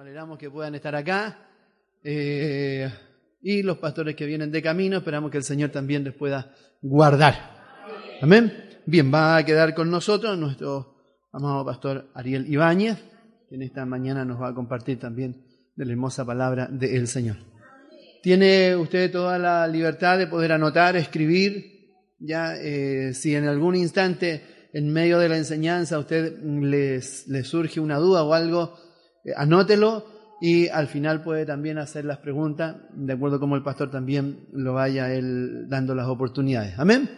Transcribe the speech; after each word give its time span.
Nos 0.00 0.06
alegramos 0.06 0.38
que 0.38 0.48
puedan 0.48 0.74
estar 0.74 0.96
acá. 0.96 1.36
Eh, 2.02 2.90
y 3.42 3.62
los 3.62 3.76
pastores 3.76 4.16
que 4.16 4.24
vienen 4.24 4.50
de 4.50 4.62
camino, 4.62 4.96
esperamos 4.96 5.30
que 5.30 5.36
el 5.36 5.44
Señor 5.44 5.68
también 5.68 6.04
les 6.04 6.14
pueda 6.14 6.54
guardar. 6.80 7.34
Amén. 8.22 8.50
Bien, 8.86 9.12
va 9.12 9.36
a 9.36 9.44
quedar 9.44 9.74
con 9.74 9.90
nosotros 9.90 10.38
nuestro 10.38 10.96
amado 11.34 11.66
pastor 11.66 12.08
Ariel 12.14 12.50
Ibáñez, 12.50 12.96
que 13.46 13.56
en 13.56 13.60
esta 13.60 13.84
mañana 13.84 14.24
nos 14.24 14.40
va 14.40 14.48
a 14.48 14.54
compartir 14.54 14.98
también 14.98 15.44
de 15.76 15.84
la 15.84 15.92
hermosa 15.92 16.24
palabra 16.24 16.66
del 16.72 17.06
Señor. 17.06 17.36
Tiene 18.22 18.76
usted 18.76 19.12
toda 19.12 19.38
la 19.38 19.66
libertad 19.66 20.16
de 20.16 20.28
poder 20.28 20.52
anotar, 20.52 20.96
escribir, 20.96 21.98
ya 22.18 22.56
eh, 22.56 23.12
si 23.12 23.34
en 23.36 23.46
algún 23.46 23.76
instante 23.76 24.70
en 24.72 24.90
medio 24.94 25.18
de 25.18 25.28
la 25.28 25.36
enseñanza 25.36 25.96
a 25.96 25.98
usted 25.98 26.42
les, 26.42 27.28
les 27.28 27.46
surge 27.46 27.80
una 27.80 27.98
duda 27.98 28.22
o 28.22 28.32
algo, 28.32 28.78
anótelo 29.36 30.04
y 30.40 30.68
al 30.68 30.88
final 30.88 31.22
puede 31.22 31.44
también 31.44 31.78
hacer 31.78 32.04
las 32.04 32.18
preguntas, 32.18 32.76
de 32.94 33.12
acuerdo 33.12 33.38
como 33.38 33.56
el 33.56 33.62
pastor 33.62 33.90
también 33.90 34.48
lo 34.52 34.74
vaya 34.74 35.12
él 35.12 35.68
dando 35.68 35.94
las 35.94 36.08
oportunidades. 36.08 36.78
Amén. 36.78 37.08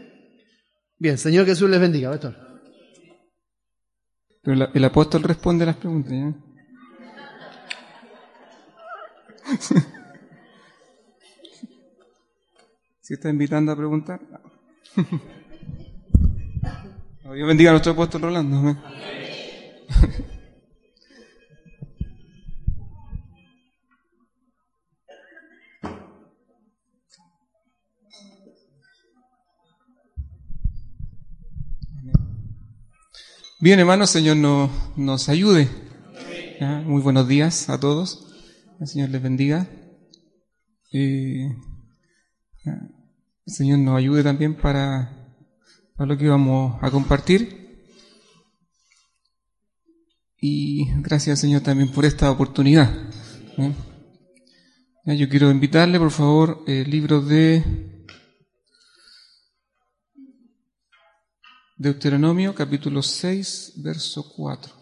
Bien, 0.99 1.19
Señor 1.19 1.47
Jesús 1.47 1.71
les 1.71 1.81
bendiga, 1.81 2.11
pastor. 2.11 2.37
Pero 4.43 4.71
el 4.75 4.85
apóstol 4.85 5.23
responde 5.23 5.67
las 5.67 5.77
preguntas. 5.77 6.13
¿ya? 6.13 6.35
Si 13.03 13.15
está 13.15 13.29
invitando 13.29 13.73
a 13.73 13.77
preguntar. 13.77 14.21
Dios 17.35 17.49
bendiga 17.49 17.71
a 17.71 17.73
nuestro 17.73 17.93
apóstol 17.93 18.23
Rolando. 18.23 18.57
Amén. 18.59 18.79
Bien, 33.63 33.79
hermanos, 33.79 34.11
Señor 34.11 34.39
nos, 34.39 34.73
nos 34.97 35.29
ayude. 35.29 35.69
¿Ya? 36.61 36.81
Muy 36.85 37.01
buenos 37.01 37.29
días 37.29 37.71
a 37.71 37.79
todos. 37.79 38.27
El 38.81 38.89
Señor 38.89 39.11
les 39.11 39.23
bendiga. 39.23 39.71
Eh, 40.93 41.47
el 42.65 43.55
Señor 43.55 43.79
nos 43.79 43.97
ayude 43.97 44.25
también 44.25 44.57
para, 44.57 45.37
para 45.95 46.09
lo 46.09 46.19
que 46.19 46.29
vamos 46.29 46.77
a 46.83 46.91
compartir. 46.91 47.87
Y 50.41 50.91
gracias, 50.97 51.39
Señor, 51.39 51.61
también 51.61 51.93
por 51.93 52.05
esta 52.05 52.33
oportunidad. 52.33 52.93
Yo 55.07 55.29
quiero 55.29 55.53
invitarle, 55.53 56.01
por 56.01 56.11
favor, 56.11 56.65
el 56.67 56.91
libro 56.91 57.21
de 57.21 58.02
Deuteronomio 61.83 62.55
capítulo 62.55 63.03
6, 63.03 63.73
verso 63.79 64.23
4. 64.23 64.82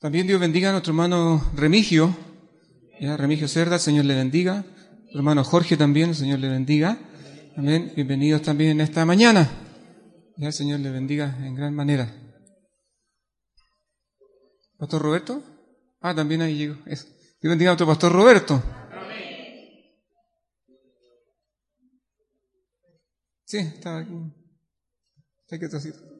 También 0.00 0.28
Dios 0.28 0.38
bendiga 0.38 0.68
a 0.68 0.72
nuestro 0.72 0.92
hermano 0.92 1.42
Remigio, 1.56 2.16
ya 3.00 3.16
Remigio 3.16 3.48
Cerda, 3.48 3.74
el 3.74 3.80
Señor 3.80 4.04
le 4.04 4.14
bendiga. 4.14 4.64
Hermano 5.12 5.42
Jorge 5.42 5.76
también, 5.76 6.10
el 6.10 6.14
Señor 6.14 6.38
le 6.38 6.48
bendiga. 6.48 7.00
Amén. 7.56 7.92
Bienvenidos 7.96 8.42
también 8.42 8.70
en 8.70 8.80
esta 8.82 9.04
mañana. 9.04 9.50
Ya 10.36 10.46
el 10.46 10.52
Señor 10.52 10.78
le 10.78 10.90
bendiga 10.90 11.36
en 11.44 11.56
gran 11.56 11.74
manera. 11.74 12.14
Pastor 14.78 15.02
Roberto. 15.02 15.42
Ah, 16.00 16.14
también 16.14 16.42
ahí 16.42 16.56
llegó. 16.56 16.76
Eso. 16.86 17.08
Dios 17.40 17.50
bendiga 17.50 17.70
a 17.70 17.72
nuestro 17.72 17.88
pastor 17.88 18.12
Roberto. 18.12 18.62
Sí, 23.46 23.58
estaba 23.58 23.98
aquí. 23.98 24.12
Está 25.42 25.58
quietecito. 25.58 26.17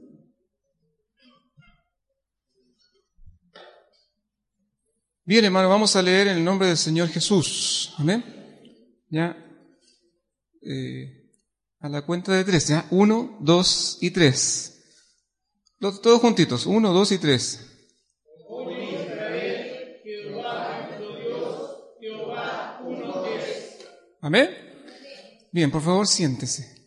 Bien, 5.28 5.44
hermano, 5.44 5.68
vamos 5.68 5.94
a 5.94 6.00
leer 6.00 6.28
en 6.28 6.38
el 6.38 6.42
nombre 6.42 6.68
del 6.68 6.78
Señor 6.78 7.10
Jesús. 7.10 7.92
Amén. 7.98 8.24
Ya. 9.10 9.36
eh, 10.62 11.30
a 11.80 11.90
la 11.90 12.00
cuenta 12.00 12.32
de 12.32 12.44
tres, 12.44 12.68
ya. 12.68 12.86
Uno, 12.90 13.36
dos 13.38 13.98
y 14.00 14.10
tres. 14.10 14.86
Todos 15.78 16.22
juntitos. 16.22 16.64
Uno, 16.64 16.94
dos 16.94 17.12
y 17.12 17.18
tres. 17.18 17.60
Amén. 24.22 24.48
Bien, 25.52 25.70
por 25.70 25.82
favor, 25.82 26.06
siéntese. 26.06 26.77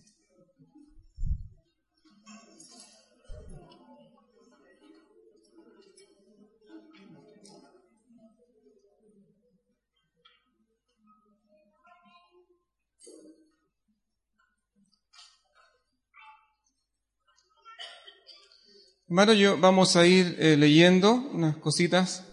Hermano, 19.12 19.34
yo 19.34 19.58
vamos 19.58 19.98
a 19.98 20.08
ir 20.08 20.38
eh, 20.40 20.56
leyendo 20.56 21.12
unas 21.16 21.58
cositas 21.58 22.26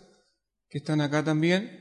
que 0.69 0.78
están 0.78 1.00
acá 1.00 1.25
también. 1.25 1.77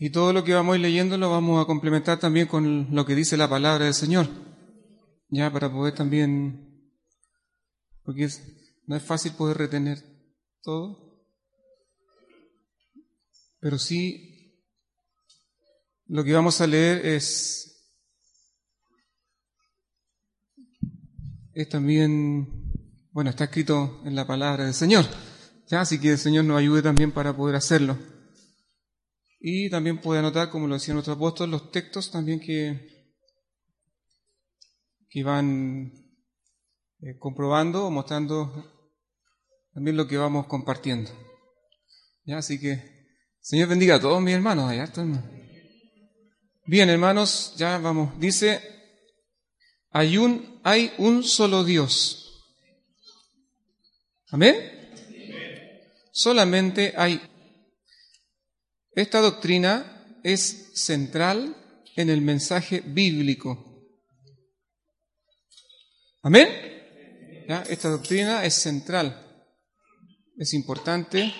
Y 0.00 0.10
todo 0.10 0.32
lo 0.32 0.42
que 0.42 0.54
vamos 0.54 0.72
a 0.72 0.76
ir 0.76 0.82
leyendo 0.82 1.16
lo 1.16 1.30
vamos 1.30 1.62
a 1.62 1.66
complementar 1.68 2.18
también 2.18 2.48
con 2.48 2.92
lo 2.92 3.06
que 3.06 3.14
dice 3.14 3.36
la 3.36 3.48
palabra 3.48 3.84
del 3.84 3.94
Señor. 3.94 4.26
Ya, 5.28 5.52
para 5.52 5.70
poder 5.70 5.94
también, 5.94 6.90
porque 8.02 8.24
es- 8.24 8.42
no 8.88 8.96
es 8.96 9.04
fácil 9.04 9.34
poder 9.34 9.58
retener 9.58 9.98
todo, 10.64 11.22
pero 13.60 13.78
sí 13.78 14.66
lo 16.06 16.24
que 16.24 16.32
vamos 16.32 16.60
a 16.60 16.66
leer 16.66 17.06
es, 17.06 17.86
es 21.54 21.68
también, 21.68 22.69
bueno, 23.12 23.30
está 23.30 23.44
escrito 23.44 24.00
en 24.04 24.14
la 24.14 24.26
palabra 24.26 24.64
del 24.64 24.74
Señor. 24.74 25.04
Ya, 25.66 25.80
así 25.80 26.00
que 26.00 26.10
el 26.10 26.18
Señor 26.18 26.44
nos 26.44 26.58
ayude 26.58 26.82
también 26.82 27.12
para 27.12 27.36
poder 27.36 27.56
hacerlo. 27.56 27.98
Y 29.40 29.70
también 29.70 30.00
puede 30.00 30.20
anotar, 30.20 30.50
como 30.50 30.66
lo 30.66 30.74
decía 30.74 30.94
nuestro 30.94 31.14
apóstol, 31.14 31.50
los 31.50 31.70
textos 31.70 32.10
también 32.10 32.40
que, 32.40 33.14
que 35.08 35.24
van 35.24 35.92
eh, 37.00 37.16
comprobando 37.18 37.86
o 37.86 37.90
mostrando 37.90 38.52
también 39.72 39.96
lo 39.96 40.06
que 40.06 40.16
vamos 40.16 40.46
compartiendo. 40.46 41.10
Ya, 42.24 42.38
así 42.38 42.60
que, 42.60 43.08
Señor 43.40 43.68
bendiga 43.68 43.96
a 43.96 44.00
todos 44.00 44.20
mis 44.20 44.34
hermanos 44.34 44.70
allá. 44.70 44.84
está, 44.84 45.00
hermano. 45.00 45.28
Bien, 46.66 46.90
hermanos, 46.90 47.54
ya 47.56 47.78
vamos. 47.78 48.18
Dice, 48.20 48.60
hay 49.90 50.18
un, 50.18 50.60
hay 50.62 50.92
un 50.98 51.24
solo 51.24 51.64
Dios. 51.64 52.29
Amén. 54.30 54.56
Solamente 56.12 56.94
hay 56.96 57.20
esta 58.92 59.20
doctrina 59.20 60.20
es 60.24 60.72
central 60.74 61.56
en 61.96 62.10
el 62.10 62.20
mensaje 62.20 62.80
bíblico. 62.80 63.86
¿Amén? 66.22 66.48
Esta 67.68 67.88
doctrina 67.88 68.44
es 68.44 68.54
central, 68.54 69.46
es 70.36 70.54
importante. 70.54 71.32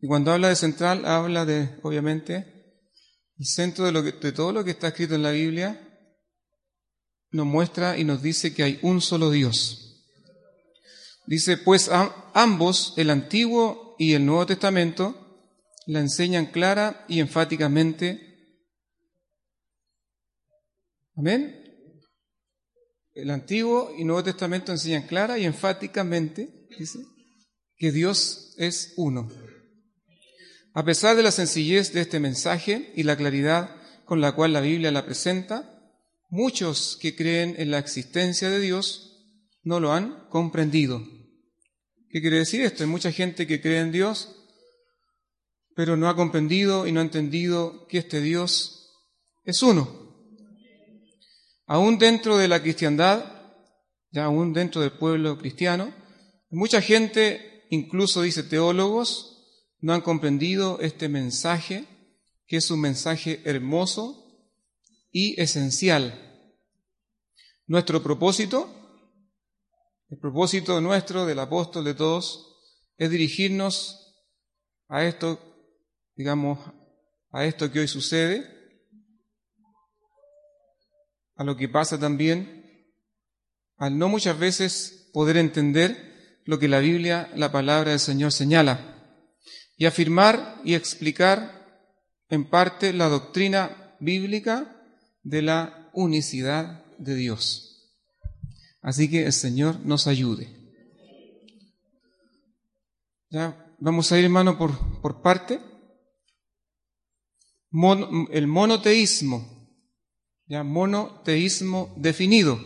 Y 0.00 0.06
cuando 0.06 0.32
habla 0.32 0.48
de 0.48 0.56
central, 0.56 1.04
habla 1.04 1.44
de, 1.44 1.78
obviamente, 1.82 2.36
el 3.38 3.46
centro 3.46 3.84
de, 3.84 3.92
lo 3.92 4.02
que- 4.02 4.12
de 4.12 4.32
todo 4.32 4.52
lo 4.52 4.64
que 4.64 4.70
está 4.70 4.88
escrito 4.88 5.14
en 5.14 5.22
la 5.22 5.30
Biblia, 5.30 5.86
nos 7.32 7.46
muestra 7.46 7.98
y 7.98 8.04
nos 8.04 8.22
dice 8.22 8.54
que 8.54 8.62
hay 8.62 8.78
un 8.82 9.00
solo 9.00 9.30
Dios. 9.30 9.89
Dice, 11.26 11.56
pues 11.56 11.90
ambos, 12.34 12.94
el 12.96 13.10
Antiguo 13.10 13.94
y 13.98 14.14
el 14.14 14.26
Nuevo 14.26 14.46
Testamento, 14.46 15.16
la 15.86 16.00
enseñan 16.00 16.46
clara 16.46 17.04
y 17.08 17.20
enfáticamente. 17.20 18.20
Amén. 21.16 21.56
El 23.12 23.30
Antiguo 23.30 23.92
y 23.98 24.04
Nuevo 24.04 24.24
Testamento 24.24 24.72
enseñan 24.72 25.06
clara 25.06 25.38
y 25.38 25.44
enfáticamente, 25.44 26.66
dice, 26.78 27.00
que 27.76 27.92
Dios 27.92 28.54
es 28.56 28.94
uno. 28.96 29.28
A 30.72 30.84
pesar 30.84 31.16
de 31.16 31.22
la 31.22 31.32
sencillez 31.32 31.92
de 31.92 32.02
este 32.02 32.20
mensaje 32.20 32.92
y 32.94 33.02
la 33.02 33.16
claridad 33.16 33.76
con 34.04 34.20
la 34.20 34.32
cual 34.32 34.52
la 34.52 34.60
Biblia 34.60 34.92
la 34.92 35.04
presenta, 35.04 35.80
muchos 36.28 36.96
que 37.00 37.16
creen 37.16 37.54
en 37.58 37.70
la 37.70 37.78
existencia 37.78 38.48
de 38.48 38.60
Dios 38.60 39.09
no 39.62 39.80
lo 39.80 39.92
han 39.92 40.28
comprendido. 40.28 41.02
¿Qué 42.10 42.20
quiere 42.20 42.38
decir 42.38 42.62
esto? 42.62 42.82
Hay 42.82 42.88
mucha 42.88 43.12
gente 43.12 43.46
que 43.46 43.60
cree 43.60 43.80
en 43.80 43.92
Dios, 43.92 44.36
pero 45.74 45.96
no 45.96 46.08
ha 46.08 46.16
comprendido 46.16 46.86
y 46.86 46.92
no 46.92 47.00
ha 47.00 47.04
entendido 47.04 47.86
que 47.86 47.98
este 47.98 48.20
Dios 48.20 48.90
es 49.44 49.62
uno. 49.62 49.88
Aún 51.66 51.98
dentro 51.98 52.36
de 52.36 52.48
la 52.48 52.60
cristiandad, 52.60 53.24
ya 54.10 54.24
aún 54.24 54.52
dentro 54.52 54.80
del 54.80 54.92
pueblo 54.92 55.38
cristiano, 55.38 55.94
mucha 56.50 56.82
gente, 56.82 57.64
incluso 57.70 58.22
dice 58.22 58.42
teólogos, 58.42 59.30
no 59.78 59.94
han 59.94 60.00
comprendido 60.00 60.80
este 60.80 61.08
mensaje, 61.08 61.84
que 62.46 62.56
es 62.56 62.70
un 62.70 62.80
mensaje 62.80 63.40
hermoso 63.44 64.20
y 65.12 65.40
esencial. 65.40 66.26
Nuestro 67.66 68.02
propósito, 68.02 68.79
el 70.10 70.18
propósito 70.18 70.80
nuestro 70.80 71.24
del 71.24 71.38
apóstol 71.38 71.84
de 71.84 71.94
todos, 71.94 72.58
es 72.96 73.10
dirigirnos 73.10 74.14
a 74.88 75.04
esto, 75.04 75.38
digamos, 76.16 76.58
a 77.30 77.44
esto 77.44 77.70
que 77.70 77.80
hoy 77.80 77.88
sucede, 77.88 78.44
a 81.36 81.44
lo 81.44 81.56
que 81.56 81.68
pasa 81.68 81.98
también 81.98 82.60
al 83.78 83.96
no 83.96 84.08
muchas 84.08 84.38
veces 84.38 85.08
poder 85.14 85.38
entender 85.38 86.42
lo 86.44 86.58
que 86.58 86.68
la 86.68 86.80
Biblia, 86.80 87.30
la 87.34 87.50
palabra 87.50 87.92
del 87.92 88.00
Señor 88.00 88.32
señala, 88.32 89.24
y 89.76 89.86
afirmar 89.86 90.60
y 90.64 90.74
explicar 90.74 91.86
en 92.28 92.50
parte 92.50 92.92
la 92.92 93.08
doctrina 93.08 93.96
bíblica 94.00 94.76
de 95.22 95.42
la 95.42 95.90
unicidad 95.94 96.84
de 96.98 97.14
Dios. 97.14 97.69
Así 98.82 99.10
que 99.10 99.26
el 99.26 99.32
Señor 99.32 99.80
nos 99.80 100.06
ayude. 100.06 100.56
Ya 103.30 103.74
vamos 103.78 104.10
a 104.10 104.18
ir, 104.18 104.24
hermano, 104.24 104.58
por, 104.58 105.00
por 105.00 105.22
parte. 105.22 105.60
el 108.32 108.46
monoteísmo 108.46 109.60
ya 110.50 110.64
monoteísmo 110.64 111.94
definido. 111.96 112.58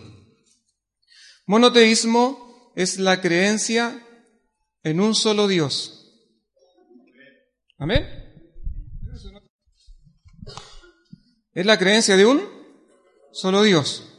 Monoteísmo 1.46 2.72
es 2.74 2.98
la 2.98 3.20
creencia 3.20 4.02
en 4.82 5.00
un 5.00 5.14
solo 5.14 5.46
Dios. 5.46 6.00
Amén. 7.76 8.06
Es 11.52 11.66
la 11.66 11.78
creencia 11.78 12.16
de 12.16 12.24
un 12.24 12.40
solo 13.32 13.62
Dios. 13.62 14.13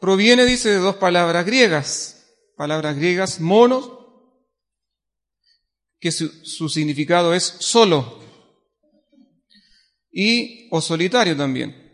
Proviene, 0.00 0.44
dice, 0.44 0.70
de 0.70 0.76
dos 0.76 0.96
palabras 0.96 1.44
griegas. 1.44 2.26
Palabras 2.56 2.96
griegas, 2.96 3.40
mono, 3.40 3.98
que 6.00 6.12
su, 6.12 6.28
su 6.44 6.68
significado 6.68 7.34
es 7.34 7.44
solo, 7.44 8.20
y 10.10 10.68
o 10.70 10.80
solitario 10.80 11.36
también. 11.36 11.86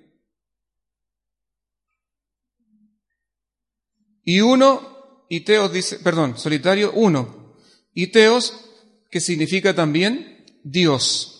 Y 4.22 4.40
uno, 4.40 5.26
y 5.28 5.40
teos 5.40 5.72
dice, 5.72 5.98
perdón, 5.98 6.38
solitario, 6.38 6.92
uno. 6.92 7.54
Y 7.92 8.06
teos, 8.06 8.64
que 9.10 9.20
significa 9.20 9.74
también 9.74 10.46
Dios. 10.62 11.30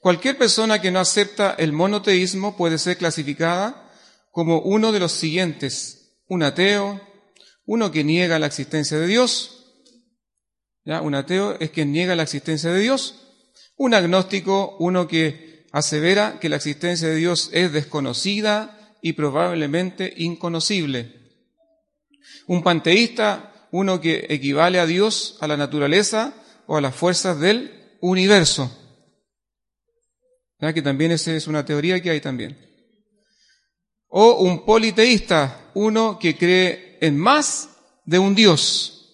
Cualquier 0.00 0.36
persona 0.36 0.80
que 0.80 0.90
no 0.90 0.98
acepta 0.98 1.54
el 1.56 1.72
monoteísmo 1.72 2.56
puede 2.56 2.78
ser 2.78 2.98
clasificada 2.98 3.83
como 4.34 4.58
uno 4.58 4.90
de 4.90 4.98
los 4.98 5.12
siguientes. 5.12 6.18
Un 6.26 6.42
ateo, 6.42 7.00
uno 7.66 7.92
que 7.92 8.02
niega 8.02 8.40
la 8.40 8.46
existencia 8.46 8.98
de 8.98 9.06
Dios. 9.06 9.64
¿Ya? 10.84 11.00
Un 11.02 11.14
ateo 11.14 11.56
es 11.60 11.70
quien 11.70 11.92
niega 11.92 12.16
la 12.16 12.24
existencia 12.24 12.72
de 12.72 12.80
Dios. 12.80 13.28
Un 13.76 13.94
agnóstico, 13.94 14.76
uno 14.80 15.06
que 15.06 15.66
asevera 15.70 16.40
que 16.40 16.48
la 16.48 16.56
existencia 16.56 17.08
de 17.08 17.14
Dios 17.14 17.48
es 17.52 17.72
desconocida 17.72 18.96
y 19.00 19.12
probablemente 19.12 20.12
inconocible. 20.16 21.14
Un 22.48 22.64
panteísta, 22.64 23.68
uno 23.70 24.00
que 24.00 24.26
equivale 24.30 24.80
a 24.80 24.86
Dios, 24.86 25.38
a 25.40 25.46
la 25.46 25.56
naturaleza 25.56 26.34
o 26.66 26.76
a 26.76 26.80
las 26.80 26.96
fuerzas 26.96 27.38
del 27.38 27.96
universo. 28.00 28.76
Que 30.58 30.82
también 30.82 31.12
esa 31.12 31.32
es 31.36 31.46
una 31.46 31.64
teoría 31.64 32.02
que 32.02 32.10
hay 32.10 32.20
también. 32.20 32.73
O 34.16 34.44
un 34.44 34.64
politeísta, 34.64 35.72
uno 35.74 36.20
que 36.20 36.38
cree 36.38 36.98
en 37.00 37.18
más 37.18 37.68
de 38.04 38.20
un 38.20 38.32
Dios. 38.32 39.10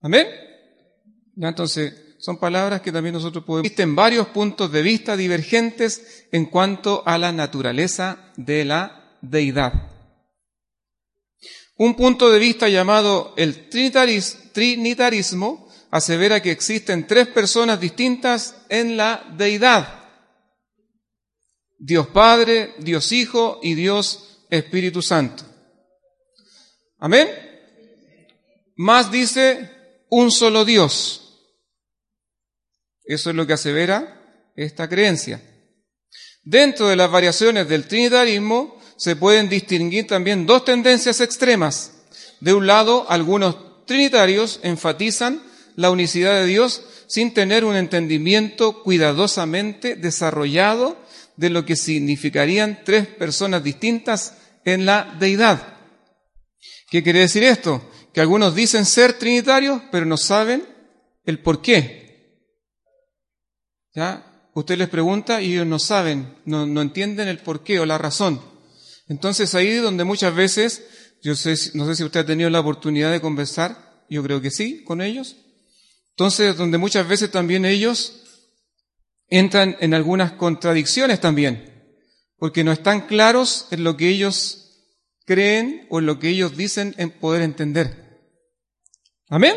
Amén. 0.00 0.28
¿Ya? 1.34 1.48
Entonces, 1.48 1.92
son 2.20 2.38
palabras 2.38 2.82
que 2.82 2.92
también 2.92 3.14
nosotros 3.14 3.42
podemos... 3.44 3.66
Existen 3.66 3.96
varios 3.96 4.28
puntos 4.28 4.70
de 4.70 4.82
vista 4.82 5.16
divergentes 5.16 6.28
en 6.30 6.46
cuanto 6.46 7.02
a 7.04 7.18
la 7.18 7.32
naturaleza 7.32 8.30
de 8.36 8.64
la 8.64 9.16
deidad. 9.20 9.72
Un 11.76 11.96
punto 11.96 12.30
de 12.30 12.38
vista 12.38 12.68
llamado 12.68 13.34
el 13.36 13.68
trinitarismo 13.68 15.68
asevera 15.90 16.40
que 16.40 16.52
existen 16.52 17.08
tres 17.08 17.26
personas 17.26 17.80
distintas 17.80 18.54
en 18.68 18.96
la 18.96 19.28
deidad. 19.36 19.99
Dios 21.82 22.08
Padre, 22.08 22.74
Dios 22.78 23.10
Hijo 23.10 23.58
y 23.62 23.74
Dios 23.74 24.44
Espíritu 24.50 25.00
Santo. 25.00 25.44
Amén. 26.98 27.26
Más 28.76 29.10
dice 29.10 29.70
un 30.10 30.30
solo 30.30 30.66
Dios. 30.66 31.38
Eso 33.02 33.30
es 33.30 33.36
lo 33.36 33.46
que 33.46 33.54
asevera 33.54 34.52
esta 34.56 34.90
creencia. 34.90 35.42
Dentro 36.42 36.86
de 36.88 36.96
las 36.96 37.10
variaciones 37.10 37.66
del 37.66 37.88
trinitarismo 37.88 38.78
se 38.98 39.16
pueden 39.16 39.48
distinguir 39.48 40.06
también 40.06 40.44
dos 40.44 40.66
tendencias 40.66 41.22
extremas. 41.22 42.02
De 42.40 42.52
un 42.52 42.66
lado, 42.66 43.06
algunos 43.08 43.86
trinitarios 43.86 44.60
enfatizan 44.62 45.42
la 45.76 45.90
unicidad 45.90 46.34
de 46.34 46.46
Dios 46.46 46.82
sin 47.06 47.32
tener 47.32 47.64
un 47.64 47.74
entendimiento 47.74 48.82
cuidadosamente 48.82 49.96
desarrollado 49.96 50.98
de 51.36 51.50
lo 51.50 51.64
que 51.64 51.76
significarían 51.76 52.80
tres 52.84 53.06
personas 53.06 53.62
distintas 53.64 54.36
en 54.64 54.86
la 54.86 55.16
deidad. 55.18 55.78
¿Qué 56.90 57.02
quiere 57.02 57.20
decir 57.20 57.44
esto? 57.44 57.88
Que 58.12 58.20
algunos 58.20 58.54
dicen 58.54 58.84
ser 58.84 59.14
trinitarios, 59.14 59.82
pero 59.90 60.06
no 60.06 60.16
saben 60.16 60.66
el 61.24 61.38
por 61.38 61.62
qué. 61.62 62.40
¿Ya? 63.94 64.26
Usted 64.54 64.76
les 64.76 64.88
pregunta 64.88 65.40
y 65.40 65.52
ellos 65.52 65.66
no 65.66 65.78
saben, 65.78 66.34
no, 66.44 66.64
entienden 66.82 67.28
el 67.28 67.38
por 67.38 67.62
qué 67.62 67.78
o 67.78 67.86
la 67.86 67.98
razón. 67.98 68.40
Entonces 69.08 69.54
ahí 69.54 69.76
donde 69.76 70.04
muchas 70.04 70.34
veces, 70.34 70.84
yo 71.22 71.34
sé, 71.34 71.54
no 71.74 71.86
sé 71.86 71.94
si 71.94 72.04
usted 72.04 72.20
ha 72.20 72.26
tenido 72.26 72.50
la 72.50 72.60
oportunidad 72.60 73.12
de 73.12 73.20
conversar, 73.20 74.04
yo 74.08 74.22
creo 74.22 74.40
que 74.40 74.50
sí, 74.50 74.82
con 74.82 75.00
ellos. 75.00 75.36
Entonces, 76.10 76.56
donde 76.56 76.78
muchas 76.78 77.08
veces 77.08 77.30
también 77.30 77.64
ellos 77.64 78.20
entran 79.30 79.76
en 79.80 79.94
algunas 79.94 80.32
contradicciones 80.32 81.20
también, 81.20 81.96
porque 82.36 82.64
no 82.64 82.72
están 82.72 83.06
claros 83.06 83.68
en 83.70 83.84
lo 83.84 83.96
que 83.96 84.08
ellos 84.08 84.60
creen 85.24 85.86
o 85.88 86.00
en 86.00 86.06
lo 86.06 86.18
que 86.18 86.28
ellos 86.28 86.56
dicen 86.56 86.94
en 86.98 87.10
poder 87.10 87.42
entender. 87.42 88.10
Amén. 89.28 89.54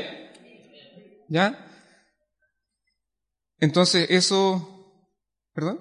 ¿Ya? 1.28 1.60
Entonces, 3.60 4.08
eso, 4.10 5.10
perdón. 5.54 5.80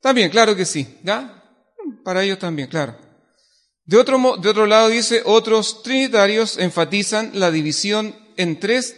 También, 0.00 0.30
claro 0.30 0.54
que 0.54 0.64
sí, 0.64 0.98
¿ya? 1.02 1.42
Para 2.04 2.22
ellos 2.22 2.38
también, 2.38 2.68
claro. 2.68 2.98
De 3.84 3.96
otro, 3.96 4.36
de 4.36 4.48
otro 4.50 4.66
lado 4.66 4.88
dice, 4.90 5.22
otros 5.24 5.82
trinitarios 5.82 6.58
enfatizan 6.58 7.30
la 7.34 7.50
división 7.50 8.14
en 8.36 8.60
tres, 8.60 8.96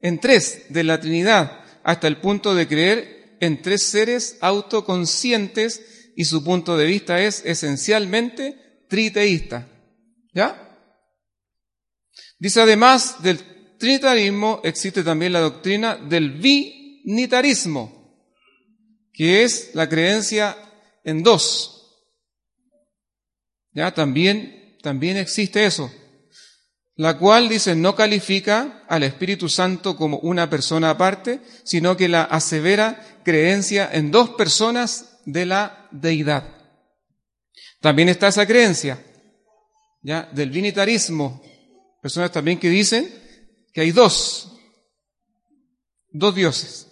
en 0.00 0.20
tres 0.20 0.66
de 0.68 0.84
la 0.84 1.00
Trinidad, 1.00 1.57
hasta 1.82 2.06
el 2.08 2.18
punto 2.18 2.54
de 2.54 2.68
creer 2.68 3.36
en 3.40 3.62
tres 3.62 3.82
seres 3.82 4.38
autoconscientes 4.40 6.12
y 6.16 6.24
su 6.24 6.42
punto 6.42 6.76
de 6.76 6.86
vista 6.86 7.22
es 7.22 7.44
esencialmente 7.44 8.84
triteísta. 8.88 9.68
¿Ya? 10.34 10.64
Dice 12.38 12.60
además 12.60 13.22
del 13.22 13.76
trinitarismo 13.78 14.60
existe 14.64 15.02
también 15.02 15.32
la 15.32 15.40
doctrina 15.40 15.96
del 15.96 16.32
binitarismo, 16.32 18.26
que 19.12 19.44
es 19.44 19.70
la 19.74 19.88
creencia 19.88 20.56
en 21.04 21.22
dos. 21.22 21.74
Ya 23.72 23.92
también, 23.92 24.76
también 24.82 25.16
existe 25.16 25.64
eso, 25.64 25.92
la 26.98 27.16
cual 27.16 27.48
dice 27.48 27.76
no 27.76 27.94
califica 27.94 28.84
al 28.88 29.04
Espíritu 29.04 29.48
Santo 29.48 29.96
como 29.96 30.18
una 30.18 30.50
persona 30.50 30.90
aparte, 30.90 31.40
sino 31.62 31.96
que 31.96 32.08
la 32.08 32.24
asevera 32.24 33.20
creencia 33.24 33.88
en 33.92 34.10
dos 34.10 34.30
personas 34.30 35.20
de 35.24 35.46
la 35.46 35.88
deidad. 35.92 36.56
También 37.80 38.08
está 38.08 38.26
esa 38.26 38.46
creencia, 38.46 39.00
ya, 40.02 40.28
del 40.32 40.50
binitarismo. 40.50 41.40
Personas 42.02 42.32
también 42.32 42.58
que 42.58 42.68
dicen 42.68 43.08
que 43.72 43.82
hay 43.82 43.92
dos, 43.92 44.58
dos 46.10 46.34
dioses. 46.34 46.88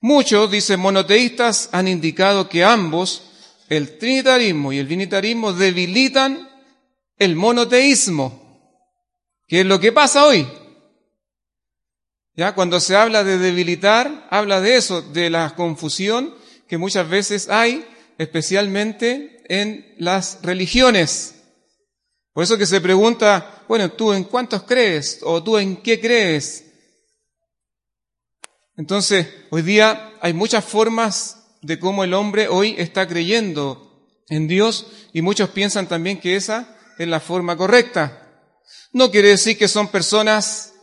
Muchos, 0.00 0.52
dicen 0.52 0.78
monoteístas, 0.78 1.68
han 1.72 1.88
indicado 1.88 2.48
que 2.48 2.62
ambos, 2.62 3.24
el 3.68 3.98
trinitarismo 3.98 4.72
y 4.72 4.78
el 4.78 4.86
binitarismo, 4.86 5.52
debilitan 5.52 6.48
el 7.18 7.34
monoteísmo, 7.34 8.39
que 9.50 9.62
es 9.62 9.66
lo 9.66 9.80
que 9.80 9.90
pasa 9.90 10.24
hoy. 10.26 10.46
Ya, 12.36 12.54
cuando 12.54 12.78
se 12.78 12.94
habla 12.94 13.24
de 13.24 13.36
debilitar, 13.36 14.28
habla 14.30 14.60
de 14.60 14.76
eso, 14.76 15.02
de 15.02 15.28
la 15.28 15.56
confusión 15.56 16.32
que 16.68 16.78
muchas 16.78 17.08
veces 17.08 17.48
hay, 17.48 17.84
especialmente 18.16 19.42
en 19.48 19.92
las 19.98 20.38
religiones. 20.42 21.34
Por 22.32 22.44
eso 22.44 22.56
que 22.56 22.64
se 22.64 22.80
pregunta, 22.80 23.64
bueno, 23.66 23.90
¿tú 23.90 24.12
en 24.12 24.22
cuántos 24.22 24.62
crees? 24.62 25.18
¿O 25.24 25.42
tú 25.42 25.58
en 25.58 25.78
qué 25.78 26.00
crees? 26.00 26.66
Entonces, 28.76 29.26
hoy 29.50 29.62
día 29.62 30.12
hay 30.20 30.32
muchas 30.32 30.64
formas 30.64 31.56
de 31.60 31.80
cómo 31.80 32.04
el 32.04 32.14
hombre 32.14 32.46
hoy 32.46 32.76
está 32.78 33.08
creyendo 33.08 34.06
en 34.28 34.46
Dios 34.46 34.86
y 35.12 35.22
muchos 35.22 35.50
piensan 35.50 35.88
también 35.88 36.20
que 36.20 36.36
esa 36.36 36.78
es 36.98 37.08
la 37.08 37.18
forma 37.18 37.56
correcta. 37.56 38.29
No 38.92 39.10
quiere 39.10 39.28
decir 39.28 39.56
que 39.56 39.68
son 39.68 39.88
personas, 39.88 40.74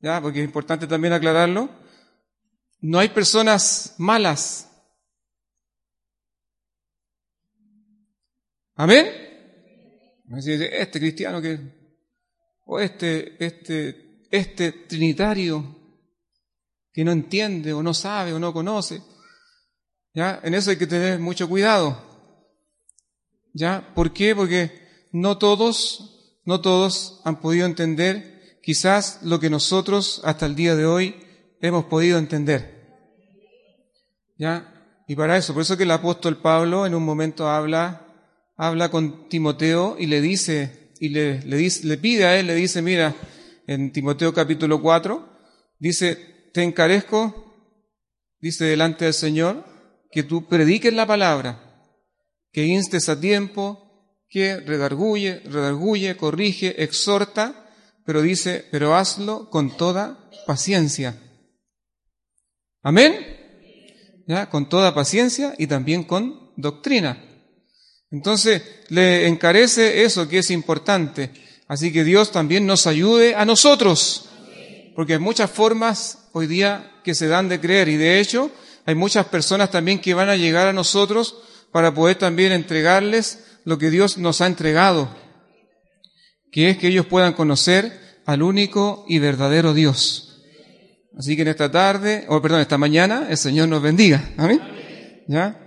ya, 0.00 0.20
porque 0.20 0.40
es 0.40 0.44
importante 0.44 0.86
también 0.86 1.12
aclararlo, 1.12 1.70
no 2.80 2.98
hay 2.98 3.08
personas 3.08 3.94
malas. 3.98 4.68
Amén. 8.74 9.26
Este 10.44 10.98
cristiano 10.98 11.40
que, 11.40 11.58
o 12.66 12.78
este, 12.78 13.42
este, 13.44 14.26
este 14.30 14.72
trinitario 14.72 15.76
que 16.92 17.04
no 17.04 17.12
entiende 17.12 17.72
o 17.72 17.82
no 17.82 17.94
sabe 17.94 18.32
o 18.32 18.38
no 18.38 18.52
conoce. 18.52 19.02
¿Ya? 20.14 20.40
En 20.42 20.54
eso 20.54 20.70
hay 20.70 20.78
que 20.78 20.86
tener 20.86 21.18
mucho 21.18 21.48
cuidado. 21.48 22.02
¿Ya? 23.52 23.92
¿Por 23.94 24.12
qué? 24.12 24.34
Porque 24.34 25.08
no 25.12 25.38
todos, 25.38 26.15
no 26.46 26.60
todos 26.60 27.20
han 27.24 27.40
podido 27.40 27.66
entender 27.66 28.58
quizás 28.62 29.20
lo 29.22 29.38
que 29.38 29.50
nosotros 29.50 30.22
hasta 30.24 30.46
el 30.46 30.54
día 30.54 30.74
de 30.74 30.86
hoy 30.86 31.16
hemos 31.60 31.84
podido 31.84 32.18
entender. 32.18 32.76
¿Ya? 34.38 34.72
Y 35.08 35.14
para 35.16 35.36
eso, 35.36 35.52
por 35.52 35.62
eso 35.62 35.76
que 35.76 35.82
el 35.82 35.90
apóstol 35.90 36.38
Pablo 36.38 36.86
en 36.86 36.94
un 36.94 37.04
momento 37.04 37.48
habla, 37.48 38.06
habla 38.56 38.90
con 38.90 39.28
Timoteo 39.28 39.96
y 39.98 40.06
le 40.06 40.20
dice, 40.20 40.92
y 41.00 41.10
le, 41.10 41.42
le, 41.42 41.56
dice, 41.56 41.86
le 41.86 41.98
pide 41.98 42.26
a 42.26 42.38
él, 42.38 42.46
le 42.46 42.54
dice, 42.54 42.80
mira, 42.80 43.14
en 43.66 43.92
Timoteo 43.92 44.32
capítulo 44.32 44.80
4, 44.80 45.28
dice, 45.78 46.50
te 46.52 46.62
encarezco, 46.62 47.54
dice 48.40 48.64
delante 48.64 49.04
del 49.04 49.14
Señor, 49.14 49.64
que 50.10 50.22
tú 50.22 50.46
prediques 50.48 50.92
la 50.92 51.06
palabra, 51.06 51.84
que 52.52 52.64
instes 52.64 53.08
a 53.08 53.20
tiempo, 53.20 53.85
que 54.28 54.56
redarguye, 54.58 55.40
redarguye, 55.44 56.16
corrige, 56.16 56.82
exhorta, 56.82 57.70
pero 58.04 58.22
dice, 58.22 58.64
pero 58.70 58.94
hazlo 58.94 59.50
con 59.50 59.76
toda 59.76 60.30
paciencia. 60.46 61.16
Amén. 62.82 63.14
¿Ya? 64.26 64.50
Con 64.50 64.68
toda 64.68 64.94
paciencia 64.94 65.54
y 65.58 65.66
también 65.66 66.04
con 66.04 66.52
doctrina. 66.56 67.22
Entonces, 68.10 68.62
le 68.88 69.26
encarece 69.26 70.04
eso 70.04 70.28
que 70.28 70.38
es 70.38 70.50
importante. 70.50 71.30
Así 71.68 71.92
que 71.92 72.04
Dios 72.04 72.30
también 72.30 72.66
nos 72.66 72.86
ayude 72.86 73.34
a 73.34 73.44
nosotros 73.44 74.26
porque 74.96 75.12
hay 75.12 75.18
muchas 75.18 75.50
formas 75.50 76.30
hoy 76.32 76.46
día 76.46 76.90
que 77.04 77.14
se 77.14 77.28
dan 77.28 77.50
de 77.50 77.60
creer 77.60 77.90
y 77.90 77.96
de 77.98 78.18
hecho 78.18 78.50
hay 78.86 78.94
muchas 78.94 79.26
personas 79.26 79.70
también 79.70 80.00
que 80.00 80.14
van 80.14 80.30
a 80.30 80.36
llegar 80.36 80.66
a 80.66 80.72
nosotros 80.72 81.36
para 81.70 81.92
poder 81.92 82.16
también 82.16 82.50
entregarles 82.50 83.44
lo 83.66 83.78
que 83.78 83.90
Dios 83.90 84.16
nos 84.16 84.40
ha 84.40 84.46
entregado, 84.46 85.10
que 86.52 86.70
es 86.70 86.78
que 86.78 86.86
ellos 86.86 87.04
puedan 87.04 87.32
conocer 87.32 87.92
al 88.24 88.42
único 88.42 89.04
y 89.08 89.18
verdadero 89.18 89.74
Dios. 89.74 90.40
Así 91.18 91.34
que 91.34 91.42
en 91.42 91.48
esta 91.48 91.68
tarde, 91.68 92.26
o 92.28 92.40
perdón, 92.40 92.60
esta 92.60 92.78
mañana, 92.78 93.26
el 93.28 93.36
Señor 93.36 93.68
nos 93.68 93.82
bendiga. 93.82 94.30
Amén. 94.36 94.60
¿Ya? 95.26 95.60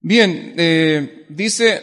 Bien, 0.00 0.54
eh, 0.56 1.26
dice, 1.28 1.82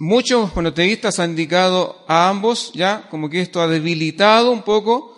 muchos 0.00 0.56
monoteístas 0.56 1.20
han 1.20 1.30
indicado 1.30 2.04
a 2.08 2.28
ambos, 2.28 2.72
ya, 2.74 3.08
como 3.10 3.30
que 3.30 3.40
esto 3.40 3.62
ha 3.62 3.68
debilitado 3.68 4.50
un 4.50 4.64
poco 4.64 5.16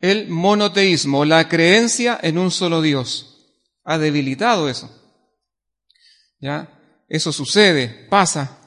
el 0.00 0.28
monoteísmo, 0.28 1.24
la 1.24 1.48
creencia 1.48 2.16
en 2.22 2.38
un 2.38 2.52
solo 2.52 2.82
Dios. 2.82 3.50
Ha 3.82 3.98
debilitado 3.98 4.68
eso. 4.68 4.88
¿Ya? 6.40 6.77
Eso 7.08 7.32
sucede, 7.32 8.06
pasa. 8.10 8.58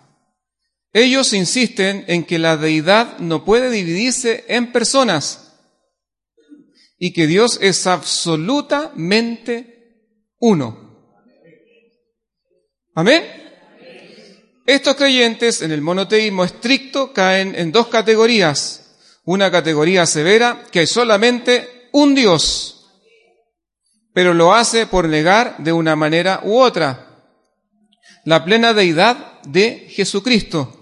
Ellos 0.94 1.32
insisten 1.34 2.04
en 2.08 2.26
que 2.26 2.40
la 2.40 2.58
deidad 2.58 3.20
no 3.20 3.46
puede 3.46 3.70
dividirse 3.70 4.44
en 4.48 4.72
personas 4.72 5.54
y 6.98 7.14
que 7.14 7.28
Dios 7.28 7.60
es 7.62 7.88
absolutamente 7.88 9.72
uno. 10.40 10.92
Amén. 12.94 13.24
Estos 14.66 14.96
creyentes 14.96 15.62
en 15.62 15.72
el 15.72 15.82
monoteísmo 15.82 16.44
estricto 16.44 17.14
caen 17.14 17.56
en 17.56 17.72
dos 17.72 17.88
categorías 17.88 18.82
una 19.24 19.52
categoría 19.52 20.06
severa 20.06 20.64
que 20.72 20.80
hay 20.80 20.88
solamente 20.88 21.90
un 21.92 22.16
Dios, 22.16 22.86
pero 24.14 24.34
lo 24.34 24.54
hace 24.54 24.88
por 24.88 25.08
negar 25.08 25.58
de 25.60 25.72
una 25.72 25.96
manera 25.96 26.42
u 26.44 26.60
otra 26.60 27.11
la 28.25 28.44
plena 28.46 28.74
deidad 28.74 29.42
de 29.44 29.88
Jesucristo. 29.90 30.78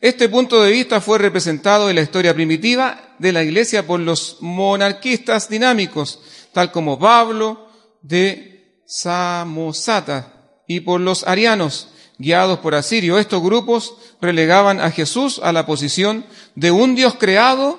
Este 0.00 0.28
punto 0.28 0.62
de 0.62 0.72
vista 0.72 1.00
fue 1.00 1.18
representado 1.18 1.90
en 1.90 1.96
la 1.96 2.02
historia 2.02 2.34
primitiva 2.34 3.14
de 3.18 3.32
la 3.32 3.42
Iglesia 3.42 3.86
por 3.86 4.00
los 4.00 4.38
monarquistas 4.40 5.48
dinámicos, 5.48 6.20
tal 6.52 6.72
como 6.72 6.98
Pablo 6.98 7.68
de 8.00 8.82
Samosata, 8.86 10.62
y 10.66 10.80
por 10.80 11.00
los 11.00 11.26
arianos, 11.26 11.88
guiados 12.16 12.60
por 12.60 12.74
Asirio. 12.74 13.18
Estos 13.18 13.42
grupos 13.42 13.94
relegaban 14.20 14.80
a 14.80 14.90
Jesús 14.90 15.38
a 15.42 15.52
la 15.52 15.66
posición 15.66 16.24
de 16.54 16.70
un 16.70 16.94
Dios 16.94 17.14
creado, 17.18 17.78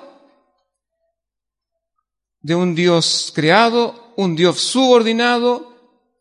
de 2.40 2.54
un 2.54 2.74
Dios 2.74 3.32
creado, 3.34 4.12
un 4.16 4.36
Dios 4.36 4.60
subordinado 4.60 5.74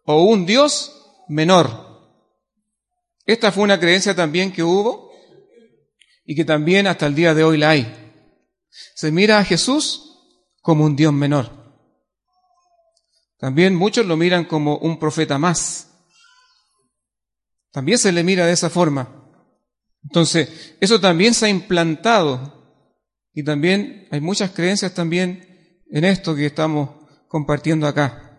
o 0.06 0.24
un 0.24 0.46
Dios 0.46 0.94
menor. 1.28 1.91
Esta 3.32 3.50
fue 3.54 3.64
una 3.64 3.80
creencia 3.80 4.14
también 4.14 4.52
que 4.52 4.62
hubo 4.62 5.10
y 6.26 6.36
que 6.36 6.44
también 6.44 6.86
hasta 6.86 7.08
el 7.08 7.16
día 7.16 7.34
de 7.34 7.46
hoy 7.46 7.58
la 7.58 7.70
hay. 7.70 8.20
Se 8.94 9.10
mira 9.10 9.40
a 9.40 9.46
Jesús 9.46 10.20
como 10.62 10.84
un 10.84 10.98
Dios 10.98 11.14
menor. 11.14 11.50
También 13.38 13.74
muchos 13.74 14.06
lo 14.06 14.18
miran 14.18 14.44
como 14.44 14.80
un 14.80 15.00
profeta 15.00 15.38
más. 15.38 15.94
También 17.72 18.00
se 18.00 18.12
le 18.12 18.22
mira 18.22 18.46
de 18.46 18.52
esa 18.52 18.70
forma. 18.70 19.08
Entonces, 20.04 20.76
eso 20.82 21.00
también 21.00 21.34
se 21.34 21.46
ha 21.46 21.50
implantado 21.50 22.84
y 23.34 23.44
también 23.44 24.10
hay 24.12 24.20
muchas 24.20 24.52
creencias 24.52 24.94
también 24.94 25.80
en 25.90 26.04
esto 26.04 26.36
que 26.36 26.48
estamos 26.48 27.08
compartiendo 27.30 27.88
acá. 27.88 28.31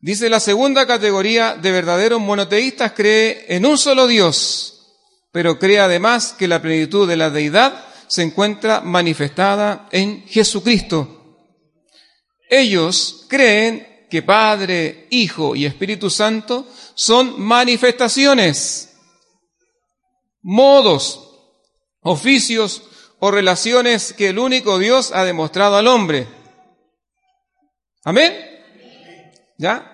Dice 0.00 0.28
la 0.28 0.40
segunda 0.40 0.86
categoría 0.86 1.54
de 1.54 1.72
verdaderos 1.72 2.20
monoteístas 2.20 2.92
cree 2.92 3.46
en 3.48 3.64
un 3.64 3.78
solo 3.78 4.06
Dios, 4.06 4.96
pero 5.32 5.58
cree 5.58 5.80
además 5.80 6.34
que 6.38 6.48
la 6.48 6.60
plenitud 6.60 7.08
de 7.08 7.16
la 7.16 7.30
deidad 7.30 7.84
se 8.06 8.22
encuentra 8.22 8.80
manifestada 8.82 9.88
en 9.90 10.26
Jesucristo. 10.26 11.16
Ellos 12.48 13.26
creen 13.28 14.06
que 14.10 14.22
Padre, 14.22 15.08
Hijo 15.10 15.56
y 15.56 15.66
Espíritu 15.66 16.10
Santo 16.10 16.66
son 16.94 17.40
manifestaciones, 17.40 18.94
modos, 20.42 21.26
oficios 22.02 22.82
o 23.18 23.30
relaciones 23.30 24.12
que 24.12 24.28
el 24.28 24.38
único 24.38 24.78
Dios 24.78 25.10
ha 25.12 25.24
demostrado 25.24 25.76
al 25.76 25.88
hombre. 25.88 26.28
Amén. 28.04 28.55
¿Ya? 29.58 29.92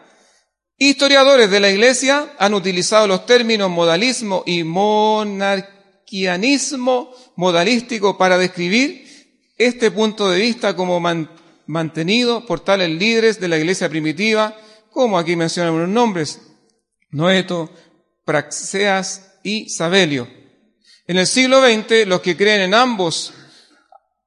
Historiadores 0.78 1.50
de 1.50 1.60
la 1.60 1.70
Iglesia 1.70 2.34
han 2.38 2.54
utilizado 2.54 3.06
los 3.06 3.26
términos 3.26 3.70
modalismo 3.70 4.42
y 4.46 4.64
monarquianismo 4.64 7.12
modalístico 7.36 8.18
para 8.18 8.36
describir 8.36 9.06
este 9.56 9.92
punto 9.92 10.28
de 10.28 10.40
vista 10.40 10.74
como 10.74 11.00
mantenido 11.66 12.44
por 12.46 12.58
tales 12.60 12.90
líderes 12.90 13.38
de 13.38 13.48
la 13.48 13.58
Iglesia 13.58 13.88
primitiva, 13.88 14.56
como 14.90 15.18
aquí 15.18 15.36
mencionan 15.36 15.74
unos 15.74 15.88
nombres, 15.88 16.40
Noeto, 17.10 17.70
Praxeas 18.24 19.34
y 19.42 19.68
Sabelio. 19.68 20.28
En 21.06 21.18
el 21.18 21.26
siglo 21.26 21.60
XX, 21.60 22.06
los 22.06 22.22
que 22.22 22.36
creen 22.36 22.62
en 22.62 22.74
ambos, 22.74 23.34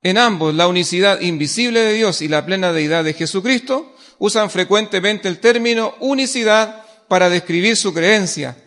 en 0.04 0.18
ambos 0.18 0.54
la 0.54 0.68
unicidad 0.68 1.22
invisible 1.22 1.82
de 1.82 1.94
Dios 1.94 2.22
y 2.22 2.28
la 2.28 2.46
plena 2.46 2.72
deidad 2.72 3.04
de 3.04 3.14
Jesucristo, 3.14 3.95
usan 4.20 4.50
frecuentemente 4.50 5.28
el 5.28 5.40
término 5.40 5.96
unicidad 6.00 6.84
para 7.08 7.30
describir 7.30 7.78
su 7.78 7.94
creencia. 7.94 8.58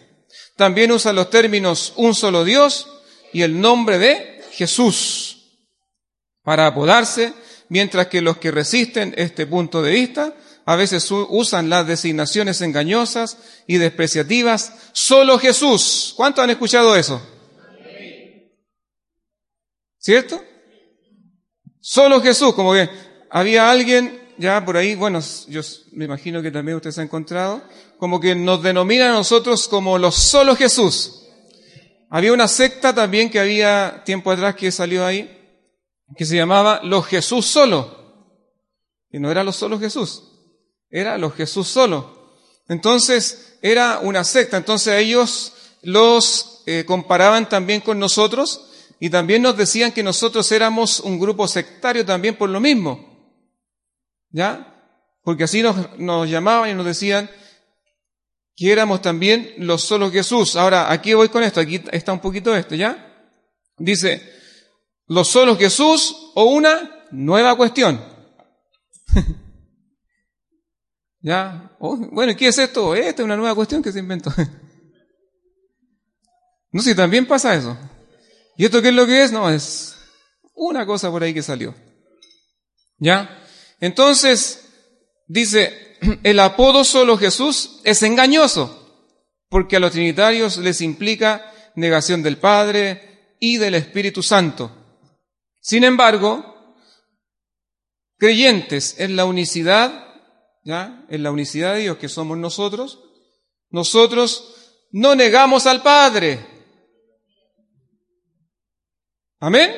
También 0.56 0.92
usan 0.92 1.16
los 1.16 1.30
términos 1.30 1.92
un 1.96 2.14
solo 2.14 2.44
Dios 2.44 2.88
y 3.32 3.42
el 3.42 3.60
nombre 3.60 3.98
de 3.98 4.42
Jesús 4.52 5.38
para 6.42 6.66
apodarse, 6.66 7.32
mientras 7.68 8.06
que 8.08 8.22
los 8.22 8.38
que 8.38 8.50
resisten 8.50 9.14
este 9.16 9.46
punto 9.46 9.82
de 9.82 9.92
vista 9.92 10.34
a 10.64 10.76
veces 10.76 11.10
usan 11.10 11.70
las 11.70 11.86
designaciones 11.86 12.60
engañosas 12.60 13.38
y 13.66 13.78
despreciativas. 13.78 14.74
Solo 14.92 15.38
Jesús. 15.38 16.12
¿Cuántos 16.14 16.44
han 16.44 16.50
escuchado 16.50 16.94
eso? 16.94 17.22
¿Cierto? 19.98 20.44
Solo 21.80 22.20
Jesús, 22.20 22.52
como 22.54 22.74
que 22.74 22.90
había 23.30 23.70
alguien 23.70 24.27
ya 24.38 24.64
por 24.64 24.76
ahí, 24.76 24.94
bueno, 24.94 25.20
yo 25.48 25.60
me 25.92 26.04
imagino 26.04 26.40
que 26.42 26.50
también 26.50 26.76
usted 26.76 26.90
se 26.90 27.00
ha 27.00 27.04
encontrado, 27.04 27.62
como 27.98 28.20
que 28.20 28.34
nos 28.34 28.62
denomina 28.62 29.10
a 29.10 29.12
nosotros 29.12 29.68
como 29.68 29.98
los 29.98 30.14
solo 30.14 30.56
Jesús. 30.56 31.24
Había 32.10 32.32
una 32.32 32.48
secta 32.48 32.94
también 32.94 33.30
que 33.30 33.40
había 33.40 34.02
tiempo 34.04 34.30
atrás 34.30 34.54
que 34.54 34.70
salió 34.70 35.04
ahí, 35.04 35.34
que 36.16 36.24
se 36.24 36.36
llamaba 36.36 36.80
los 36.82 37.06
Jesús 37.06 37.46
solo. 37.46 37.96
Y 39.10 39.18
no 39.18 39.30
era 39.30 39.44
los 39.44 39.56
solo 39.56 39.78
Jesús, 39.78 40.22
era 40.90 41.18
los 41.18 41.34
Jesús 41.34 41.68
solo. 41.68 42.16
Entonces, 42.68 43.48
era 43.62 44.00
una 44.00 44.24
secta. 44.24 44.56
Entonces 44.56 44.94
ellos 44.94 45.52
los 45.82 46.62
eh, 46.66 46.84
comparaban 46.86 47.48
también 47.48 47.80
con 47.80 47.98
nosotros 47.98 48.64
y 49.00 49.10
también 49.10 49.42
nos 49.42 49.56
decían 49.56 49.92
que 49.92 50.02
nosotros 50.02 50.50
éramos 50.52 51.00
un 51.00 51.18
grupo 51.18 51.46
sectario 51.48 52.04
también 52.04 52.36
por 52.36 52.50
lo 52.50 52.60
mismo. 52.60 53.07
¿Ya? 54.30 54.74
Porque 55.22 55.44
así 55.44 55.62
nos, 55.62 56.28
llamaban 56.28 56.70
y 56.70 56.74
nos 56.74 56.86
decían 56.86 57.30
que 58.56 58.72
éramos 58.72 59.02
también 59.02 59.54
los 59.58 59.82
solos 59.82 60.12
Jesús. 60.12 60.56
Ahora, 60.56 60.90
aquí 60.90 61.14
voy 61.14 61.28
con 61.28 61.42
esto, 61.42 61.60
aquí 61.60 61.82
está 61.92 62.12
un 62.12 62.20
poquito 62.20 62.54
esto, 62.56 62.74
¿ya? 62.74 63.04
Dice, 63.76 64.22
los 65.06 65.28
solos 65.28 65.58
Jesús 65.58 66.32
o 66.34 66.44
una 66.44 67.06
nueva 67.10 67.56
cuestión. 67.56 68.02
¿Ya? 71.20 71.76
Oh, 71.78 71.96
bueno, 71.96 72.34
¿qué 72.36 72.48
es 72.48 72.58
esto? 72.58 72.94
Esta 72.94 73.22
es 73.22 73.24
una 73.24 73.36
nueva 73.36 73.54
cuestión 73.54 73.82
que 73.82 73.92
se 73.92 73.98
inventó. 73.98 74.32
no 76.72 76.82
sé, 76.82 76.94
también 76.94 77.26
pasa 77.26 77.54
eso. 77.54 77.76
¿Y 78.56 78.64
esto 78.64 78.82
qué 78.82 78.88
es 78.88 78.94
lo 78.94 79.06
que 79.06 79.24
es? 79.24 79.30
No, 79.30 79.50
es 79.50 79.96
una 80.54 80.86
cosa 80.86 81.10
por 81.10 81.22
ahí 81.22 81.32
que 81.32 81.42
salió. 81.42 81.74
¿Ya? 82.98 83.44
Entonces, 83.80 84.68
dice, 85.26 85.96
el 86.22 86.40
apodo 86.40 86.84
solo 86.84 87.16
Jesús 87.16 87.80
es 87.84 88.02
engañoso, 88.02 88.74
porque 89.48 89.76
a 89.76 89.80
los 89.80 89.92
trinitarios 89.92 90.58
les 90.58 90.80
implica 90.80 91.52
negación 91.74 92.22
del 92.22 92.38
Padre 92.38 93.36
y 93.40 93.56
del 93.56 93.74
Espíritu 93.74 94.22
Santo. 94.22 94.70
Sin 95.60 95.84
embargo, 95.84 96.74
creyentes 98.16 98.98
en 98.98 99.16
la 99.16 99.24
unicidad, 99.24 100.06
¿ya? 100.64 101.04
En 101.08 101.22
la 101.22 101.30
unicidad 101.30 101.74
de 101.74 101.80
Dios 101.80 101.98
que 101.98 102.08
somos 102.08 102.36
nosotros, 102.36 103.00
nosotros 103.70 104.54
no 104.90 105.14
negamos 105.14 105.66
al 105.66 105.82
Padre. 105.82 106.44
Amén. 109.40 109.72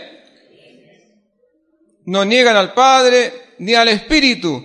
No 2.06 2.24
niegan 2.24 2.56
al 2.56 2.72
Padre, 2.72 3.32
ni 3.60 3.74
al 3.74 3.88
Espíritu, 3.88 4.64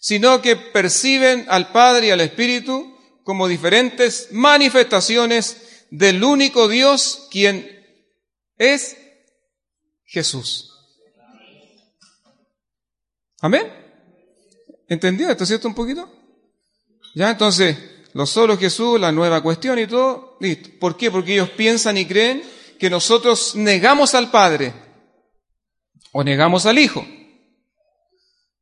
sino 0.00 0.40
que 0.40 0.56
perciben 0.56 1.44
al 1.48 1.70
Padre 1.72 2.06
y 2.06 2.10
al 2.10 2.22
Espíritu 2.22 2.96
como 3.22 3.46
diferentes 3.46 4.28
manifestaciones 4.32 5.84
del 5.90 6.24
único 6.24 6.68
Dios, 6.68 7.28
quien 7.30 7.68
es 8.56 8.96
Jesús. 10.06 10.72
Amén. 13.42 13.70
¿Entendió 14.88 15.30
esto, 15.30 15.44
cierto, 15.44 15.68
un 15.68 15.74
poquito? 15.74 16.10
Ya, 17.14 17.30
entonces, 17.30 17.76
lo 18.14 18.24
solo 18.24 18.56
Jesús, 18.56 18.98
la 18.98 19.12
nueva 19.12 19.42
cuestión 19.42 19.78
y 19.78 19.86
todo, 19.86 20.38
listo. 20.40 20.70
¿Por 20.80 20.96
qué? 20.96 21.10
Porque 21.10 21.34
ellos 21.34 21.50
piensan 21.50 21.98
y 21.98 22.06
creen 22.06 22.42
que 22.78 22.88
nosotros 22.88 23.54
negamos 23.54 24.14
al 24.14 24.30
Padre 24.30 24.72
o 26.12 26.24
negamos 26.24 26.64
al 26.64 26.78
Hijo. 26.78 27.04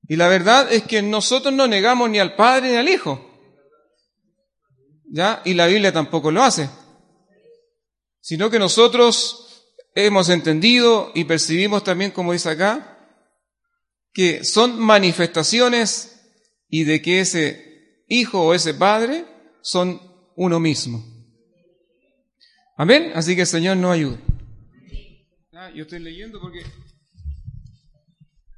Y 0.09 0.16
la 0.16 0.29
verdad 0.29 0.73
es 0.73 0.85
que 0.85 1.03
nosotros 1.03 1.53
no 1.53 1.66
negamos 1.66 2.09
ni 2.09 2.18
al 2.18 2.35
Padre 2.35 2.71
ni 2.71 2.77
al 2.77 2.88
Hijo. 2.88 3.25
¿Ya? 5.11 5.42
Y 5.44 5.53
la 5.55 5.66
Biblia 5.66 5.92
tampoco 5.92 6.31
lo 6.31 6.42
hace. 6.42 6.68
Sino 8.21 8.49
que 8.51 8.59
nosotros 8.59 9.66
hemos 9.94 10.31
entendido 10.31 11.12
y 11.14 11.25
percibimos 11.25 11.85
también, 11.85 12.11
como 12.11 12.33
dice 12.33 12.49
acá, 12.49 12.99
que 14.12 14.44
son 14.44 14.79
manifestaciones 14.79 16.18
y 16.68 16.85
de 16.85 17.03
que 17.03 17.21
ese 17.21 18.05
hijo 18.09 18.42
o 18.42 18.55
ese 18.55 18.75
padre 18.75 19.27
son 19.62 20.01
uno 20.37 20.59
mismo. 20.59 21.05
Amén. 22.77 23.12
Así 23.14 23.35
que 23.35 23.42
el 23.42 23.47
Señor 23.47 23.77
nos 23.77 23.92
ayude. 23.92 24.18
yo 25.75 25.83
estoy 25.83 25.99
leyendo 25.99 26.40
porque 26.40 26.62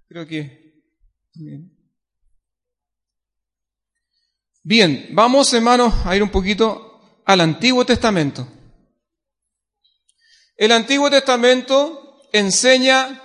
creo 0.08 0.26
que 0.26 0.59
Bien. 1.34 1.70
vamos 5.12 5.52
hermanos 5.52 5.94
a 6.04 6.16
ir 6.16 6.22
un 6.22 6.30
poquito 6.30 7.22
al 7.24 7.40
Antiguo 7.40 7.84
Testamento. 7.84 8.46
El 10.56 10.72
Antiguo 10.72 11.08
Testamento 11.08 12.28
enseña, 12.32 13.22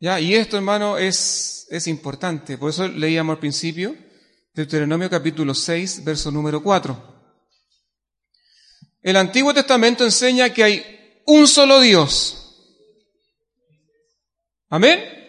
ya, 0.00 0.18
y 0.20 0.34
esto 0.34 0.56
hermano 0.56 0.98
es, 0.98 1.66
es 1.70 1.86
importante, 1.86 2.58
por 2.58 2.70
eso 2.70 2.88
leíamos 2.88 3.34
al 3.34 3.40
principio, 3.40 3.96
Deuteronomio 4.52 5.08
capítulo 5.10 5.54
6, 5.54 6.04
verso 6.04 6.30
número 6.30 6.62
4. 6.62 7.14
El 9.02 9.16
Antiguo 9.16 9.52
Testamento 9.52 10.04
enseña 10.04 10.52
que 10.52 10.64
hay 10.64 11.22
un 11.26 11.46
solo 11.46 11.80
Dios. 11.80 12.40
Amén. 14.70 15.23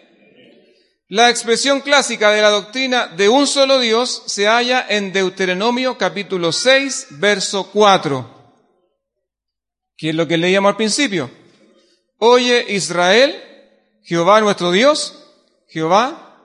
La 1.08 1.30
expresión 1.30 1.82
clásica 1.82 2.32
de 2.32 2.42
la 2.42 2.50
doctrina 2.50 3.06
de 3.06 3.28
un 3.28 3.46
solo 3.46 3.78
Dios 3.78 4.24
se 4.26 4.48
halla 4.48 4.84
en 4.88 5.12
Deuteronomio 5.12 5.96
capítulo 5.96 6.50
6, 6.50 7.06
verso 7.10 7.70
4, 7.70 8.64
que 9.96 10.08
es 10.08 10.14
lo 10.16 10.26
que 10.26 10.36
leíamos 10.36 10.70
al 10.70 10.76
principio. 10.76 11.30
Oye 12.18 12.66
Israel, 12.70 13.40
Jehová 14.02 14.40
nuestro 14.40 14.72
Dios, 14.72 15.32
Jehová 15.68 16.42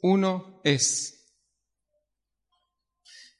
uno 0.00 0.60
es. 0.64 1.14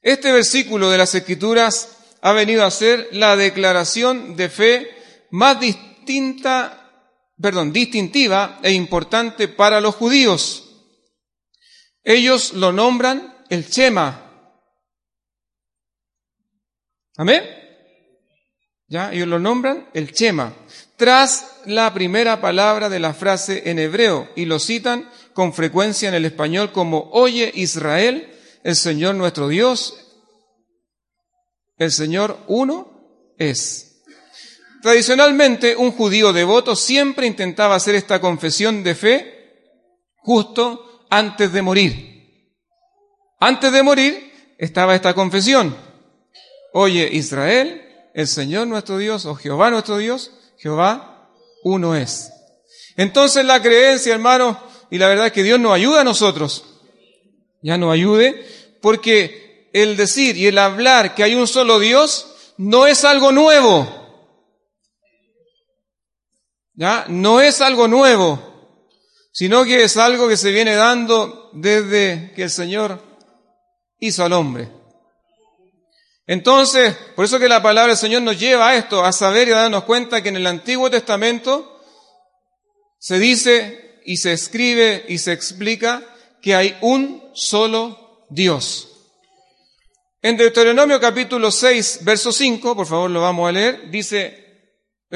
Este 0.01 0.31
versículo 0.31 0.91
de 0.91 0.99
las 0.99 1.13
Escrituras 1.17 1.99
ha 2.21 2.31
venido 2.33 2.65
a 2.65 2.71
ser 2.71 3.09
la 3.11 3.35
declaración 3.35 4.37
de 4.37 4.49
fe 4.49 4.97
más 5.31 5.59
distinta 5.59 6.84
perdón, 7.41 7.73
distintiva 7.73 8.61
e 8.63 8.73
importante 8.73 9.49
para 9.49 9.81
los 9.81 9.95
judíos. 9.95 10.65
Ellos 12.03 12.53
lo 12.53 12.73
nombran 12.73 13.45
el 13.49 13.69
Chema. 13.69 14.21
¿Amén? 17.17 17.43
¿Ya? 18.89 19.13
Ellos 19.13 19.29
lo 19.29 19.39
nombran 19.39 19.89
el 19.95 20.13
Chema. 20.13 20.55
Tras 20.97 21.61
la 21.65 21.93
primera 21.95 22.41
palabra 22.41 22.89
de 22.89 23.01
la 23.01 23.15
frase 23.15 23.71
en 23.71 23.79
hebreo 23.79 24.31
y 24.37 24.45
lo 24.45 24.59
citan 24.59 25.11
con 25.33 25.53
frecuencia 25.53 26.09
en 26.09 26.15
el 26.15 26.25
español 26.25 26.73
como 26.73 27.11
Oye 27.13 27.51
Israel, 27.55 28.31
el 28.63 28.77
Señor 28.77 29.15
nuestro 29.15 29.49
Dios, 29.49 30.05
el 31.77 31.91
Señor 31.91 32.39
uno 32.47 33.35
es. 33.39 33.94
Tradicionalmente, 34.85 35.77
un 35.77 35.93
judío 35.93 36.31
devoto 36.35 36.77
siempre 36.77 37.27
intentaba 37.27 37.75
hacer 37.75 37.95
esta 37.95 38.21
confesión 38.21 38.85
de 38.85 38.95
fe 38.95 39.81
justo 40.17 41.07
antes 41.09 41.55
de 41.55 41.63
morir. 41.63 42.53
Antes 43.41 43.73
de 43.73 43.83
morir 43.83 44.55
estaba 44.59 44.95
esta 44.95 45.15
confesión. 45.15 45.75
Oye, 46.75 47.09
Israel, 47.11 48.11
el 48.13 48.29
Señor 48.29 48.67
nuestro 48.67 48.99
Dios, 48.99 49.25
o 49.25 49.35
Jehová 49.35 49.71
nuestro 49.71 49.97
Dios, 49.97 50.33
Jehová 50.59 51.31
uno 51.63 51.97
es. 51.97 52.31
Entonces 52.99 53.43
la 53.47 53.63
creencia, 53.63 54.13
hermano, 54.13 54.63
y 54.91 54.99
la 54.99 55.09
verdad 55.09 55.29
es 55.29 55.33
que 55.33 55.45
Dios 55.45 55.59
nos 55.59 55.73
ayuda 55.73 56.03
a 56.03 56.05
nosotros, 56.05 56.63
ya 57.63 57.79
nos 57.79 57.91
ayude, 57.91 58.47
porque 58.83 59.71
el 59.73 59.97
decir 59.97 60.37
y 60.37 60.47
el 60.47 60.59
hablar 60.59 61.15
que 61.15 61.23
hay 61.25 61.35
un 61.37 61.47
solo 61.47 61.79
Dios 61.79 62.35
no 62.59 62.87
es 62.87 63.03
algo 63.07 63.33
nuevo. 63.33 64.04
¿Ya? 66.75 67.07
No 67.09 67.41
es 67.41 67.61
algo 67.61 67.89
nuevo, 67.89 68.41
sino 69.33 69.65
que 69.65 69.85
es 69.85 69.97
algo 69.97 70.29
que 70.29 70.37
se 70.37 70.51
viene 70.51 70.75
dando 70.75 71.51
desde 71.53 72.33
que 72.35 72.45
el 72.45 72.51
Señor 72.51 73.01
hizo 73.99 74.25
al 74.25 74.33
hombre. 74.33 74.69
Entonces, 76.27 76.97
por 77.15 77.25
eso 77.25 77.39
que 77.39 77.49
la 77.49 77.63
palabra 77.63 77.93
del 77.93 77.99
Señor 77.99 78.23
nos 78.23 78.39
lleva 78.39 78.69
a 78.71 78.77
esto, 78.77 79.05
a 79.05 79.13
saber 79.13 79.49
y 79.49 79.53
a 79.53 79.57
darnos 79.57 79.85
cuenta 79.85 80.23
que 80.23 80.31
en 80.31 80.37
el 80.37 80.47
Antiguo 80.47 80.91
Testamento 80.91 81.81
se 82.99 83.19
dice 83.19 84.01
y 84.05 84.17
se 84.17 84.33
escribe 84.33 85.05
y 85.09 85.19
se 85.19 85.33
explica 85.33 86.03
que 86.41 86.55
hay 86.55 86.77
un 86.81 87.31
solo 87.35 88.27
Dios. 88.31 88.91
En 90.23 90.39
Deuteronomio 90.39 90.99
capítulo 90.99 91.51
6, 91.51 92.01
verso 92.03 92.33
5, 92.33 92.75
por 92.75 92.87
favor 92.87 93.11
lo 93.11 93.21
vamos 93.21 93.47
a 93.49 93.53
leer, 93.53 93.91
dice, 93.91 94.44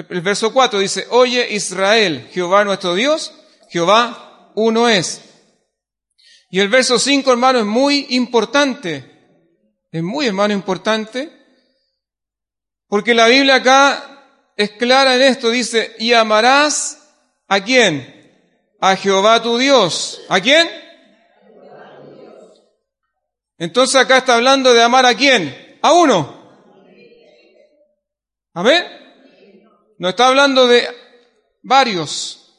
el 0.09 0.21
verso 0.21 0.53
4 0.53 0.79
dice, 0.79 1.07
oye 1.11 1.53
Israel, 1.53 2.29
Jehová 2.33 2.65
nuestro 2.65 2.95
Dios, 2.95 3.33
Jehová 3.71 4.53
uno 4.55 4.89
es. 4.89 5.23
Y 6.51 6.61
el 6.61 6.69
verso 6.69 6.99
5, 6.99 7.31
hermano, 7.31 7.59
es 7.59 7.67
muy 7.67 8.07
importante. 8.11 9.05
Es 9.91 10.03
muy, 10.03 10.27
hermano, 10.27 10.55
importante. 10.55 11.31
Porque 12.87 13.13
la 13.13 13.27
Biblia 13.27 13.57
acá 13.57 14.53
es 14.57 14.71
clara 14.73 15.15
en 15.15 15.23
esto. 15.23 15.51
Dice, 15.51 15.95
y 15.99 16.13
amarás 16.13 17.13
a 17.49 17.63
quién? 17.63 18.15
A 18.81 18.97
Jehová 18.97 19.43
tu 19.43 19.59
Dios. 19.59 20.23
¿A 20.29 20.41
quién? 20.41 20.69
Entonces 23.59 23.97
acá 23.97 24.19
está 24.19 24.37
hablando 24.37 24.73
de 24.73 24.83
amar 24.83 25.05
a 25.05 25.15
quién? 25.15 25.79
A 25.83 25.93
uno. 25.93 26.39
Amén. 28.55 29.08
No 29.99 30.09
está 30.09 30.29
hablando 30.29 30.67
de 30.67 30.89
varios, 31.63 32.55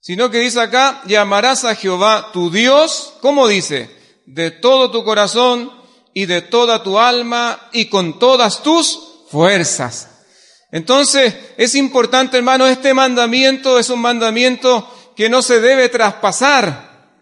sino 0.00 0.30
que 0.30 0.38
dice 0.38 0.60
acá, 0.60 1.02
y 1.06 1.14
amarás 1.14 1.64
a 1.64 1.74
Jehová 1.74 2.30
tu 2.32 2.50
Dios, 2.50 3.14
¿cómo 3.20 3.48
dice? 3.48 3.90
De 4.26 4.50
todo 4.50 4.90
tu 4.90 5.04
corazón 5.04 5.72
y 6.12 6.26
de 6.26 6.42
toda 6.42 6.82
tu 6.82 6.98
alma 6.98 7.68
y 7.72 7.86
con 7.86 8.18
todas 8.18 8.62
tus 8.62 8.98
fuerzas. 9.30 10.10
Entonces, 10.72 11.34
es 11.56 11.74
importante, 11.74 12.36
hermano, 12.36 12.66
este 12.66 12.94
mandamiento 12.94 13.78
es 13.78 13.88
un 13.88 14.00
mandamiento 14.00 14.88
que 15.16 15.28
no 15.28 15.42
se 15.42 15.60
debe 15.60 15.88
traspasar. 15.88 17.14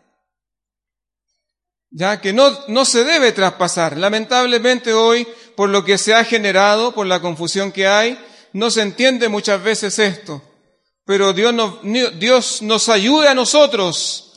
Ya 1.91 2.21
que 2.21 2.33
no, 2.33 2.51
no 2.69 2.85
se 2.85 3.05
debe 3.05 3.33
traspasar. 3.33 3.97
Lamentablemente 3.97 4.93
hoy, 4.93 5.29
por 5.55 5.69
lo 5.69 5.85
que 5.85 5.99
se 5.99 6.15
ha 6.15 6.25
generado, 6.25 6.93
por 6.93 7.07
la 7.07 7.21
confusión 7.21 7.71
que 7.71 7.87
hay, 7.87 8.19
no 8.55 8.71
se 8.71 8.83
entiende 8.83 9.29
muchas 9.29 9.63
veces 9.63 9.99
esto. 9.99 10.41
Pero 11.05 11.33
Dios 11.33 11.53
nos, 11.53 11.83
Dios 12.19 12.63
nos 12.63 12.89
ayude 12.89 13.29
a 13.29 13.35
nosotros 13.35 14.33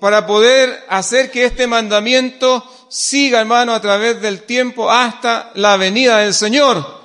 para 0.00 0.26
poder 0.26 0.84
hacer 0.88 1.30
que 1.30 1.46
este 1.46 1.66
mandamiento 1.66 2.62
siga, 2.90 3.40
hermano, 3.40 3.72
a 3.72 3.80
través 3.80 4.20
del 4.20 4.42
tiempo 4.42 4.90
hasta 4.90 5.52
la 5.54 5.76
venida 5.76 6.18
del 6.18 6.34
Señor. 6.34 7.02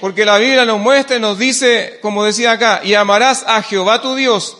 Porque 0.00 0.26
la 0.26 0.38
Biblia 0.38 0.66
nos 0.66 0.78
muestra 0.78 1.16
y 1.16 1.20
nos 1.20 1.38
dice, 1.38 1.98
como 2.02 2.24
decía 2.24 2.52
acá, 2.52 2.82
y 2.84 2.94
amarás 2.94 3.42
a 3.46 3.62
Jehová 3.62 4.02
tu 4.02 4.14
Dios 4.14 4.58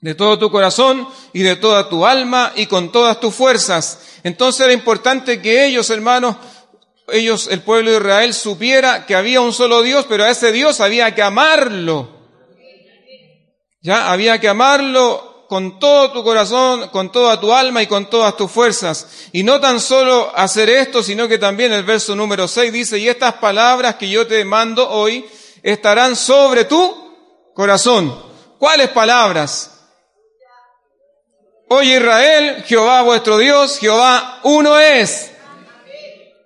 de 0.00 0.14
todo 0.14 0.38
tu 0.38 0.50
corazón 0.50 1.06
y 1.32 1.42
de 1.42 1.56
toda 1.56 1.88
tu 1.88 2.06
alma 2.06 2.52
y 2.56 2.66
con 2.66 2.92
todas 2.92 3.20
tus 3.20 3.34
fuerzas. 3.34 3.98
Entonces 4.22 4.64
era 4.64 4.72
importante 4.72 5.42
que 5.42 5.66
ellos, 5.66 5.90
hermanos, 5.90 6.36
ellos, 7.12 7.48
el 7.50 7.62
pueblo 7.62 7.90
de 7.90 7.98
Israel, 7.98 8.34
supiera 8.34 9.06
que 9.06 9.14
había 9.14 9.40
un 9.40 9.52
solo 9.52 9.82
Dios, 9.82 10.06
pero 10.08 10.24
a 10.24 10.30
ese 10.30 10.52
Dios 10.52 10.80
había 10.80 11.14
que 11.14 11.22
amarlo. 11.22 12.20
Ya, 13.82 14.12
había 14.12 14.38
que 14.38 14.48
amarlo 14.48 15.46
con 15.48 15.80
todo 15.80 16.12
tu 16.12 16.22
corazón, 16.22 16.88
con 16.90 17.10
toda 17.10 17.40
tu 17.40 17.52
alma 17.52 17.82
y 17.82 17.86
con 17.86 18.08
todas 18.08 18.36
tus 18.36 18.50
fuerzas. 18.50 19.28
Y 19.32 19.42
no 19.42 19.58
tan 19.58 19.80
solo 19.80 20.30
hacer 20.36 20.70
esto, 20.70 21.02
sino 21.02 21.26
que 21.26 21.38
también 21.38 21.72
el 21.72 21.82
verso 21.82 22.14
número 22.14 22.46
6 22.46 22.72
dice, 22.72 22.98
y 22.98 23.08
estas 23.08 23.34
palabras 23.34 23.96
que 23.96 24.08
yo 24.08 24.26
te 24.26 24.44
mando 24.44 24.88
hoy 24.88 25.24
estarán 25.62 26.14
sobre 26.14 26.66
tu 26.66 27.52
corazón. 27.54 28.14
¿Cuáles 28.58 28.90
palabras? 28.90 29.70
Oye 31.68 31.96
Israel, 31.96 32.64
Jehová 32.66 33.02
vuestro 33.02 33.38
Dios, 33.38 33.78
Jehová 33.78 34.40
uno 34.42 34.78
es. 34.78 35.29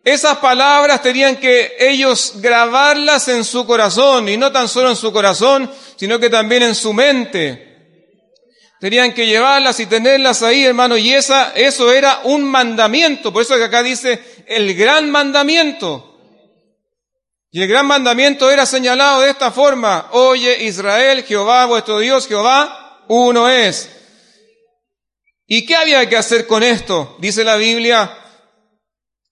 Esas 0.05 0.37
palabras 0.37 1.01
tenían 1.01 1.37
que 1.37 1.77
ellos 1.81 2.35
grabarlas 2.37 3.27
en 3.29 3.43
su 3.43 3.67
corazón, 3.67 4.29
y 4.29 4.37
no 4.37 4.53
tan 4.53 4.69
solo 4.69 4.91
en 4.91 4.97
su 4.97 5.13
corazón, 5.13 5.71
sino 5.97 6.19
que 6.19 6.29
también 6.29 6.63
en 6.63 6.75
su 6.75 6.93
mente. 6.93 7.75
Tenían 8.81 9.15
que 9.15 9.27
llevarlas 9.27 9.81
y 9.81 9.87
tenerlas 9.87 10.43
ahí, 10.43 10.67
hermano, 10.67 10.99
y 10.99 11.15
esa, 11.15 11.53
eso 11.55 11.91
era 11.91 12.21
un 12.25 12.45
mandamiento. 12.45 13.33
Por 13.33 13.41
eso 13.41 13.57
que 13.57 13.65
acá 13.65 13.83
dice 13.83 14.23
el 14.47 14.75
gran 14.75 15.11
mandamiento. 15.11 16.11
Y 17.51 17.63
el 17.63 17.69
gran 17.69 17.87
mandamiento 17.87 18.51
era 18.51 18.67
señalado 18.67 19.23
de 19.23 19.31
esta 19.31 19.53
forma. 19.53 20.09
Oye 20.11 20.65
Israel, 20.65 21.25
Jehová 21.25 21.65
vuestro 21.65 22.01
Dios, 22.01 22.27
Jehová, 22.27 23.05
uno 23.09 23.49
es. 23.49 23.89
¿Y 25.47 25.65
qué 25.65 25.77
había 25.77 26.07
que 26.09 26.17
hacer 26.17 26.47
con 26.47 26.63
esto? 26.63 27.17
Dice 27.21 27.45
la 27.45 27.57
Biblia, 27.57 28.24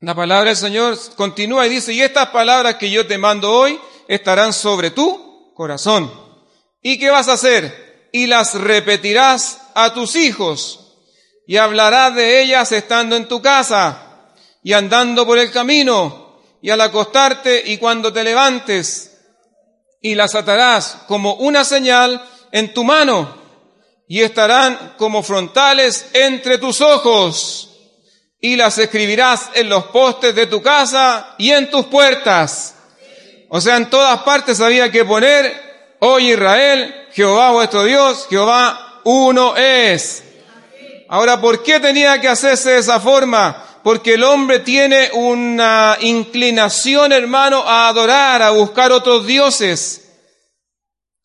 la 0.03 0.15
palabra 0.15 0.51
del 0.51 0.57
Señor 0.57 0.99
continúa 1.17 1.67
y 1.67 1.71
dice, 1.71 1.93
y 1.95 2.03
estas 2.03 2.29
palabras 2.29 2.75
que 2.75 2.91
yo 2.91 3.07
te 3.07 3.19
mando 3.19 3.51
hoy 3.51 3.81
estarán 4.07 4.53
sobre 4.53 4.91
tu 4.91 5.53
corazón. 5.55 6.13
¿Y 6.83 6.99
qué 6.99 7.11
vas 7.11 7.29
a 7.29 7.35
hacer? 7.35 7.93
y 8.13 8.27
las 8.27 8.55
repetirás 8.55 9.59
a 9.75 9.95
tus 9.95 10.15
hijos 10.15 10.99
y 11.47 11.57
hablarás 11.57 12.15
de 12.15 12.43
ellas 12.43 12.71
estando 12.71 13.17
en 13.17 13.27
tu 13.27 13.41
casa 13.41 14.31
y 14.63 14.75
andando 14.75 15.27
por 15.27 15.39
el 15.39 15.51
camino 15.51 16.41
y 16.61 16.71
al 16.71 16.81
acostarte 16.83 17.63
y 17.67 17.79
cuando 17.79 18.13
te 18.13 18.23
levantes 18.23 19.19
y 20.01 20.15
las 20.15 20.35
atarás 20.35 20.99
como 21.09 21.35
una 21.37 21.65
señal 21.65 22.23
en 22.53 22.75
tu 22.75 22.85
mano 22.85 23.41
y 24.07 24.21
estarán 24.21 24.95
como 24.99 25.23
frontales 25.23 26.11
entre 26.13 26.59
tus 26.59 26.81
ojos 26.83 27.72
y 28.45 28.57
las 28.57 28.77
escribirás 28.77 29.51
en 29.55 29.69
los 29.69 29.85
postes 29.85 30.35
de 30.35 30.49
tu 30.49 30.61
casa 30.61 31.37
y 31.39 31.53
en 31.53 31.71
tus 31.71 31.87
puertas. 31.87 32.75
O 33.49 33.61
sea, 33.61 33.77
en 33.77 33.89
todas 33.89 34.21
partes 34.23 34.61
había 34.61 34.91
que 34.91 35.05
poner, 35.05 35.95
hoy 36.01 36.33
Israel, 36.33 37.07
Jehová 37.13 37.53
vuestro 37.53 37.85
Dios, 37.85 38.27
Jehová 38.29 39.01
uno 39.05 39.57
es. 39.57 40.25
Ahora, 41.09 41.41
¿por 41.41 41.63
qué 41.63 41.79
tenía 41.79 42.21
que 42.21 42.27
hacerse 42.27 42.71
de 42.71 42.79
esa 42.79 42.99
forma? 42.99 43.65
Porque 43.85 44.15
el 44.15 44.25
hombre 44.25 44.59
tiene 44.59 45.11
una 45.13 45.97
inclinación, 46.01 47.13
hermano, 47.13 47.63
a 47.65 47.87
adorar, 47.89 48.43
a 48.43 48.51
buscar 48.51 48.91
otros 48.91 49.25
dioses. 49.25 50.09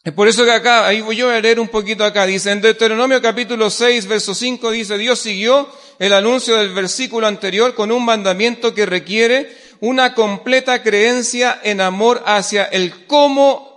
Es 0.04 0.14
por 0.14 0.28
eso 0.28 0.46
que 0.46 0.52
acá, 0.52 0.86
ahí 0.86 1.02
voy 1.02 1.20
a 1.22 1.42
leer 1.42 1.60
un 1.60 1.68
poquito 1.68 2.06
acá, 2.06 2.28
dice, 2.28 2.52
en 2.52 2.62
Deuteronomio 2.62 3.20
capítulo 3.24 3.72
6, 3.72 4.06
verso 4.06 4.36
5, 4.36 4.70
dice, 4.70 4.98
Dios 5.00 5.20
siguió 5.20 5.68
el 6.00 6.14
anuncio 6.14 6.56
del 6.58 6.74
versículo 6.74 7.28
anterior 7.28 7.74
con 7.76 7.92
un 7.92 8.06
mandamiento 8.06 8.74
que 8.74 8.86
requiere 8.86 9.56
una 9.80 10.14
completa 10.14 10.84
creencia 10.84 11.60
en 11.64 11.82
amor 11.82 12.24
hacia 12.26 12.66
el 12.66 13.06
cómo 13.06 13.68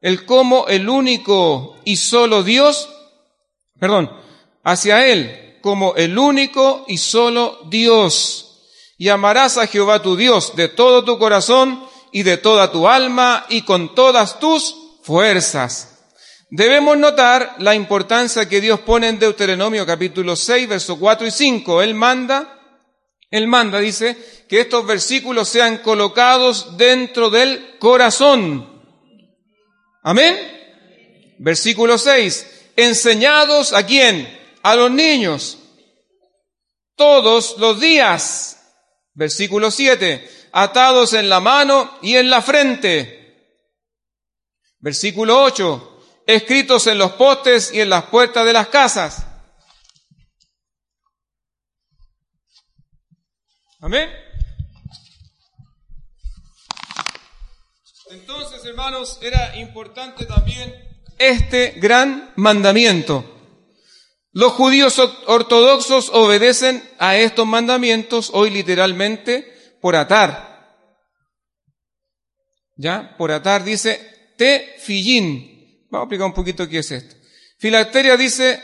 el 0.00 0.24
cómo 0.24 0.66
el 0.68 0.88
único 0.88 1.76
y 1.84 1.96
solo 1.96 2.42
Dios, 2.42 2.88
perdón, 3.78 4.10
hacia 4.64 5.06
Él 5.06 5.58
como 5.60 5.94
el 5.94 6.18
único 6.18 6.84
y 6.88 6.96
solo 6.98 7.58
Dios. 7.68 8.46
Y 8.96 9.08
amarás 9.08 9.58
a 9.58 9.66
Jehová 9.66 10.02
tu 10.02 10.16
Dios 10.16 10.56
de 10.56 10.68
todo 10.68 11.04
tu 11.04 11.18
corazón 11.18 11.84
y 12.12 12.22
de 12.22 12.36
toda 12.36 12.72
tu 12.72 12.88
alma 12.88 13.46
y 13.48 13.62
con 13.62 13.94
todas 13.94 14.38
tus 14.40 14.74
fuerzas. 15.02 15.89
Debemos 16.50 16.98
notar 16.98 17.56
la 17.58 17.74
importancia 17.74 18.48
que 18.48 18.60
Dios 18.60 18.80
pone 18.80 19.08
en 19.08 19.18
Deuteronomio 19.18 19.86
capítulo 19.86 20.34
6, 20.36 20.68
verso 20.68 20.98
4 20.98 21.26
y 21.26 21.30
5. 21.30 21.82
Él 21.82 21.94
manda, 21.94 22.60
Él 23.30 23.46
manda, 23.46 23.78
dice, 23.78 24.16
que 24.48 24.60
estos 24.60 24.84
versículos 24.86 25.48
sean 25.48 25.78
colocados 25.78 26.76
dentro 26.76 27.30
del 27.30 27.78
corazón 27.78 28.70
Amén. 30.02 31.36
Versículo 31.38 31.98
6. 31.98 32.72
Enseñados 32.76 33.72
a 33.72 33.84
quién? 33.84 34.28
A 34.62 34.74
los 34.76 34.90
niños. 34.90 35.58
Todos 36.96 37.56
los 37.58 37.80
días. 37.80 38.60
Versículo 39.14 39.70
7. 39.70 40.48
Atados 40.52 41.12
en 41.12 41.28
la 41.28 41.40
mano 41.40 41.98
y 42.02 42.16
en 42.16 42.30
la 42.30 42.42
frente. 42.42 43.56
Versículo 44.78 45.42
8. 45.42 45.89
Escritos 46.30 46.86
en 46.86 46.96
los 46.96 47.14
postes 47.14 47.74
y 47.74 47.80
en 47.80 47.90
las 47.90 48.04
puertas 48.04 48.46
de 48.46 48.52
las 48.52 48.68
casas. 48.68 49.26
Amén. 53.80 54.08
Entonces, 58.10 58.64
hermanos, 58.64 59.18
era 59.20 59.56
importante 59.56 60.24
también 60.24 60.72
este 61.18 61.72
gran 61.78 62.32
mandamiento. 62.36 63.24
Los 64.30 64.52
judíos 64.52 65.00
ortodoxos 65.26 66.10
obedecen 66.10 66.88
a 67.00 67.16
estos 67.16 67.44
mandamientos 67.44 68.30
hoy 68.32 68.50
literalmente 68.50 69.78
por 69.80 69.96
atar. 69.96 70.78
¿Ya? 72.76 73.16
Por 73.16 73.32
atar 73.32 73.64
dice 73.64 74.34
tefillín. 74.38 75.59
Vamos 75.90 76.04
a 76.04 76.04
explicar 76.04 76.26
un 76.26 76.34
poquito 76.34 76.68
qué 76.68 76.78
es 76.78 76.90
esto. 76.90 77.16
Filacteria 77.58 78.16
dice, 78.16 78.62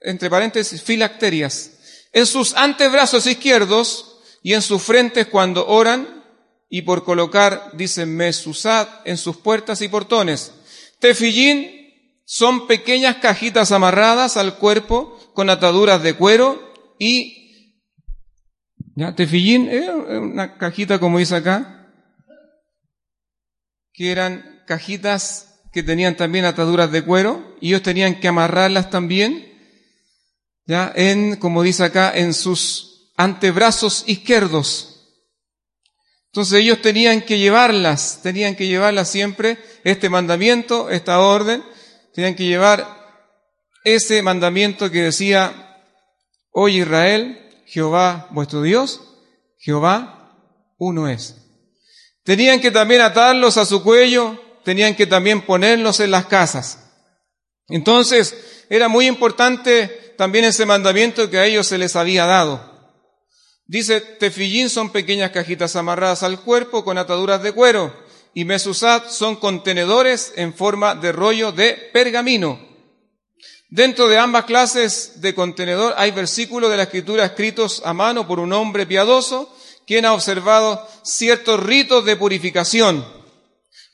entre 0.00 0.30
paréntesis, 0.30 0.82
filacterias. 0.82 1.72
En 2.12 2.24
sus 2.26 2.54
antebrazos 2.54 3.26
izquierdos 3.26 4.20
y 4.42 4.54
en 4.54 4.62
sus 4.62 4.82
frentes 4.82 5.26
cuando 5.26 5.66
oran 5.66 6.24
y 6.70 6.82
por 6.82 7.04
colocar, 7.04 7.72
dice 7.74 8.06
Mesusad, 8.06 8.88
en 9.04 9.16
sus 9.16 9.36
puertas 9.38 9.82
y 9.82 9.88
portones. 9.88 10.52
Tefillín 11.00 11.78
son 12.24 12.66
pequeñas 12.66 13.16
cajitas 13.16 13.72
amarradas 13.72 14.36
al 14.36 14.56
cuerpo 14.56 15.18
con 15.34 15.50
ataduras 15.50 16.02
de 16.02 16.14
cuero 16.14 16.72
y 16.98 17.38
ya, 18.98 19.14
tefillín 19.14 19.68
es 19.68 19.88
una 19.88 20.58
cajita 20.58 20.98
como 20.98 21.18
dice 21.18 21.36
acá, 21.36 21.88
que 23.92 24.10
eran 24.10 24.64
cajitas 24.66 25.47
que 25.78 25.84
tenían 25.84 26.16
también 26.16 26.44
ataduras 26.44 26.90
de 26.90 27.04
cuero 27.04 27.54
y 27.60 27.68
ellos 27.68 27.84
tenían 27.84 28.18
que 28.18 28.26
amarrarlas 28.26 28.90
también, 28.90 29.46
ya, 30.66 30.92
en, 30.96 31.36
como 31.36 31.62
dice 31.62 31.84
acá, 31.84 32.10
en 32.12 32.34
sus 32.34 33.12
antebrazos 33.16 34.02
izquierdos. 34.08 35.14
Entonces 36.32 36.58
ellos 36.58 36.82
tenían 36.82 37.22
que 37.22 37.38
llevarlas, 37.38 38.18
tenían 38.24 38.56
que 38.56 38.66
llevarlas 38.66 39.08
siempre, 39.08 39.56
este 39.84 40.08
mandamiento, 40.08 40.90
esta 40.90 41.20
orden, 41.20 41.62
tenían 42.12 42.34
que 42.34 42.46
llevar 42.46 42.84
ese 43.84 44.20
mandamiento 44.20 44.90
que 44.90 45.02
decía, 45.04 45.80
oye 46.50 46.78
Israel, 46.78 47.38
Jehová 47.66 48.26
vuestro 48.32 48.62
Dios, 48.62 49.00
Jehová 49.60 50.34
uno 50.76 51.06
es. 51.06 51.36
Tenían 52.24 52.60
que 52.60 52.72
también 52.72 53.00
atarlos 53.00 53.56
a 53.58 53.64
su 53.64 53.84
cuello, 53.84 54.47
tenían 54.64 54.94
que 54.94 55.06
también 55.06 55.42
ponerlos 55.42 56.00
en 56.00 56.10
las 56.10 56.26
casas. 56.26 56.78
Entonces, 57.68 58.64
era 58.70 58.88
muy 58.88 59.06
importante 59.06 60.14
también 60.16 60.44
ese 60.44 60.66
mandamiento 60.66 61.30
que 61.30 61.38
a 61.38 61.46
ellos 61.46 61.66
se 61.66 61.78
les 61.78 61.96
había 61.96 62.26
dado. 62.26 62.68
Dice, 63.66 64.00
tefillín 64.00 64.70
son 64.70 64.90
pequeñas 64.90 65.30
cajitas 65.30 65.76
amarradas 65.76 66.22
al 66.22 66.40
cuerpo 66.40 66.84
con 66.84 66.96
ataduras 66.96 67.42
de 67.42 67.52
cuero 67.52 67.94
y 68.34 68.44
mesusat 68.44 69.10
son 69.10 69.36
contenedores 69.36 70.32
en 70.36 70.54
forma 70.54 70.94
de 70.94 71.12
rollo 71.12 71.52
de 71.52 71.74
pergamino. 71.92 72.58
Dentro 73.68 74.08
de 74.08 74.16
ambas 74.16 74.46
clases 74.46 75.20
de 75.20 75.34
contenedor 75.34 75.92
hay 75.98 76.10
versículos 76.10 76.70
de 76.70 76.78
la 76.78 76.84
escritura 76.84 77.26
escritos 77.26 77.82
a 77.84 77.92
mano 77.92 78.26
por 78.26 78.40
un 78.40 78.52
hombre 78.54 78.86
piadoso 78.86 79.54
quien 79.86 80.06
ha 80.06 80.14
observado 80.14 80.86
ciertos 81.02 81.62
ritos 81.62 82.04
de 82.04 82.16
purificación. 82.16 83.06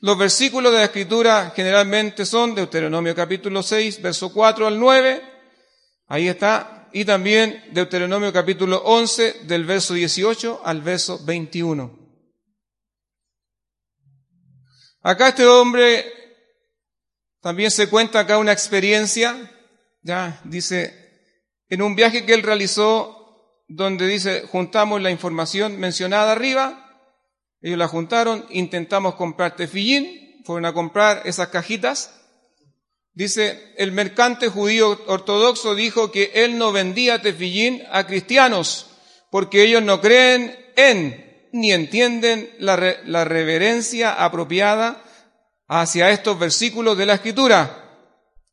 Los 0.05 0.19
versículos 0.19 0.71
de 0.71 0.77
la 0.77 0.85
escritura 0.85 1.51
generalmente 1.55 2.27
son 2.27 2.53
Deuteronomio 2.53 3.15
capítulo 3.15 3.63
6, 3.63 4.03
verso 4.03 4.31
4 4.31 4.67
al 4.67 4.79
9. 4.79 5.19
Ahí 6.09 6.27
está 6.27 6.87
y 6.93 7.05
también 7.05 7.63
Deuteronomio 7.71 8.31
capítulo 8.31 8.83
11 8.83 9.45
del 9.45 9.65
verso 9.65 9.95
18 9.95 10.61
al 10.63 10.83
verso 10.83 11.25
21. 11.25 11.97
Acá 15.01 15.29
este 15.29 15.47
hombre 15.47 16.05
también 17.41 17.71
se 17.71 17.89
cuenta 17.89 18.19
acá 18.19 18.37
una 18.37 18.51
experiencia, 18.51 19.35
ya 20.03 20.39
dice, 20.43 21.33
en 21.67 21.81
un 21.81 21.95
viaje 21.95 22.27
que 22.27 22.35
él 22.35 22.43
realizó 22.43 23.63
donde 23.67 24.05
dice, 24.05 24.45
juntamos 24.51 25.01
la 25.01 25.09
información 25.09 25.79
mencionada 25.79 26.33
arriba, 26.33 26.84
ellos 27.65 27.79
la 27.79 27.87
juntaron, 27.87 28.45
intentamos 28.49 29.15
comprar 29.15 29.55
tefillín, 29.55 30.41
fueron 30.45 30.65
a 30.65 30.73
comprar 30.73 31.23
esas 31.25 31.49
cajitas, 31.49 32.11
Dice, 33.15 33.73
el 33.77 33.93
mercante 33.93 34.49
judío 34.49 35.01
ortodoxo 35.07 35.73
dijo 35.73 36.11
que 36.11 36.31
él 36.35 36.57
no 36.57 36.73
vendía 36.73 37.21
tefillín 37.21 37.81
a 37.89 38.05
cristianos 38.05 38.87
porque 39.31 39.63
ellos 39.63 39.81
no 39.81 40.01
creen 40.01 40.53
en 40.75 41.49
ni 41.53 41.71
entienden 41.71 42.53
la, 42.59 42.97
la 43.05 43.23
reverencia 43.23 44.11
apropiada 44.11 45.01
hacia 45.69 46.09
estos 46.09 46.37
versículos 46.37 46.97
de 46.97 47.05
la 47.05 47.13
escritura. 47.13 47.83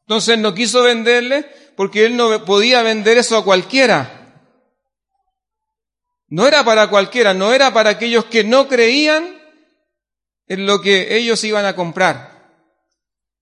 Entonces 0.03 0.38
no 0.38 0.55
quiso 0.55 0.85
venderle 0.85 1.44
porque 1.75 2.05
él 2.05 2.16
no 2.16 2.44
podía 2.44 2.83
vender 2.83 3.18
eso 3.18 3.37
a 3.37 3.44
cualquiera. 3.44 4.22
No 6.33 6.47
era 6.47 6.64
para 6.64 6.88
cualquiera, 6.88 7.35
no 7.35 7.53
era 7.53 7.75
para 7.75 7.90
aquellos 7.90 8.25
que 8.25 8.42
no 8.42 8.66
creían 8.66 9.38
en 10.47 10.64
lo 10.64 10.81
que 10.81 11.14
ellos 11.14 11.45
iban 11.45 11.66
a 11.66 11.77
comprar. 11.77 12.64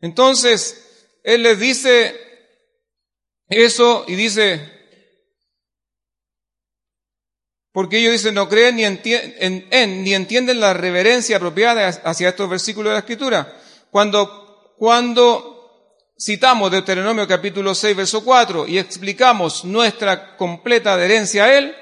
Entonces, 0.01 1.07
él 1.23 1.45
les 1.45 1.61
dice 1.61 2.21
eso 3.49 4.05
y 4.09 4.17
dice, 4.17 4.73
porque 7.71 7.99
ellos 7.99 8.11
dicen 8.11 8.35
no 8.35 8.49
creen 8.49 8.75
ni, 8.75 8.85
en, 8.85 10.03
ni 10.03 10.13
entienden 10.13 10.59
la 10.59 10.75
reverencia 10.75 11.37
apropiada 11.37 11.87
hacia 11.87 12.31
estos 12.31 12.51
versículos 12.51 12.91
de 12.91 12.95
la 12.95 13.01
Escritura. 13.01 13.57
Cuando, 13.93 14.75
cuando 14.77 15.95
citamos 16.21 16.73
Deuteronomio 16.73 17.29
capítulo 17.29 17.73
6, 17.73 17.97
verso 17.97 18.25
4 18.25 18.67
y 18.67 18.79
explicamos 18.79 19.65
nuestra 19.65 20.37
completa 20.37 20.95
adherencia 20.95 21.45
a 21.45 21.57
Él, 21.57 21.77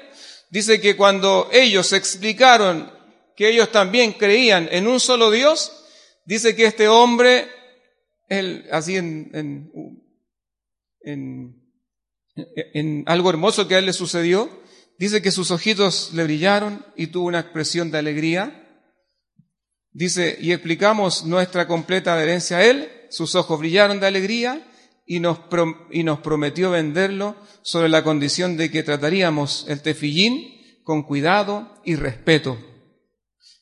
dice 0.49 0.81
que 0.81 0.95
cuando 0.95 1.49
ellos 1.51 1.93
explicaron 1.93 2.91
que 3.35 3.49
ellos 3.49 3.71
también 3.71 4.13
creían 4.13 4.67
en 4.71 4.87
un 4.87 4.99
solo 4.99 5.31
Dios, 5.31 5.85
dice 6.25 6.55
que 6.55 6.65
este 6.65 6.87
hombre 6.87 7.47
él, 8.27 8.67
así 8.71 8.95
en, 8.95 9.31
en, 11.03 11.55
en, 12.73 13.03
algo 13.07 13.29
hermoso 13.29 13.67
que 13.67 13.75
a 13.75 13.79
él 13.79 13.85
le 13.85 13.93
sucedió, 13.93 14.49
dice 14.97 15.21
que 15.21 15.31
sus 15.31 15.51
ojitos 15.51 16.11
le 16.13 16.23
brillaron 16.23 16.85
y 16.95 17.07
tuvo 17.07 17.27
una 17.27 17.39
expresión 17.39 17.91
de 17.91 17.97
alegría. 17.97 18.65
Dice, 19.91 20.37
y 20.39 20.51
explicamos 20.51 21.25
nuestra 21.25 21.67
completa 21.67 22.13
adherencia 22.13 22.57
a 22.57 22.65
él, 22.65 22.91
sus 23.09 23.33
ojos 23.35 23.59
brillaron 23.59 23.99
de 23.99 24.07
alegría 24.07 24.68
y 25.11 25.19
nos, 25.19 25.39
y 25.89 26.03
nos 26.03 26.19
prometió 26.19 26.69
venderlo 26.69 27.35
sobre 27.63 27.89
la 27.89 28.03
condición 28.03 28.57
de 28.57 28.69
que 28.69 28.83
trataríamos 28.83 29.65
el 29.67 29.81
tefillín 29.81 30.83
con 30.83 31.01
cuidado 31.01 31.81
y 31.83 31.95
respeto. 31.95 32.59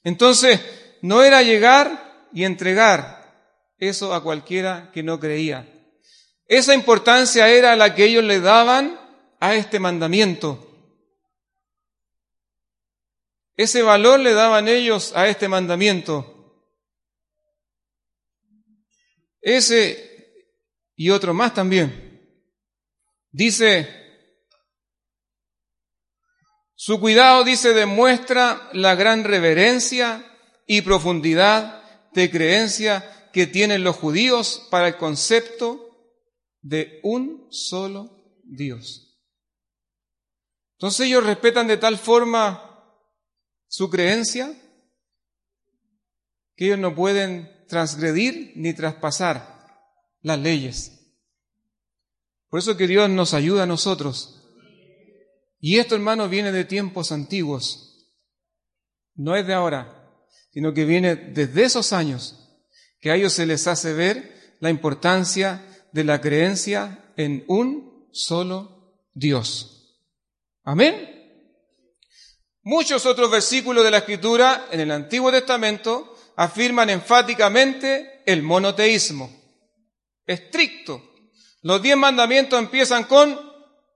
Entonces, 0.03 0.59
no 1.01 1.23
era 1.23 1.43
llegar 1.43 2.27
y 2.33 2.43
entregar 2.43 3.55
eso 3.77 4.13
a 4.13 4.21
cualquiera 4.21 4.91
que 4.93 5.03
no 5.03 5.21
creía. 5.21 5.73
Esa 6.47 6.73
importancia 6.73 7.47
era 7.47 7.77
la 7.77 7.95
que 7.95 8.03
ellos 8.03 8.25
le 8.25 8.41
daban 8.41 8.99
a 9.39 9.55
este 9.55 9.79
mandamiento. 9.79 10.65
Ese 13.55 13.83
valor 13.83 14.19
le 14.19 14.33
daban 14.33 14.67
ellos 14.67 15.13
a 15.15 15.29
este 15.29 15.47
mandamiento. 15.47 16.59
Ese 19.39 20.16
y 20.97 21.11
otro 21.11 21.33
más 21.33 21.53
también. 21.53 22.03
Dice, 23.31 23.87
su 26.75 26.99
cuidado, 26.99 27.43
dice, 27.43 27.73
demuestra 27.73 28.69
la 28.73 28.95
gran 28.95 29.23
reverencia 29.23 30.25
y 30.65 30.81
profundidad 30.81 31.83
de 32.13 32.29
creencia 32.29 33.29
que 33.31 33.45
tienen 33.45 33.83
los 33.83 33.95
judíos 33.95 34.67
para 34.71 34.87
el 34.87 34.97
concepto 34.97 35.87
de 36.61 36.99
un 37.03 37.47
solo 37.51 38.41
Dios. 38.43 39.19
Entonces 40.77 41.07
ellos 41.07 41.23
respetan 41.23 41.67
de 41.67 41.77
tal 41.77 41.97
forma 41.97 42.63
su 43.67 43.89
creencia 43.89 44.51
que 46.55 46.65
ellos 46.65 46.79
no 46.79 46.95
pueden 46.95 47.65
transgredir 47.67 48.53
ni 48.55 48.73
traspasar 48.73 49.56
las 50.21 50.39
leyes. 50.39 50.97
Por 52.49 52.59
eso 52.59 52.77
que 52.77 52.87
Dios 52.87 53.09
nos 53.09 53.33
ayuda 53.33 53.63
a 53.63 53.67
nosotros. 53.67 54.43
Y 55.59 55.79
esto, 55.79 55.95
hermano, 55.95 56.29
viene 56.29 56.51
de 56.51 56.65
tiempos 56.65 57.11
antiguos. 57.11 58.07
No 59.15 59.35
es 59.35 59.45
de 59.47 59.53
ahora, 59.53 60.13
sino 60.51 60.73
que 60.73 60.85
viene 60.85 61.15
desde 61.15 61.63
esos 61.63 61.93
años, 61.93 62.59
que 62.99 63.11
a 63.11 63.15
ellos 63.15 63.33
se 63.33 63.45
les 63.45 63.67
hace 63.67 63.93
ver 63.93 64.55
la 64.59 64.69
importancia 64.69 65.63
de 65.91 66.03
la 66.03 66.21
creencia 66.21 67.11
en 67.17 67.43
un 67.47 68.07
solo 68.11 69.01
Dios. 69.13 69.99
Amén. 70.63 71.17
Muchos 72.61 73.05
otros 73.05 73.31
versículos 73.31 73.83
de 73.83 73.91
la 73.91 73.99
Escritura 73.99 74.67
en 74.71 74.81
el 74.81 74.91
Antiguo 74.91 75.31
Testamento 75.31 76.15
afirman 76.35 76.89
enfáticamente 76.89 78.21
el 78.25 78.43
monoteísmo. 78.43 79.31
Estricto. 80.27 81.01
Los 81.61 81.81
diez 81.81 81.97
mandamientos 81.97 82.59
empiezan 82.59 83.05
con, 83.05 83.39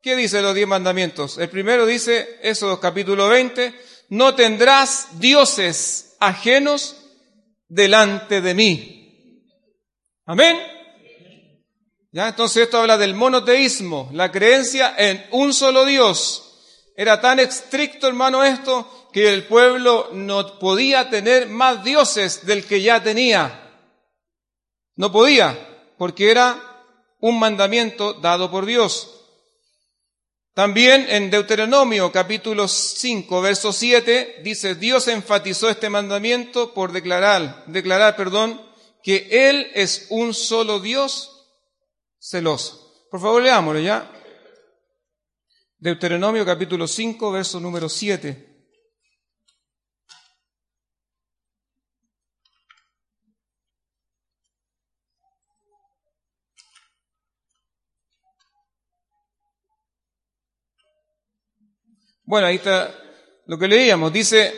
¿qué 0.01 0.15
dice 0.15 0.41
los 0.41 0.55
diez 0.55 0.67
mandamientos? 0.67 1.37
El 1.37 1.49
primero 1.49 1.85
dice, 1.85 2.39
Éxodo 2.41 2.79
capítulo 2.79 3.27
20, 3.27 3.75
no 4.09 4.33
tendrás 4.33 5.19
dioses 5.19 6.15
ajenos 6.19 6.97
delante 7.67 8.41
de 8.41 8.53
mí. 8.53 9.45
Amén. 10.25 10.57
Ya, 12.11 12.29
entonces 12.29 12.63
esto 12.63 12.79
habla 12.79 12.97
del 12.97 13.15
monoteísmo, 13.15 14.09
la 14.13 14.31
creencia 14.31 14.95
en 14.97 15.25
un 15.31 15.53
solo 15.53 15.85
Dios. 15.85 16.47
Era 16.95 17.21
tan 17.21 17.39
estricto, 17.39 18.07
hermano, 18.07 18.43
esto, 18.43 19.09
que 19.13 19.33
el 19.33 19.45
pueblo 19.45 20.09
no 20.11 20.59
podía 20.59 21.09
tener 21.09 21.47
más 21.47 21.83
dioses 21.83 22.45
del 22.45 22.65
que 22.65 22.81
ya 22.81 23.01
tenía. 23.01 23.57
No 24.97 25.11
podía, 25.11 25.70
porque 26.01 26.31
era 26.31 26.59
un 27.19 27.37
mandamiento 27.37 28.13
dado 28.13 28.49
por 28.49 28.65
Dios. 28.65 29.21
También 30.55 31.05
en 31.07 31.29
Deuteronomio 31.29 32.11
capítulo 32.11 32.67
5, 32.67 33.39
verso 33.39 33.71
7, 33.71 34.39
dice, 34.43 34.73
Dios 34.73 35.07
enfatizó 35.07 35.69
este 35.69 35.91
mandamiento 35.91 36.73
por 36.73 36.91
declarar, 36.91 37.65
declarar, 37.67 38.15
perdón, 38.15 38.59
que 39.03 39.27
Él 39.47 39.69
es 39.75 40.07
un 40.09 40.33
solo 40.33 40.79
Dios 40.79 41.45
celoso. 42.19 43.05
Por 43.11 43.21
favor, 43.21 43.43
leámoslo 43.43 43.79
ya. 43.79 44.11
Deuteronomio 45.77 46.43
capítulo 46.43 46.87
5, 46.87 47.31
verso 47.31 47.59
número 47.59 47.87
7. 47.87 48.50
Bueno, 62.23 62.47
ahí 62.47 62.55
está 62.55 62.93
lo 63.45 63.57
que 63.57 63.67
leíamos. 63.67 64.13
Dice, 64.13 64.53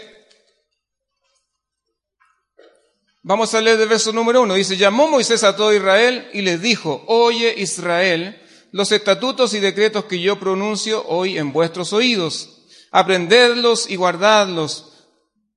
vamos 3.21 3.53
a 3.53 3.61
leer 3.61 3.79
el 3.81 3.89
verso 3.89 4.11
número 4.11 4.41
uno. 4.41 4.53
Dice, 4.53 4.77
llamó 4.77 5.07
Moisés 5.07 5.43
a 5.43 5.55
todo 5.55 5.73
Israel 5.73 6.29
y 6.33 6.41
les 6.41 6.61
dijo, 6.61 7.03
oye 7.07 7.53
Israel, 7.57 8.39
los 8.71 8.91
estatutos 8.91 9.53
y 9.53 9.59
decretos 9.59 10.05
que 10.05 10.19
yo 10.19 10.39
pronuncio 10.39 11.05
hoy 11.07 11.37
en 11.37 11.53
vuestros 11.53 11.93
oídos. 11.93 12.67
Aprendedlos 12.91 13.89
y 13.89 13.95
guardadlos 13.95 15.07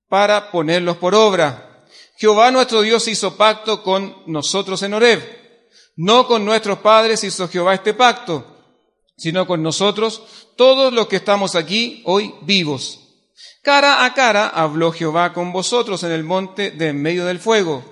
para 0.08 0.50
ponerlos 0.50 0.96
por 0.96 1.14
obra. 1.14 1.84
Jehová 2.18 2.50
nuestro 2.50 2.80
Dios 2.80 3.08
hizo 3.08 3.36
pacto 3.36 3.82
con 3.82 4.22
nosotros 4.26 4.82
en 4.82 4.94
Horeb. 4.94 5.22
No 5.96 6.26
con 6.26 6.44
nuestros 6.44 6.78
padres 6.78 7.24
hizo 7.24 7.48
Jehová 7.48 7.74
este 7.74 7.94
pacto, 7.94 8.55
sino 9.16 9.46
con 9.46 9.62
nosotros, 9.62 10.22
todos 10.56 10.92
los 10.92 11.08
que 11.08 11.16
estamos 11.16 11.54
aquí 11.54 12.02
hoy 12.04 12.34
vivos. 12.42 13.00
Cara 13.62 14.04
a 14.04 14.14
cara 14.14 14.48
habló 14.48 14.92
Jehová 14.92 15.32
con 15.32 15.52
vosotros 15.52 16.02
en 16.02 16.12
el 16.12 16.24
monte 16.24 16.70
de 16.70 16.88
en 16.88 17.02
medio 17.02 17.24
del 17.24 17.38
fuego. 17.38 17.84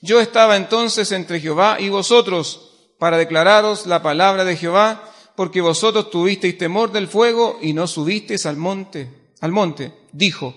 Yo 0.00 0.20
estaba 0.20 0.56
entonces 0.56 1.12
entre 1.12 1.40
Jehová 1.40 1.78
y 1.80 1.88
vosotros 1.88 2.70
para 2.98 3.16
declararos 3.16 3.86
la 3.86 4.02
palabra 4.02 4.44
de 4.44 4.56
Jehová, 4.56 5.10
porque 5.36 5.60
vosotros 5.60 6.10
tuvisteis 6.10 6.58
temor 6.58 6.92
del 6.92 7.08
fuego 7.08 7.58
y 7.62 7.72
no 7.72 7.86
subisteis 7.86 8.46
al 8.46 8.56
monte, 8.56 9.32
al 9.40 9.50
monte. 9.50 9.92
Dijo, 10.12 10.54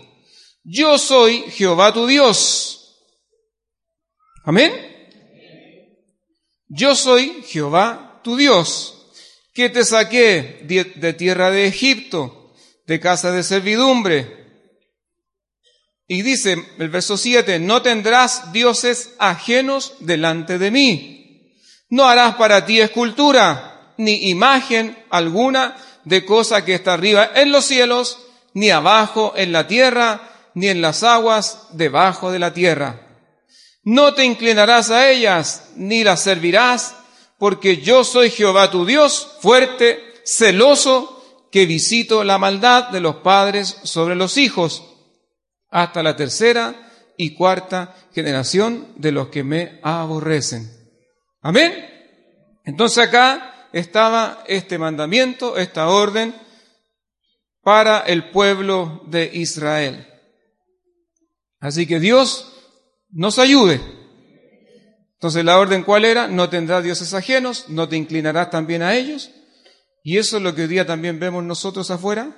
yo 0.63 0.97
soy 0.97 1.43
Jehová 1.49 1.93
tu 1.93 2.05
Dios. 2.05 2.99
Amén. 4.43 4.73
Yo 6.67 6.93
soy 6.95 7.41
Jehová 7.47 8.19
tu 8.23 8.35
Dios, 8.35 8.96
que 9.57 9.69
te 9.71 9.83
saqué 9.83 10.61
de 10.67 11.13
tierra 11.13 11.49
de 11.49 11.65
Egipto, 11.65 12.53
de 12.85 12.99
casa 12.99 13.31
de 13.31 13.41
servidumbre. 13.41 14.45
Y 16.07 16.21
dice 16.21 16.63
el 16.77 16.89
verso 16.89 17.17
7, 17.17 17.57
no 17.57 17.81
tendrás 17.81 18.53
dioses 18.53 19.15
ajenos 19.17 19.95
delante 19.99 20.59
de 20.59 20.69
mí. 20.69 21.55
No 21.89 22.07
harás 22.07 22.35
para 22.35 22.67
ti 22.67 22.79
escultura, 22.79 23.95
ni 23.97 24.29
imagen 24.29 24.95
alguna 25.09 25.75
de 26.05 26.23
cosa 26.23 26.63
que 26.63 26.75
está 26.75 26.93
arriba 26.93 27.31
en 27.33 27.51
los 27.51 27.65
cielos, 27.65 28.19
ni 28.53 28.69
abajo 28.69 29.33
en 29.35 29.51
la 29.53 29.65
tierra, 29.65 30.51
ni 30.53 30.67
en 30.67 30.81
las 30.81 31.01
aguas 31.01 31.69
debajo 31.71 32.31
de 32.31 32.37
la 32.37 32.53
tierra. 32.53 33.07
No 33.83 34.13
te 34.13 34.23
inclinarás 34.23 34.91
a 34.91 35.09
ellas, 35.09 35.69
ni 35.75 36.03
las 36.03 36.21
servirás, 36.21 36.96
porque 37.37 37.77
yo 37.77 38.03
soy 38.03 38.29
Jehová 38.29 38.71
tu 38.71 38.85
Dios, 38.85 39.37
fuerte, 39.41 40.13
celoso, 40.25 41.13
que 41.51 41.65
visito 41.65 42.23
la 42.23 42.37
maldad 42.37 42.89
de 42.89 42.99
los 42.99 43.17
padres 43.17 43.77
sobre 43.83 44.15
los 44.15 44.37
hijos, 44.37 44.83
hasta 45.69 46.03
la 46.03 46.15
tercera 46.15 46.91
y 47.17 47.33
cuarta 47.33 47.95
generación 48.13 48.93
de 48.95 49.11
los 49.11 49.29
que 49.29 49.43
me 49.43 49.79
aborrecen. 49.83 50.71
Amén. 51.41 51.73
Entonces 52.65 52.97
acá 52.99 53.69
estaba 53.71 54.43
este 54.47 54.77
mandamiento, 54.77 55.57
esta 55.57 55.89
orden 55.89 56.35
para 57.61 57.99
el 57.99 58.29
pueblo 58.31 59.03
de 59.07 59.29
Israel. 59.33 60.07
Así 61.59 61.87
que 61.87 61.99
Dios 61.99 62.53
nos 63.09 63.39
ayude. 63.39 63.96
Entonces 65.17 65.43
la 65.43 65.59
orden 65.59 65.83
cuál 65.83 66.05
era? 66.05 66.27
No 66.27 66.49
tendrás 66.49 66.83
dioses 66.83 67.13
ajenos, 67.13 67.65
no 67.69 67.89
te 67.89 67.97
inclinarás 67.97 68.51
también 68.51 68.83
a 68.83 68.95
ellos. 68.95 69.31
Y 70.03 70.17
eso 70.17 70.37
es 70.37 70.43
lo 70.43 70.53
que 70.53 70.61
hoy 70.63 70.67
día 70.67 70.85
también 70.85 71.19
vemos 71.19 71.43
nosotros 71.43 71.89
afuera. 71.89 72.35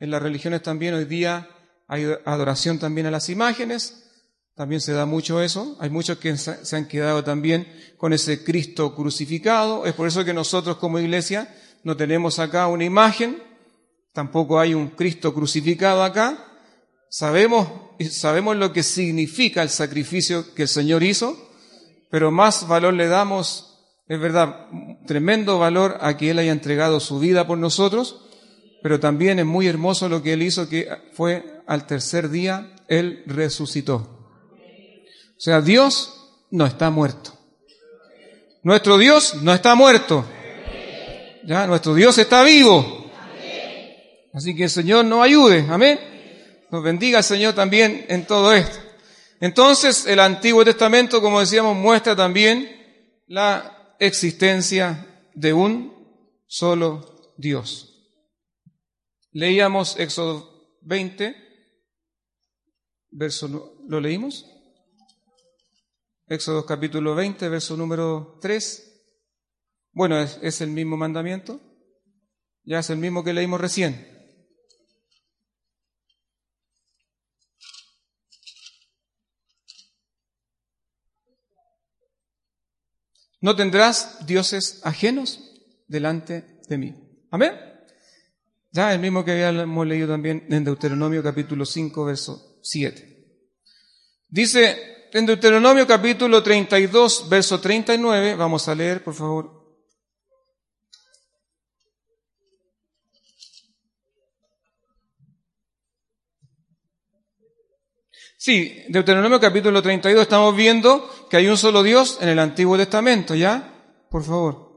En 0.00 0.10
las 0.10 0.22
religiones 0.22 0.62
también 0.62 0.94
hoy 0.94 1.04
día 1.04 1.48
hay 1.86 2.04
adoración 2.24 2.78
también 2.78 3.06
a 3.06 3.10
las 3.10 3.28
imágenes, 3.28 4.04
también 4.54 4.80
se 4.80 4.92
da 4.92 5.06
mucho 5.06 5.40
eso. 5.40 5.76
Hay 5.80 5.90
muchos 5.90 6.18
que 6.18 6.36
se 6.36 6.76
han 6.76 6.88
quedado 6.88 7.22
también 7.22 7.66
con 7.96 8.12
ese 8.12 8.42
Cristo 8.42 8.94
crucificado. 8.94 9.86
Es 9.86 9.94
por 9.94 10.08
eso 10.08 10.24
que 10.24 10.34
nosotros 10.34 10.76
como 10.78 10.98
iglesia 10.98 11.54
no 11.84 11.96
tenemos 11.96 12.40
acá 12.40 12.66
una 12.66 12.84
imagen, 12.84 13.42
tampoco 14.12 14.58
hay 14.58 14.74
un 14.74 14.88
Cristo 14.88 15.32
crucificado 15.32 16.02
acá. 16.02 16.44
Sabemos, 17.08 17.68
sabemos 18.10 18.56
lo 18.56 18.72
que 18.72 18.82
significa 18.82 19.62
el 19.62 19.70
sacrificio 19.70 20.54
que 20.54 20.62
el 20.62 20.68
Señor 20.68 21.02
hizo, 21.02 21.47
pero 22.10 22.30
más 22.30 22.66
valor 22.66 22.94
le 22.94 23.08
damos, 23.08 23.78
es 24.06 24.18
verdad, 24.18 24.66
tremendo 25.06 25.58
valor 25.58 25.98
a 26.00 26.16
que 26.16 26.30
Él 26.30 26.38
haya 26.38 26.52
entregado 26.52 27.00
su 27.00 27.18
vida 27.18 27.46
por 27.46 27.58
nosotros, 27.58 28.24
pero 28.82 29.00
también 29.00 29.38
es 29.38 29.46
muy 29.46 29.66
hermoso 29.66 30.08
lo 30.08 30.22
que 30.22 30.32
Él 30.32 30.42
hizo, 30.42 30.68
que 30.68 30.88
fue 31.12 31.62
al 31.66 31.86
tercer 31.86 32.30
día, 32.30 32.74
Él 32.88 33.22
resucitó. 33.26 33.96
O 33.96 35.40
sea, 35.40 35.60
Dios 35.60 36.14
no 36.50 36.66
está 36.66 36.90
muerto. 36.90 37.32
Nuestro 38.62 38.98
Dios 38.98 39.34
no 39.42 39.52
está 39.52 39.74
muerto. 39.74 40.24
Ya, 41.44 41.66
nuestro 41.66 41.94
Dios 41.94 42.18
está 42.18 42.42
vivo. 42.42 43.10
Así 44.34 44.54
que 44.54 44.64
el 44.64 44.70
Señor 44.70 45.04
nos 45.04 45.24
ayude. 45.24 45.66
Amén. 45.68 45.98
Nos 46.70 46.82
bendiga 46.82 47.18
el 47.18 47.24
Señor 47.24 47.54
también 47.54 48.04
en 48.08 48.26
todo 48.26 48.52
esto. 48.52 48.78
Entonces, 49.40 50.06
el 50.06 50.18
Antiguo 50.18 50.64
Testamento, 50.64 51.22
como 51.22 51.40
decíamos, 51.40 51.76
muestra 51.76 52.16
también 52.16 53.22
la 53.26 53.94
existencia 54.00 55.28
de 55.34 55.52
un 55.52 56.42
solo 56.46 57.34
Dios. 57.36 58.10
Leíamos 59.30 59.98
Éxodo 59.98 60.78
20, 60.82 61.36
verso, 63.10 63.76
¿lo 63.86 64.00
leímos? 64.00 64.46
Éxodo 66.26 66.66
capítulo 66.66 67.14
20, 67.14 67.48
verso 67.48 67.76
número 67.76 68.38
3. 68.40 68.84
Bueno, 69.92 70.20
es, 70.20 70.38
es 70.42 70.60
el 70.60 70.70
mismo 70.70 70.96
mandamiento. 70.96 71.60
Ya 72.64 72.80
es 72.80 72.90
el 72.90 72.98
mismo 72.98 73.22
que 73.22 73.32
leímos 73.32 73.60
recién. 73.60 74.17
No 83.40 83.54
tendrás 83.54 84.26
dioses 84.26 84.80
ajenos 84.84 85.40
delante 85.86 86.60
de 86.68 86.78
mí. 86.78 86.94
Amén. 87.30 87.52
Ya 88.70 88.92
el 88.92 89.00
mismo 89.00 89.24
que 89.24 89.32
habíamos 89.32 89.86
leído 89.86 90.08
también 90.08 90.46
en 90.50 90.64
Deuteronomio 90.64 91.22
capítulo 91.22 91.64
5, 91.64 92.04
verso 92.04 92.58
7. 92.62 93.18
Dice 94.28 95.08
en 95.12 95.24
Deuteronomio 95.24 95.86
capítulo 95.86 96.42
32, 96.42 97.28
verso 97.30 97.60
39, 97.60 98.34
vamos 98.34 98.68
a 98.68 98.74
leer, 98.74 99.02
por 99.02 99.14
favor. 99.14 99.57
Sí, 108.40 108.84
Deuteronomio 108.88 109.40
capítulo 109.40 109.82
32 109.82 110.22
estamos 110.22 110.54
viendo 110.54 111.26
que 111.28 111.38
hay 111.38 111.48
un 111.48 111.58
solo 111.58 111.82
Dios 111.82 112.18
en 112.20 112.28
el 112.28 112.38
Antiguo 112.38 112.76
Testamento, 112.76 113.34
¿ya? 113.34 114.06
Por 114.08 114.22
favor. 114.22 114.68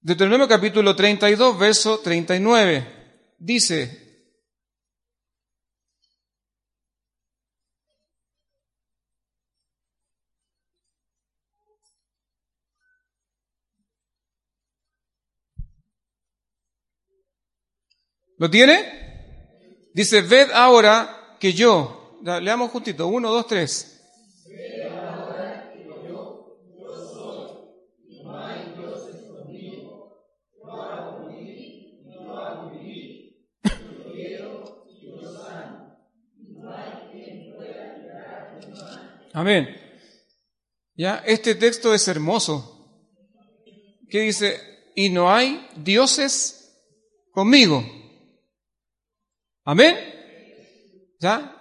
Deuteronomio 0.00 0.46
capítulo 0.46 0.94
32, 0.94 1.58
verso 1.58 1.98
39. 1.98 3.34
Dice, 3.36 3.98
¿Lo 18.38 18.48
tiene? 18.48 19.90
Dice, 19.94 20.22
ved 20.22 20.50
ahora 20.52 21.21
que 21.42 21.52
yo, 21.52 22.20
leamos 22.22 22.70
justito, 22.70 23.08
uno, 23.08 23.28
dos, 23.32 23.48
tres. 23.48 24.00
Amén. 39.32 39.76
Ya, 40.94 41.24
este 41.26 41.56
texto 41.56 41.92
es 41.92 42.06
hermoso. 42.06 43.02
¿Qué 44.08 44.20
dice? 44.20 44.60
Y 44.94 45.08
no 45.08 45.34
hay 45.34 45.66
dioses 45.74 46.72
conmigo. 47.32 47.84
Amén. 49.64 50.21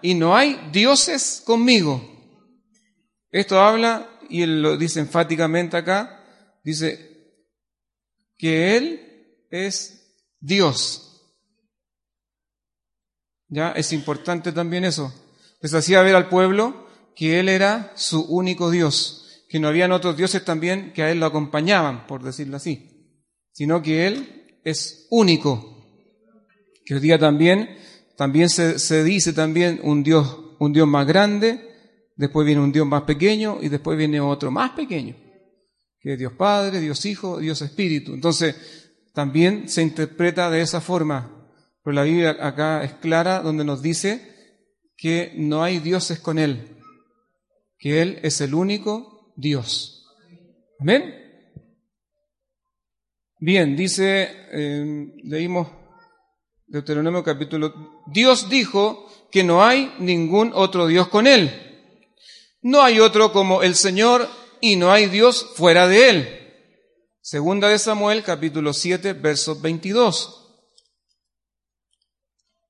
Y 0.01 0.15
no 0.15 0.35
hay 0.35 0.69
dioses 0.71 1.41
conmigo. 1.45 2.01
Esto 3.29 3.59
habla, 3.59 4.09
y 4.29 4.41
él 4.41 4.61
lo 4.61 4.77
dice 4.77 4.99
enfáticamente 4.99 5.77
acá, 5.77 6.21
dice 6.63 7.11
que 8.37 8.75
Él 8.75 9.45
es 9.51 10.17
Dios. 10.39 11.07
¿Ya? 13.47 13.71
Es 13.71 13.93
importante 13.93 14.51
también 14.51 14.83
eso. 14.83 15.13
Les 15.61 15.73
hacía 15.73 16.01
ver 16.01 16.15
al 16.15 16.27
pueblo 16.27 16.87
que 17.15 17.39
Él 17.39 17.49
era 17.49 17.91
su 17.95 18.23
único 18.23 18.71
Dios, 18.71 19.45
que 19.47 19.59
no 19.59 19.67
habían 19.67 19.91
otros 19.91 20.17
dioses 20.17 20.43
también 20.43 20.91
que 20.93 21.03
a 21.03 21.11
Él 21.11 21.19
lo 21.19 21.27
acompañaban, 21.27 22.07
por 22.07 22.23
decirlo 22.23 22.57
así, 22.57 22.89
sino 23.51 23.81
que 23.83 24.07
Él 24.07 24.59
es 24.63 25.07
único. 25.11 25.77
Que 26.83 26.95
hoy 26.95 26.99
día 26.99 27.19
también 27.19 27.77
también 28.21 28.49
se, 28.49 29.03
dice 29.03 29.33
también 29.33 29.79
un 29.81 30.03
Dios, 30.03 30.37
un 30.59 30.71
Dios 30.71 30.87
más 30.87 31.07
grande, 31.07 31.59
después 32.15 32.45
viene 32.45 32.61
un 32.61 32.71
Dios 32.71 32.85
más 32.85 33.01
pequeño 33.01 33.57
y 33.63 33.67
después 33.67 33.97
viene 33.97 34.19
otro 34.19 34.51
más 34.51 34.73
pequeño, 34.73 35.15
que 35.99 36.13
es 36.13 36.19
Dios 36.19 36.33
Padre, 36.33 36.79
Dios 36.79 37.03
Hijo, 37.07 37.39
Dios 37.39 37.63
Espíritu. 37.63 38.13
Entonces, 38.13 39.01
también 39.15 39.67
se 39.67 39.81
interpreta 39.81 40.51
de 40.51 40.61
esa 40.61 40.81
forma. 40.81 41.51
Pero 41.83 41.95
la 41.95 42.03
Biblia 42.03 42.37
acá 42.39 42.83
es 42.83 42.93
clara 42.93 43.39
donde 43.39 43.65
nos 43.65 43.81
dice 43.81 44.21
que 44.95 45.33
no 45.37 45.63
hay 45.63 45.79
dioses 45.79 46.19
con 46.19 46.37
Él, 46.37 46.77
que 47.79 48.03
Él 48.03 48.19
es 48.21 48.39
el 48.39 48.53
único 48.53 49.33
Dios. 49.35 50.05
Amén. 50.77 51.11
Bien, 53.39 53.75
dice, 53.75 54.29
eh, 54.51 55.11
leímos 55.23 55.81
Deuteronomio 56.71 57.21
capítulo. 57.21 58.00
Dios 58.11 58.49
dijo 58.49 59.09
que 59.31 59.43
no 59.43 59.63
hay 59.63 59.93
ningún 59.99 60.51
otro 60.53 60.87
Dios 60.87 61.07
con 61.07 61.27
Él. 61.27 61.49
No 62.61 62.81
hay 62.81 62.99
otro 62.99 63.31
como 63.31 63.63
el 63.63 63.75
Señor 63.75 64.27
y 64.59 64.75
no 64.75 64.91
hay 64.91 65.07
Dios 65.07 65.51
fuera 65.55 65.87
de 65.87 66.09
Él. 66.09 66.37
Segunda 67.21 67.69
de 67.69 67.79
Samuel 67.79 68.23
capítulo 68.23 68.73
7 68.73 69.13
verso 69.13 69.59
22. 69.59 70.37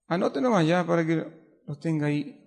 Anótenlo 0.07 0.55
allá 0.55 0.85
para 0.85 1.05
que 1.05 1.25
lo 1.65 1.79
tenga 1.79 2.07
ahí 2.07 2.40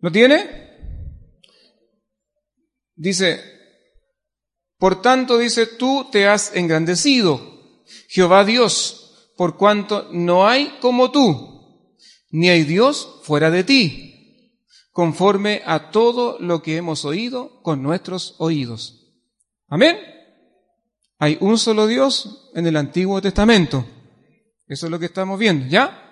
¿Lo 0.00 0.12
tiene? 0.12 0.68
Dice, 2.94 3.42
por 4.78 5.02
tanto, 5.02 5.38
dice, 5.38 5.66
tú 5.66 6.06
te 6.10 6.26
has 6.26 6.54
engrandecido, 6.54 7.84
Jehová 8.08 8.44
Dios, 8.44 9.32
por 9.36 9.56
cuanto 9.56 10.08
no 10.12 10.48
hay 10.48 10.78
como 10.80 11.10
tú, 11.10 11.88
ni 12.30 12.48
hay 12.48 12.64
Dios 12.64 13.20
fuera 13.22 13.50
de 13.50 13.64
ti, 13.64 14.54
conforme 14.92 15.62
a 15.64 15.90
todo 15.90 16.38
lo 16.40 16.62
que 16.62 16.76
hemos 16.76 17.04
oído 17.04 17.60
con 17.62 17.82
nuestros 17.82 18.34
oídos. 18.38 19.12
Amén. 19.68 19.96
Hay 21.18 21.36
un 21.40 21.58
solo 21.58 21.86
Dios 21.86 22.50
en 22.54 22.66
el 22.66 22.76
Antiguo 22.76 23.20
Testamento. 23.20 23.84
Eso 24.66 24.86
es 24.86 24.90
lo 24.90 24.98
que 24.98 25.06
estamos 25.06 25.38
viendo, 25.38 25.66
¿ya? 25.66 26.07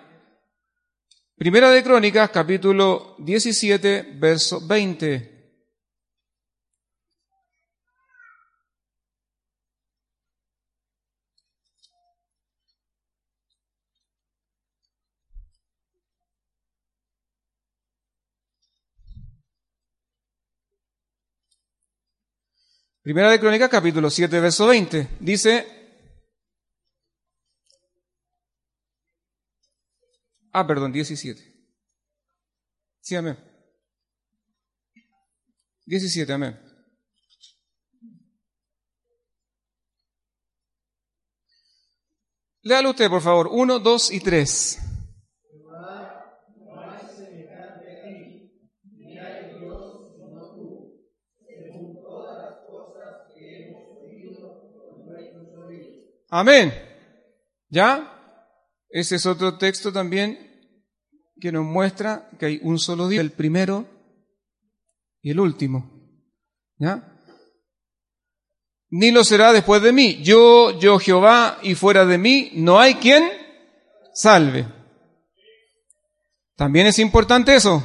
Primera 1.37 1.69
de 1.69 1.83
Crónicas, 1.83 2.31
capítulo 2.31 3.15
17, 3.19 4.13
verso 4.15 4.59
20. 4.65 5.37
Primera 23.03 23.29
de 23.29 23.39
Crónicas, 23.39 23.69
capítulo 23.69 24.09
7, 24.09 24.39
verso 24.39 24.65
20. 24.65 25.07
Dice, 25.19 25.76
Ah, 30.59 30.65
perdón, 30.65 30.91
17. 30.91 31.39
Sí, 32.99 33.15
amén. 33.15 33.37
17, 35.85 36.33
amén. 36.33 36.59
Léalo 42.63 42.89
usted, 42.89 43.07
por 43.07 43.21
favor. 43.21 43.49
1, 43.51 43.77
2 43.77 44.11
y 44.11 44.19
3. 44.19 44.79
Amén. 56.29 56.73
¿Ya? 57.69 58.11
Ese 58.89 59.17
es 59.17 59.25
otro 59.27 59.59
texto 59.59 59.93
también 59.93 60.46
que 61.39 61.51
nos 61.51 61.65
muestra 61.65 62.29
que 62.39 62.45
hay 62.45 62.59
un 62.63 62.79
solo 62.79 63.07
Dios, 63.07 63.21
el 63.21 63.31
primero 63.31 63.85
y 65.21 65.31
el 65.31 65.39
último. 65.39 65.91
¿Ya? 66.77 67.13
Ni 68.89 69.11
lo 69.11 69.23
será 69.23 69.51
después 69.51 69.81
de 69.81 69.91
mí. 69.91 70.21
Yo, 70.23 70.77
yo 70.79 70.99
Jehová, 70.99 71.59
y 71.61 71.75
fuera 71.75 72.05
de 72.05 72.17
mí 72.17 72.51
no 72.53 72.79
hay 72.79 72.95
quien 72.95 73.23
salve. 74.13 74.67
También 76.55 76.87
es 76.87 76.97
importante 76.99 77.55
eso, 77.55 77.83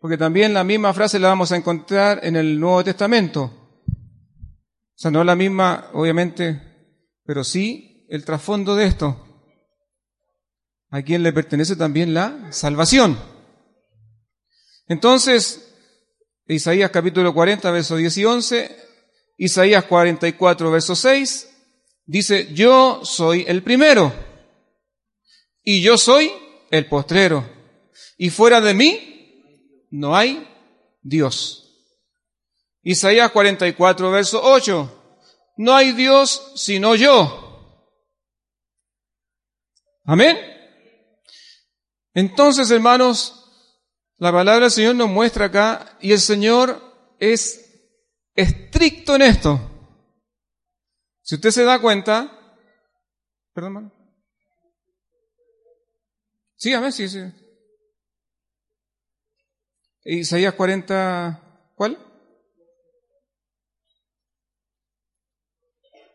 porque 0.00 0.16
también 0.16 0.54
la 0.54 0.62
misma 0.62 0.92
frase 0.92 1.18
la 1.18 1.28
vamos 1.28 1.50
a 1.50 1.56
encontrar 1.56 2.20
en 2.22 2.36
el 2.36 2.60
Nuevo 2.60 2.84
Testamento. 2.84 3.42
O 3.86 4.96
sea, 4.96 5.10
no 5.10 5.24
la 5.24 5.34
misma, 5.34 5.90
obviamente, 5.92 6.60
pero 7.24 7.42
sí 7.42 8.06
el 8.08 8.24
trasfondo 8.24 8.76
de 8.76 8.86
esto. 8.86 9.23
A 10.90 11.02
quien 11.02 11.22
le 11.22 11.32
pertenece 11.32 11.76
también 11.76 12.14
la 12.14 12.52
salvación. 12.52 13.18
Entonces, 14.86 15.74
Isaías 16.46 16.90
capítulo 16.90 17.32
40, 17.32 17.70
verso 17.70 17.96
10 17.96 18.18
y 18.18 18.24
11, 18.24 18.76
Isaías 19.38 19.84
44, 19.84 20.70
verso 20.70 20.94
6, 20.94 21.50
dice, 22.06 22.52
yo 22.52 23.00
soy 23.02 23.44
el 23.48 23.62
primero 23.62 24.12
y 25.62 25.80
yo 25.80 25.96
soy 25.96 26.30
el 26.70 26.86
postrero 26.86 27.48
y 28.18 28.30
fuera 28.30 28.60
de 28.60 28.74
mí 28.74 29.86
no 29.90 30.14
hay 30.14 30.46
Dios. 31.02 31.60
Isaías 32.82 33.30
44, 33.30 34.10
verso 34.10 34.40
8, 34.42 35.04
no 35.56 35.74
hay 35.74 35.92
Dios 35.92 36.52
sino 36.56 36.94
yo. 36.94 37.40
Amén. 40.04 40.53
Entonces, 42.14 42.70
hermanos, 42.70 43.44
la 44.18 44.30
palabra 44.30 44.62
del 44.66 44.70
Señor 44.70 44.94
nos 44.94 45.10
muestra 45.10 45.46
acá 45.46 45.98
y 46.00 46.12
el 46.12 46.20
Señor 46.20 46.80
es 47.18 47.90
estricto 48.34 49.16
en 49.16 49.22
esto. 49.22 49.60
Si 51.22 51.34
usted 51.34 51.50
se 51.50 51.64
da 51.64 51.80
cuenta, 51.80 52.30
perdón, 53.52 53.76
hermano. 53.76 53.92
Sí, 56.56 56.72
amén, 56.72 56.92
sí, 56.92 57.08
sí. 57.08 57.20
Isaías 60.04 60.54
40, 60.54 61.72
¿cuál? 61.74 61.98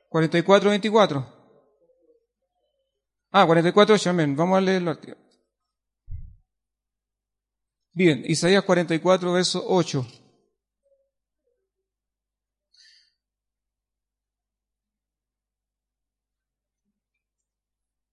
44, 0.09 0.69
24. 0.69 1.39
Ah, 3.31 3.45
44, 3.45 3.95
amén. 4.09 4.35
Vamos 4.35 4.57
a 4.57 4.61
leerlo. 4.61 4.97
Bien, 7.93 8.23
Isaías 8.25 8.63
44, 8.63 9.33
verso 9.33 9.63
8. 9.67 10.05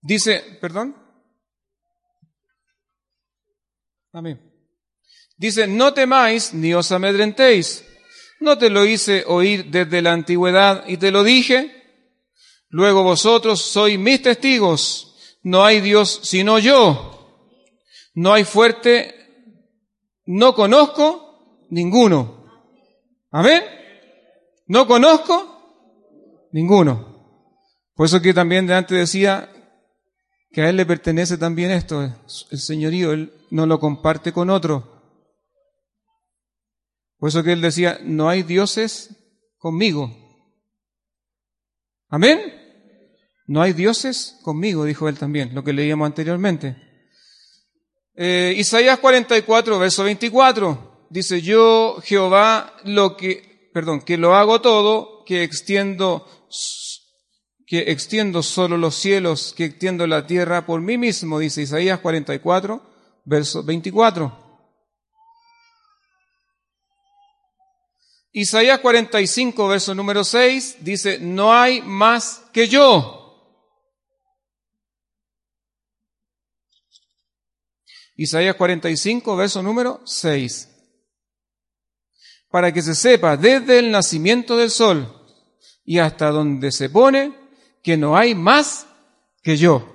Dice, 0.07 0.41
perdón. 0.61 0.97
Amén. 4.13 4.41
Dice, 5.37 5.67
no 5.67 5.93
temáis 5.93 6.55
ni 6.55 6.73
os 6.73 6.93
amedrentéis. 6.93 7.85
No 8.39 8.57
te 8.57 8.71
lo 8.71 8.85
hice 8.87 9.25
oír 9.27 9.67
desde 9.67 10.01
la 10.01 10.13
antigüedad 10.13 10.85
y 10.87 10.97
te 10.97 11.11
lo 11.11 11.25
dije. 11.25 11.73
Luego 12.69 13.03
vosotros 13.03 13.61
sois 13.63 13.99
mis 13.99 14.23
testigos. 14.23 15.39
No 15.43 15.65
hay 15.65 15.81
Dios 15.81 16.21
sino 16.23 16.59
yo. 16.59 17.13
No 18.15 18.33
hay 18.33 18.45
fuerte 18.45 19.26
no 20.27 20.55
conozco 20.55 21.67
ninguno. 21.71 22.45
Amén. 23.31 23.63
No 24.67 24.87
conozco 24.87 26.49
ninguno. 26.53 27.17
Por 27.95 28.07
eso 28.07 28.21
que 28.21 28.35
también 28.35 28.67
de 28.67 28.75
antes 28.75 28.99
decía 28.99 29.51
que 30.51 30.63
a 30.63 30.69
Él 30.69 30.77
le 30.77 30.87
pertenece 30.87 31.39
también 31.39 31.71
esto, 31.71 32.03
el 32.03 32.59
señorío, 32.59 33.13
Él 33.13 33.33
no 33.51 33.67
lo 33.67 33.79
comparte 33.79 34.33
con 34.33 34.51
otro. 34.51 34.97
Por 37.19 37.29
eso 37.29 37.43
que 37.43 37.53
Él 37.53 37.61
decía, 37.61 37.99
no 38.03 38.29
hay 38.29 38.43
dioses 38.43 39.17
conmigo. 39.59 40.11
Amén. 42.09 42.41
No 43.47 43.63
hay 43.63 43.73
dioses 43.73 44.39
conmigo, 44.43 44.85
dijo 44.85 45.09
Él 45.09 45.19
también, 45.19 45.55
lo 45.55 45.63
que 45.63 45.73
leíamos 45.73 46.07
anteriormente. 46.07 46.86
Eh, 48.19 48.55
Isaías 48.57 48.99
44, 48.99 49.79
verso 49.79 50.03
24, 50.03 51.07
dice, 51.11 51.43
yo 51.43 51.99
Jehová 52.03 52.75
lo 52.85 53.15
que, 53.15 53.71
perdón, 53.75 54.01
que 54.01 54.17
lo 54.17 54.35
hago 54.35 54.63
todo, 54.63 55.23
que 55.27 55.43
extiendo, 55.43 56.27
que 57.67 57.91
extiendo 57.93 58.43
solo 58.43 58.79
los 58.79 58.95
cielos, 58.95 59.53
que 59.55 59.67
extiendo 59.67 60.07
la 60.07 60.27
tierra 60.27 60.65
por 60.65 60.81
mí 60.81 60.97
mismo, 60.97 61.39
dice 61.39 61.61
Isaías 61.61 62.01
44, 62.01 62.81
verso 63.27 63.63
24. 63.63 64.47
Isaías 68.33 68.81
45, 68.81 69.69
verso 69.69 69.95
número 69.95 70.25
6, 70.25 70.79
dice, 70.81 71.19
no 71.19 71.53
hay 71.53 71.83
más 71.83 72.45
que 72.53 72.69
yo. 72.69 73.26
Isaías 78.17 78.57
45, 78.57 79.37
verso 79.37 79.63
número 79.63 80.01
6. 80.05 80.73
Para 82.51 82.73
que 82.73 82.83
se 82.83 82.95
sepa 82.95 83.37
desde 83.37 83.79
el 83.79 83.91
nacimiento 83.91 84.57
del 84.57 84.71
sol 84.71 85.13
y 85.85 85.99
hasta 85.99 86.31
donde 86.31 86.73
se 86.73 86.89
pone 86.89 87.35
que 87.83 87.97
no 87.97 88.17
hay 88.17 88.35
más 88.35 88.87
que 89.43 89.57
yo. 89.57 89.93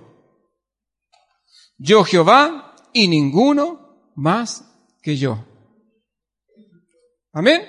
Yo 1.78 2.04
Jehová 2.04 2.76
y 2.94 3.08
ninguno 3.08 4.12
más 4.16 4.66
que 5.02 5.18
yo. 5.18 5.44
Amén. 7.34 7.64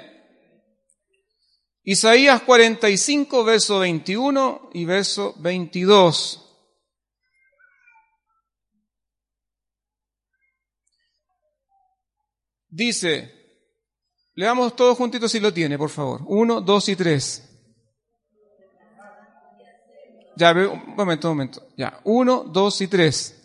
Isaías 1.84 2.42
45, 2.42 3.42
verso 3.42 3.78
21 3.80 4.70
y 4.74 4.84
verso 4.84 5.34
22. 5.38 6.51
Dice, 12.74 13.30
leamos 14.34 14.74
todos 14.74 14.96
juntitos 14.96 15.30
si 15.30 15.40
lo 15.40 15.52
tiene, 15.52 15.76
por 15.76 15.90
favor. 15.90 16.22
Uno, 16.24 16.62
dos 16.62 16.88
y 16.88 16.96
tres. 16.96 17.46
Ya, 20.36 20.52
un 20.52 20.96
momento, 20.96 21.30
un 21.30 21.36
momento. 21.36 21.68
Ya, 21.76 22.00
uno, 22.04 22.44
dos 22.44 22.80
y 22.80 22.88
tres. 22.88 23.41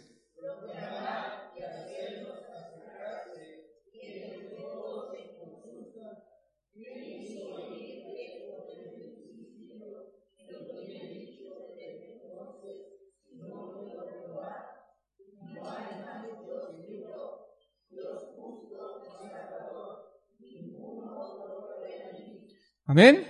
Amén. 22.88 23.28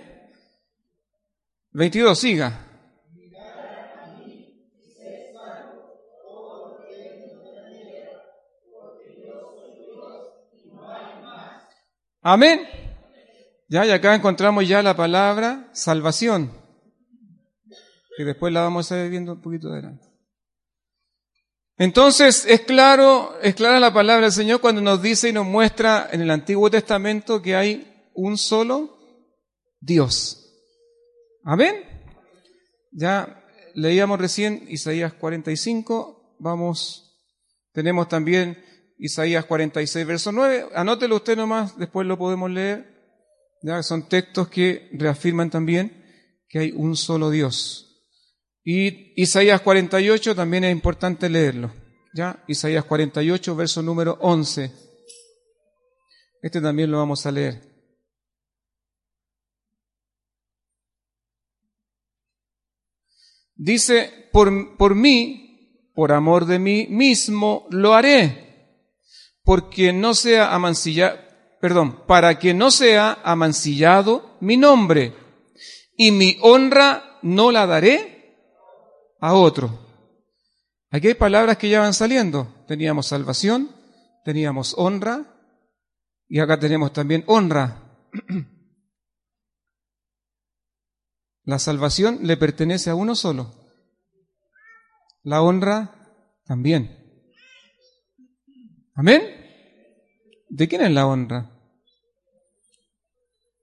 22, 1.72 2.16
siga. 2.16 2.64
Amén. 12.22 12.60
Ya, 13.68 13.84
y 13.84 13.90
acá 13.90 14.14
encontramos 14.14 14.66
ya 14.68 14.80
la 14.80 14.94
palabra 14.94 15.68
salvación, 15.72 16.52
que 18.16 18.24
después 18.24 18.52
la 18.52 18.62
vamos 18.62 18.92
a 18.92 19.04
ir 19.04 19.10
viendo 19.10 19.32
un 19.32 19.42
poquito 19.42 19.68
adelante. 19.68 20.06
Entonces, 21.78 22.44
es 22.46 22.60
claro, 22.60 23.36
es 23.42 23.56
clara 23.56 23.80
la 23.80 23.92
palabra 23.92 24.26
del 24.26 24.32
Señor 24.32 24.60
cuando 24.60 24.80
nos 24.80 25.02
dice 25.02 25.30
y 25.30 25.32
nos 25.32 25.46
muestra 25.46 26.08
en 26.12 26.20
el 26.20 26.30
Antiguo 26.30 26.70
Testamento 26.70 27.42
que 27.42 27.56
hay 27.56 28.10
un 28.14 28.38
solo 28.38 28.97
Dios. 29.80 30.44
Amén. 31.44 31.74
Ya 32.92 33.44
leíamos 33.74 34.18
recién 34.18 34.64
Isaías 34.68 35.12
45, 35.12 36.36
vamos, 36.38 37.16
tenemos 37.72 38.08
también 38.08 38.62
Isaías 38.98 39.44
46, 39.44 40.06
verso 40.06 40.32
9. 40.32 40.70
Anótelo 40.74 41.16
usted 41.16 41.36
nomás, 41.36 41.78
después 41.78 42.06
lo 42.06 42.18
podemos 42.18 42.50
leer. 42.50 42.98
Ya 43.62 43.82
son 43.82 44.08
textos 44.08 44.48
que 44.48 44.88
reafirman 44.92 45.50
también 45.50 46.04
que 46.48 46.60
hay 46.60 46.72
un 46.72 46.96
solo 46.96 47.30
Dios. 47.30 47.84
Y 48.64 49.20
Isaías 49.20 49.60
48 49.60 50.34
también 50.34 50.64
es 50.64 50.72
importante 50.72 51.28
leerlo. 51.28 51.72
Ya, 52.14 52.42
Isaías 52.48 52.84
48, 52.84 53.54
verso 53.54 53.82
número 53.82 54.18
11. 54.20 54.72
Este 56.42 56.60
también 56.60 56.90
lo 56.90 56.98
vamos 56.98 57.24
a 57.26 57.32
leer. 57.32 57.67
Dice, 63.58 64.28
por, 64.32 64.76
por 64.76 64.94
mí, 64.94 65.90
por 65.94 66.12
amor 66.12 66.46
de 66.46 66.60
mí 66.60 66.86
mismo, 66.88 67.66
lo 67.70 67.92
haré, 67.92 68.78
porque 69.42 69.92
no 69.92 70.14
sea 70.14 70.54
amancillado, 70.54 71.18
perdón, 71.60 72.06
para 72.06 72.38
que 72.38 72.54
no 72.54 72.70
sea 72.70 73.18
amancillado 73.24 74.36
mi 74.40 74.56
nombre, 74.56 75.12
y 75.96 76.12
mi 76.12 76.38
honra 76.40 77.18
no 77.22 77.50
la 77.50 77.66
daré 77.66 78.36
a 79.20 79.34
otro. 79.34 79.86
Aquí 80.90 81.08
hay 81.08 81.14
palabras 81.14 81.58
que 81.58 81.68
ya 81.68 81.80
van 81.80 81.92
saliendo. 81.92 82.64
Teníamos 82.68 83.06
salvación, 83.06 83.70
teníamos 84.24 84.74
honra 84.78 85.26
y 86.28 86.38
acá 86.38 86.58
tenemos 86.58 86.92
también 86.92 87.24
honra. 87.26 87.82
La 91.48 91.58
salvación 91.58 92.18
le 92.24 92.36
pertenece 92.36 92.90
a 92.90 92.94
uno 92.94 93.14
solo. 93.14 93.54
La 95.22 95.40
honra 95.40 95.94
también. 96.44 96.94
Amén. 98.94 99.22
¿De 100.50 100.68
quién 100.68 100.82
es 100.82 100.90
la 100.90 101.06
honra? 101.06 101.50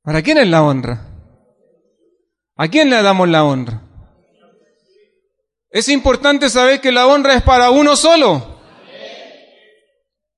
¿Para 0.02 0.24
quién 0.24 0.40
es 0.40 0.48
la 0.48 0.64
honra? 0.64 1.00
¿A 2.56 2.68
quién 2.70 2.90
le 2.90 3.04
damos 3.04 3.30
la 3.30 3.44
honra? 3.44 3.84
Es 5.70 5.88
importante 5.88 6.50
saber 6.50 6.82
que 6.82 6.92
la 6.92 7.06
honra 7.06 7.36
es 7.36 7.44
para 7.44 7.70
uno 7.70 7.96
solo. 7.96 8.62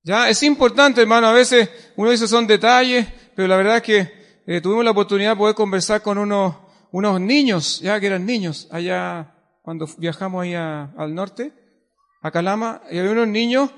Ya, 0.03 0.27
es 0.27 0.43
importante, 0.43 0.99
hermano. 0.99 1.27
A 1.27 1.31
veces 1.31 1.69
uno 1.95 2.11
dice 2.11 2.27
son 2.27 2.45
detalles, 2.45 3.07
pero 3.37 3.47
la 3.47 3.55
verdad 3.55 3.77
es 3.77 3.83
que 3.83 4.41
eh, 4.45 4.59
tuvimos 4.59 4.83
la 4.83 4.91
oportunidad 4.91 5.29
de 5.29 5.37
poder 5.37 5.55
conversar 5.55 6.01
con 6.01 6.17
unos, 6.17 6.66
unos 6.91 7.19
niños, 7.21 7.79
ya 7.81 7.99
que 7.99 8.07
eran 8.07 8.25
niños, 8.25 8.67
allá 8.71 9.35
cuando 9.61 9.87
viajamos 9.97 10.43
ahí 10.43 10.53
al 10.53 11.13
norte, 11.13 11.53
a 12.21 12.31
Calama, 12.31 12.81
y 12.89 12.97
había 12.97 13.11
unos 13.11 13.27
niños, 13.27 13.69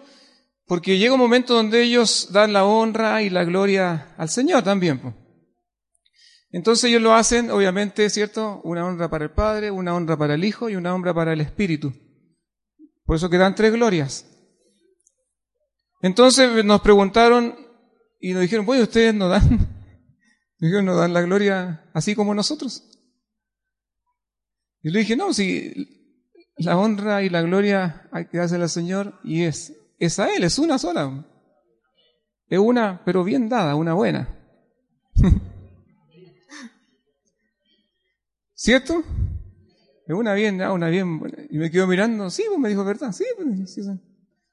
porque 0.67 0.97
llega 0.97 1.13
un 1.13 1.19
momento 1.19 1.55
donde 1.55 1.81
ellos 1.81 2.29
dan 2.31 2.53
la 2.53 2.65
honra 2.65 3.21
y 3.23 3.29
la 3.29 3.43
gloria 3.43 4.13
al 4.17 4.29
Señor 4.29 4.63
también. 4.63 5.15
Entonces 6.51 6.89
ellos 6.89 7.01
lo 7.01 7.13
hacen, 7.13 7.51
obviamente, 7.51 8.09
¿cierto? 8.09 8.61
Una 8.63 8.85
honra 8.85 9.09
para 9.09 9.25
el 9.25 9.31
Padre, 9.31 9.71
una 9.71 9.93
honra 9.93 10.17
para 10.17 10.35
el 10.35 10.43
Hijo 10.43 10.69
y 10.69 10.75
una 10.75 10.93
honra 10.93 11.13
para 11.13 11.33
el 11.33 11.41
Espíritu. 11.41 11.93
Por 13.05 13.15
eso 13.15 13.29
quedan 13.29 13.55
tres 13.55 13.73
glorias. 13.73 14.25
Entonces 16.01 16.63
nos 16.63 16.81
preguntaron 16.81 17.55
y 18.19 18.33
nos 18.33 18.41
dijeron, 18.41 18.65
bueno, 18.65 18.83
ustedes 18.83 19.13
no 19.13 19.27
dan, 19.27 19.67
dijeron, 20.59 20.85
no 20.85 20.95
dan 20.95 21.13
la 21.13 21.21
gloria 21.21 21.89
así 21.93 22.15
como 22.15 22.33
nosotros. 22.33 22.88
Y 24.81 24.89
le 24.91 24.99
dije, 24.99 25.15
no, 25.15 25.33
si 25.33 25.99
la 26.57 26.77
honra 26.77 27.23
y 27.23 27.29
la 27.29 27.41
gloria 27.41 28.07
hay 28.11 28.25
que 28.25 28.39
hacer 28.39 28.61
al 28.61 28.69
Señor 28.69 29.19
y 29.23 29.43
es, 29.43 29.73
es 29.97 30.19
a 30.19 30.33
Él, 30.33 30.43
es 30.43 30.59
una 30.59 30.77
sola. 30.77 31.25
Es 32.47 32.59
una, 32.59 33.03
pero 33.05 33.23
bien 33.23 33.49
dada, 33.49 33.75
una 33.75 33.93
buena. 33.93 34.35
¿Cierto? 38.53 39.03
Es 40.07 40.15
una 40.15 40.33
bien, 40.33 40.61
una 40.61 40.87
bien. 40.87 41.21
Y 41.49 41.57
me 41.57 41.69
quedo 41.71 41.87
mirando, 41.87 42.29
sí, 42.29 42.43
pues 42.47 42.59
me 42.59 42.69
dijo, 42.69 42.83
¿verdad? 42.83 43.11
Sí, 43.11 43.25
pues, 43.37 43.73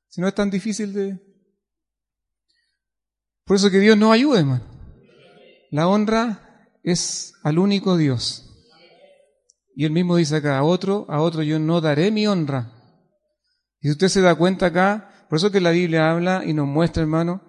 si 0.09 0.21
no 0.21 0.29
es 0.29 0.35
tan 0.35 0.51
difícil 0.51 0.93
de. 0.93 1.19
Por 3.45 3.57
eso 3.57 3.71
que 3.71 3.79
Dios 3.81 3.97
nos 3.97 4.13
ayude, 4.13 4.41
hermano. 4.41 4.65
La 5.71 5.89
honra 5.89 6.71
es 6.83 7.35
al 7.43 7.59
único 7.59 7.97
Dios. 7.97 8.46
Y 9.79 9.85
él 9.85 9.93
mismo 9.93 10.17
dice 10.17 10.37
acá, 10.37 10.57
a 10.57 10.65
otro, 10.65 11.05
a 11.11 11.21
otro 11.21 11.43
yo 11.43 11.59
no 11.59 11.83
daré 11.83 12.11
mi 12.11 12.27
honra. 12.27 12.73
Y 13.79 13.89
si 13.89 13.93
usted 13.93 14.09
se 14.09 14.23
da 14.23 14.35
cuenta 14.35 14.67
acá, 14.67 15.27
por 15.29 15.37
eso 15.37 15.53
que 15.53 15.61
la 15.61 15.71
Biblia 15.71 16.11
habla 16.11 16.43
y 16.47 16.55
nos 16.55 16.67
muestra, 16.67 17.03
hermano, 17.03 17.43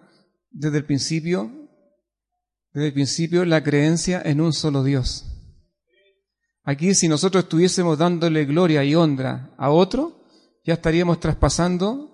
desde 0.51 0.80
el 0.80 0.86
principio, 0.86 1.49
desde 2.73 2.88
el 2.88 2.93
principio, 2.93 3.45
la 3.45 3.63
creencia 3.63 4.21
en 4.25 4.41
un 4.41 4.51
solo 4.51 4.84
Dios. 4.84 5.25
Aquí 6.63 6.93
si 6.95 7.07
nosotros 7.07 7.45
estuviésemos 7.45 7.97
dándole 7.97 8.43
gloria 8.43 8.84
y 8.84 8.93
honra 8.93 9.55
a 9.57 9.69
otro, 9.69 10.28
ya 10.65 10.73
estaríamos 10.73 11.21
traspasando 11.21 12.11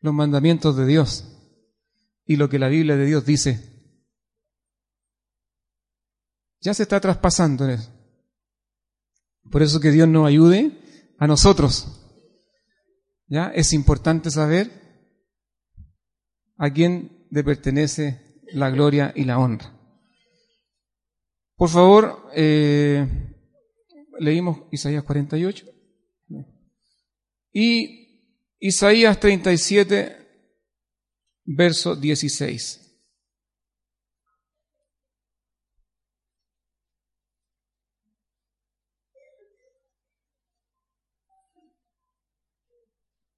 los 0.00 0.12
mandamientos 0.12 0.76
de 0.76 0.86
Dios 0.86 1.24
y 2.26 2.34
lo 2.34 2.48
que 2.48 2.58
la 2.58 2.66
Biblia 2.66 2.96
de 2.96 3.06
Dios 3.06 3.24
dice. 3.24 3.62
Ya 6.60 6.74
se 6.74 6.82
está 6.82 6.98
traspasando 6.98 7.64
en 7.66 7.70
eso. 7.70 7.93
Por 9.54 9.62
eso 9.62 9.78
que 9.78 9.92
Dios 9.92 10.08
nos 10.08 10.26
ayude 10.26 10.72
a 11.16 11.28
nosotros. 11.28 11.86
¿Ya? 13.28 13.52
Es 13.54 13.72
importante 13.72 14.32
saber 14.32 14.68
a 16.56 16.72
quién 16.72 17.28
le 17.30 17.44
pertenece 17.44 18.42
la 18.52 18.70
gloria 18.70 19.12
y 19.14 19.22
la 19.22 19.38
honra. 19.38 19.72
Por 21.54 21.68
favor, 21.68 22.28
eh, 22.34 23.06
leímos 24.18 24.62
Isaías 24.72 25.04
48 25.04 25.66
y 27.52 28.48
Isaías 28.58 29.20
37, 29.20 30.16
verso 31.44 31.94
16. 31.94 32.83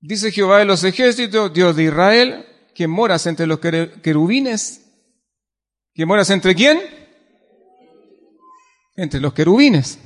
Dice 0.01 0.31
Jehová 0.31 0.59
de 0.59 0.65
los 0.65 0.85
ejércitos, 0.85 1.53
Dios 1.53 1.75
de 1.75 1.85
Israel, 1.85 2.47
que 2.75 2.87
moras 2.87 3.27
entre 3.27 3.47
los 3.47 3.59
querubines. 3.59 4.83
¿Que 5.95 6.05
moras 6.05 6.31
entre 6.31 6.55
quién? 6.55 6.81
Entre 8.97 9.21
los 9.21 9.33
querubines. 9.33 9.99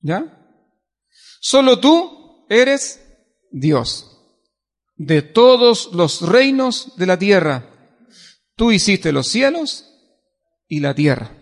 ¿Ya? 0.00 0.24
Solo 1.40 1.80
tú 1.80 2.46
eres 2.48 3.00
Dios 3.50 4.06
de 4.96 5.22
todos 5.22 5.90
los 5.94 6.20
reinos 6.20 6.92
de 6.96 7.06
la 7.06 7.18
tierra. 7.18 7.64
Tú 8.54 8.70
hiciste 8.70 9.12
los 9.12 9.28
cielos 9.28 9.86
y 10.68 10.80
la 10.80 10.94
tierra. 10.94 11.32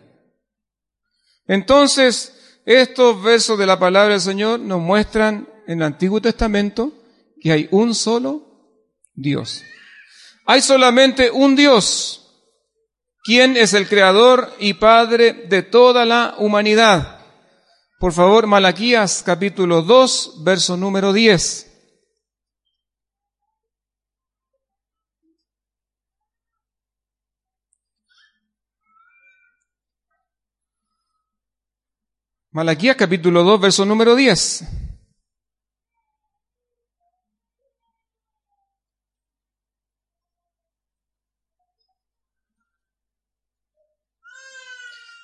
Entonces, 1.49 2.61
estos 2.64 3.21
versos 3.21 3.59
de 3.59 3.66
la 3.66 3.79
palabra 3.79 4.12
del 4.12 4.21
Señor 4.21 4.61
nos 4.61 4.81
muestran 4.81 5.49
en 5.66 5.79
el 5.79 5.87
Antiguo 5.87 6.21
Testamento 6.21 6.93
que 7.41 7.53
hay 7.53 7.68
un 7.70 7.95
solo 7.95 8.43
Dios. 9.14 9.64
Hay 10.47 10.62
solamente 10.62 11.30
un 11.30 11.57
Dios, 11.57 12.24
quien 13.22 13.57
es 13.57 13.74
el 13.74 13.89
creador 13.89 14.51
y 14.59 14.74
padre 14.74 15.32
de 15.32 15.62
toda 15.62 16.05
la 16.05 16.34
humanidad. 16.39 17.26
Por 17.99 18.12
favor, 18.12 18.47
Malaquías 18.47 19.22
capítulo 19.24 19.82
2, 19.82 20.45
verso 20.45 20.76
número 20.76 21.12
10. 21.12 21.66
Malaquías 32.53 32.97
capítulo 32.97 33.45
2, 33.45 33.61
verso 33.61 33.84
número 33.84 34.16
10. 34.16 34.88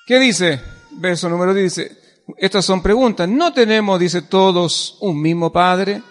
¿Qué 0.07 0.19
dice? 0.19 0.61
Verso 0.91 1.29
número 1.29 1.55
10 1.55 1.65
dice, 1.65 1.99
estas 2.37 2.65
son 2.65 2.83
preguntas. 2.83 3.29
¿No 3.29 3.53
tenemos, 3.53 3.99
dice 3.99 4.23
todos, 4.23 4.99
un 5.01 5.21
mismo 5.21 5.51
Padre? 5.51 6.03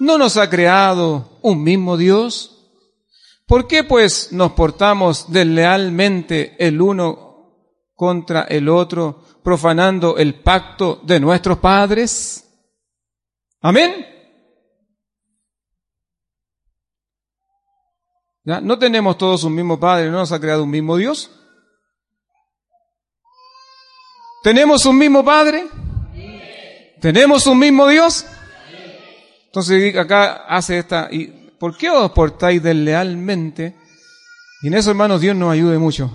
¿No 0.00 0.18
nos 0.18 0.36
ha 0.36 0.48
creado 0.48 1.38
un 1.42 1.62
mismo 1.62 1.96
Dios? 1.96 2.56
¿Por 3.46 3.66
qué 3.66 3.84
pues 3.84 4.32
nos 4.32 4.52
portamos 4.52 5.32
deslealmente 5.32 6.56
el 6.58 6.80
uno 6.80 7.30
contra 7.94 8.42
el 8.42 8.68
otro, 8.68 9.24
profanando 9.42 10.16
el 10.16 10.40
pacto 10.40 11.00
de 11.02 11.20
nuestros 11.20 11.58
padres? 11.58 12.46
Amén. 13.60 14.06
¿Ya? 18.44 18.60
¿No 18.60 18.78
tenemos 18.78 19.18
todos 19.18 19.44
un 19.44 19.54
mismo 19.54 19.78
Padre? 19.78 20.10
¿No 20.10 20.18
nos 20.18 20.32
ha 20.32 20.40
creado 20.40 20.64
un 20.64 20.70
mismo 20.70 20.96
Dios? 20.96 21.30
¿Tenemos 24.42 24.86
un 24.86 24.96
mismo 24.98 25.24
Padre? 25.24 25.66
¿Tenemos 27.00 27.46
un 27.46 27.58
mismo 27.58 27.86
Dios? 27.88 28.24
Entonces 29.46 29.96
acá 29.96 30.44
hace 30.48 30.78
esta, 30.78 31.08
¿y 31.10 31.26
por 31.58 31.76
qué 31.76 31.90
os 31.90 32.10
portáis 32.12 32.62
deslealmente? 32.62 33.74
Y 34.62 34.68
en 34.68 34.74
eso, 34.74 34.90
hermanos, 34.90 35.20
Dios 35.20 35.34
nos 35.36 35.52
ayude 35.52 35.78
mucho. 35.78 36.10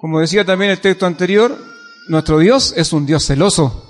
Como 0.00 0.20
decía 0.20 0.44
también 0.44 0.70
el 0.70 0.80
texto 0.80 1.06
anterior, 1.06 1.56
nuestro 2.08 2.38
Dios 2.38 2.74
es 2.76 2.92
un 2.92 3.06
Dios 3.06 3.24
celoso. 3.24 3.82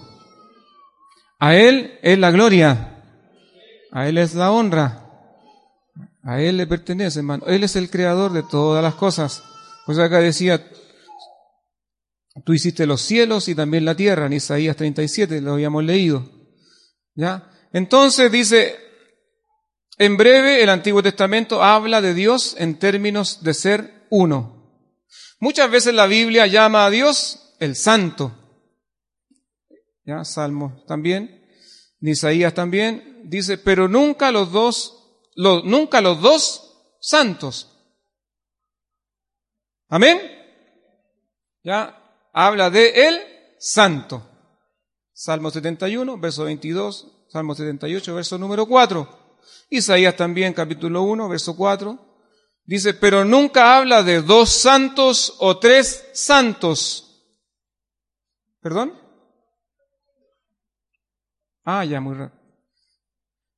A 1.38 1.54
Él 1.54 1.98
es 2.02 2.18
la 2.18 2.30
gloria. 2.30 3.02
A 3.92 4.08
Él 4.08 4.18
es 4.18 4.34
la 4.34 4.50
honra. 4.50 5.04
A 6.22 6.40
Él 6.40 6.56
le 6.56 6.66
pertenece, 6.66 7.20
hermano. 7.20 7.46
Él 7.46 7.64
es 7.64 7.76
el 7.76 7.90
creador 7.90 8.32
de 8.32 8.42
todas 8.42 8.82
las 8.82 8.94
cosas. 8.94 9.42
Pues 9.86 9.98
acá 9.98 10.18
decía, 10.18 10.64
Tú 12.44 12.52
hiciste 12.52 12.86
los 12.86 13.00
cielos 13.00 13.48
y 13.48 13.54
también 13.54 13.84
la 13.84 13.94
tierra, 13.94 14.26
en 14.26 14.34
Isaías 14.34 14.76
37, 14.76 15.40
lo 15.40 15.54
habíamos 15.54 15.84
leído. 15.84 16.28
¿Ya? 17.14 17.50
Entonces 17.72 18.30
dice, 18.30 18.76
en 19.96 20.16
breve 20.16 20.62
el 20.62 20.68
Antiguo 20.68 21.02
Testamento 21.02 21.62
habla 21.62 22.00
de 22.00 22.14
Dios 22.14 22.54
en 22.58 22.78
términos 22.78 23.42
de 23.42 23.54
ser 23.54 24.06
uno. 24.10 25.02
Muchas 25.40 25.70
veces 25.70 25.94
la 25.94 26.06
Biblia 26.06 26.46
llama 26.46 26.84
a 26.84 26.90
Dios 26.90 27.54
el 27.58 27.74
Santo. 27.74 28.32
¿Ya? 30.04 30.24
Salmo 30.24 30.84
también. 30.86 31.44
Isaías 32.00 32.54
también 32.54 33.22
dice, 33.24 33.58
pero 33.58 33.88
nunca 33.88 34.30
los 34.30 34.52
dos, 34.52 35.22
nunca 35.34 36.00
los 36.00 36.20
dos 36.20 36.96
santos. 37.00 37.72
Amén. 39.88 40.20
Ya 41.64 42.05
habla 42.36 42.68
de 42.68 43.08
el 43.08 43.22
santo. 43.58 44.22
Salmo 45.14 45.50
71, 45.50 46.18
verso 46.18 46.44
22, 46.44 47.26
Salmo 47.30 47.54
78, 47.54 48.14
verso 48.14 48.36
número 48.36 48.66
4. 48.66 49.38
Isaías 49.70 50.14
también, 50.16 50.52
capítulo 50.52 51.02
1, 51.04 51.30
verso 51.30 51.56
4. 51.56 51.98
Dice, 52.66 52.92
pero 52.92 53.24
nunca 53.24 53.74
habla 53.76 54.02
de 54.02 54.20
dos 54.20 54.50
santos 54.50 55.34
o 55.38 55.58
tres 55.58 56.10
santos. 56.12 57.24
¿Perdón? 58.60 58.92
Ah, 61.64 61.86
ya, 61.86 62.00
muy 62.02 62.16
raro. 62.16 62.32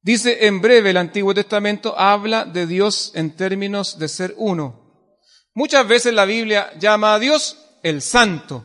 Dice 0.00 0.46
en 0.46 0.60
breve 0.60 0.90
el 0.90 0.96
Antiguo 0.98 1.34
Testamento 1.34 1.98
habla 1.98 2.44
de 2.44 2.68
Dios 2.68 3.10
en 3.16 3.34
términos 3.34 3.98
de 3.98 4.08
ser 4.08 4.34
uno. 4.36 5.10
Muchas 5.52 5.86
veces 5.88 6.14
la 6.14 6.24
Biblia 6.24 6.72
llama 6.78 7.14
a 7.14 7.18
Dios 7.18 7.67
el 7.82 8.02
Santo. 8.02 8.64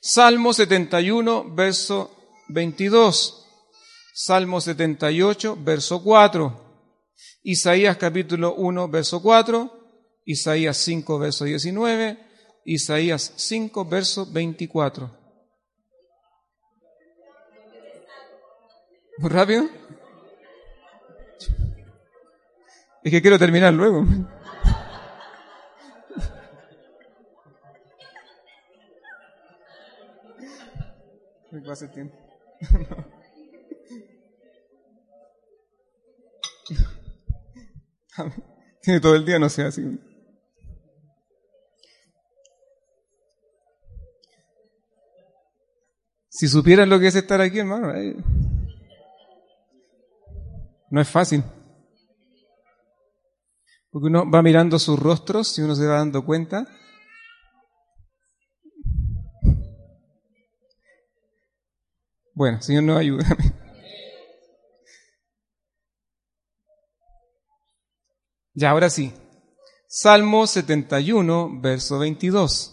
Salmo 0.00 0.52
71, 0.52 1.54
verso 1.54 2.42
22. 2.48 3.46
Salmo 4.14 4.60
78, 4.60 5.58
verso 5.60 6.02
4. 6.02 6.64
Isaías 7.42 7.96
capítulo 7.96 8.54
1, 8.54 8.88
verso 8.88 9.22
4. 9.22 10.20
Isaías 10.26 10.76
5, 10.78 11.18
verso 11.18 11.44
19. 11.44 12.18
Isaías 12.64 13.32
5, 13.36 13.84
verso 13.84 14.26
24. 14.30 15.10
¿Muy 19.18 19.30
rápido? 19.30 19.68
Es 23.04 23.10
que 23.10 23.20
quiero 23.20 23.38
terminar 23.38 23.72
luego. 23.72 24.04
Me 31.54 31.62
pasa 31.62 31.84
el 31.84 31.92
tiempo. 31.92 32.16
Tiene 38.82 38.98
todo 38.98 39.14
el 39.14 39.24
día, 39.24 39.38
no 39.38 39.48
sea 39.48 39.68
así. 39.68 40.00
Si 46.28 46.48
supieran 46.48 46.90
lo 46.90 46.98
que 46.98 47.06
es 47.06 47.14
estar 47.14 47.40
aquí, 47.40 47.60
hermano. 47.60 47.92
No 50.90 51.00
es 51.00 51.08
fácil. 51.08 51.44
Porque 53.92 54.08
uno 54.08 54.28
va 54.28 54.42
mirando 54.42 54.80
sus 54.80 54.98
rostros 54.98 55.56
y 55.56 55.62
uno 55.62 55.76
se 55.76 55.86
va 55.86 55.98
dando 55.98 56.26
cuenta. 56.26 56.66
Bueno, 62.34 62.60
Señor 62.60 62.84
nos 62.84 62.98
ayuda. 62.98 63.24
Ya, 68.56 68.70
ahora 68.70 68.88
sí. 68.88 69.12
Salmo 69.88 70.46
71, 70.46 71.60
verso 71.60 71.98
22. 71.98 72.70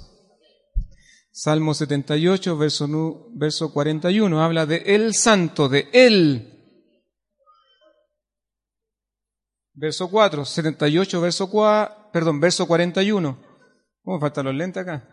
Salmo 1.32 1.74
78, 1.74 2.56
verso, 2.56 3.30
verso 3.34 3.74
41, 3.74 4.44
habla 4.44 4.68
de 4.68 4.84
el 4.86 5.16
santo, 5.16 5.70
de 5.70 5.90
él 5.92 6.52
verso 9.74 10.10
4, 10.10 10.46
78, 10.46 11.22
verso 11.22 11.50
4, 11.50 12.12
perdón, 12.12 12.40
verso 12.40 12.68
41. 12.68 13.38
¿Cómo 14.04 14.20
faltan 14.20 14.46
los 14.46 14.56
lentes 14.56 14.84
acá? 14.84 15.08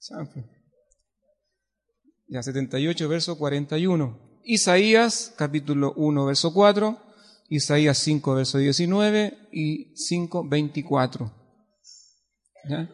Ya, 2.28 2.42
78, 2.42 3.08
verso 3.08 3.38
41. 3.38 4.40
Isaías, 4.44 5.34
capítulo 5.36 5.92
1, 5.96 6.24
verso 6.26 6.52
4. 6.52 6.98
Isaías 7.48 7.98
5, 7.98 8.34
verso 8.34 8.58
19 8.58 9.48
y 9.52 9.96
5, 9.96 10.48
24. 10.48 11.32
¿Ya? 12.68 12.90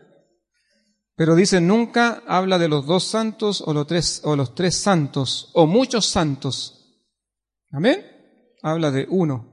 Pero 1.17 1.35
dice, 1.35 1.61
nunca 1.61 2.23
habla 2.27 2.59
de 2.59 2.69
los 2.69 2.87
dos 2.87 3.05
santos 3.05 3.63
o 3.67 3.73
los 3.73 3.87
tres, 3.87 4.21
o 4.25 4.37
los 4.37 4.55
tres 4.55 4.77
santos 4.77 5.51
o 5.55 5.67
muchos 5.67 6.07
santos. 6.07 6.79
Amén 7.71 8.13
habla 8.63 8.91
de 8.91 9.07
uno. 9.11 9.49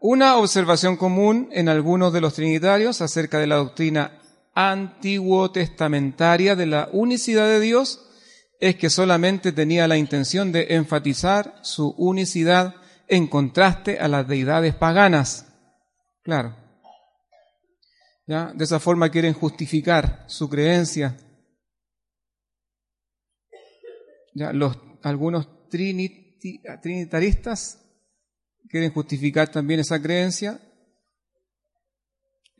Una 0.00 0.36
observación 0.36 0.96
común 0.96 1.48
en 1.52 1.68
algunos 1.68 2.12
de 2.12 2.20
los 2.20 2.34
trinitarios 2.34 3.00
acerca 3.00 3.38
de 3.38 3.46
la 3.46 3.56
doctrina 3.56 4.17
antiguo 4.58 5.52
testamentaria 5.52 6.56
de 6.56 6.66
la 6.66 6.88
unicidad 6.90 7.46
de 7.46 7.60
Dios 7.60 8.04
es 8.58 8.74
que 8.74 8.90
solamente 8.90 9.52
tenía 9.52 9.86
la 9.86 9.96
intención 9.96 10.50
de 10.50 10.74
enfatizar 10.74 11.60
su 11.62 11.90
unicidad 11.90 12.74
en 13.06 13.28
contraste 13.28 14.00
a 14.00 14.08
las 14.08 14.26
deidades 14.26 14.74
paganas. 14.74 15.46
Claro. 16.22 16.56
¿Ya? 18.26 18.52
De 18.52 18.64
esa 18.64 18.80
forma 18.80 19.10
quieren 19.10 19.32
justificar 19.32 20.24
su 20.26 20.48
creencia. 20.48 21.16
¿Ya? 24.34 24.52
Los, 24.52 24.76
algunos 25.04 25.68
trinit 25.68 26.40
trinitaristas 26.82 27.80
quieren 28.68 28.92
justificar 28.92 29.48
también 29.52 29.78
esa 29.80 30.02
creencia, 30.02 30.60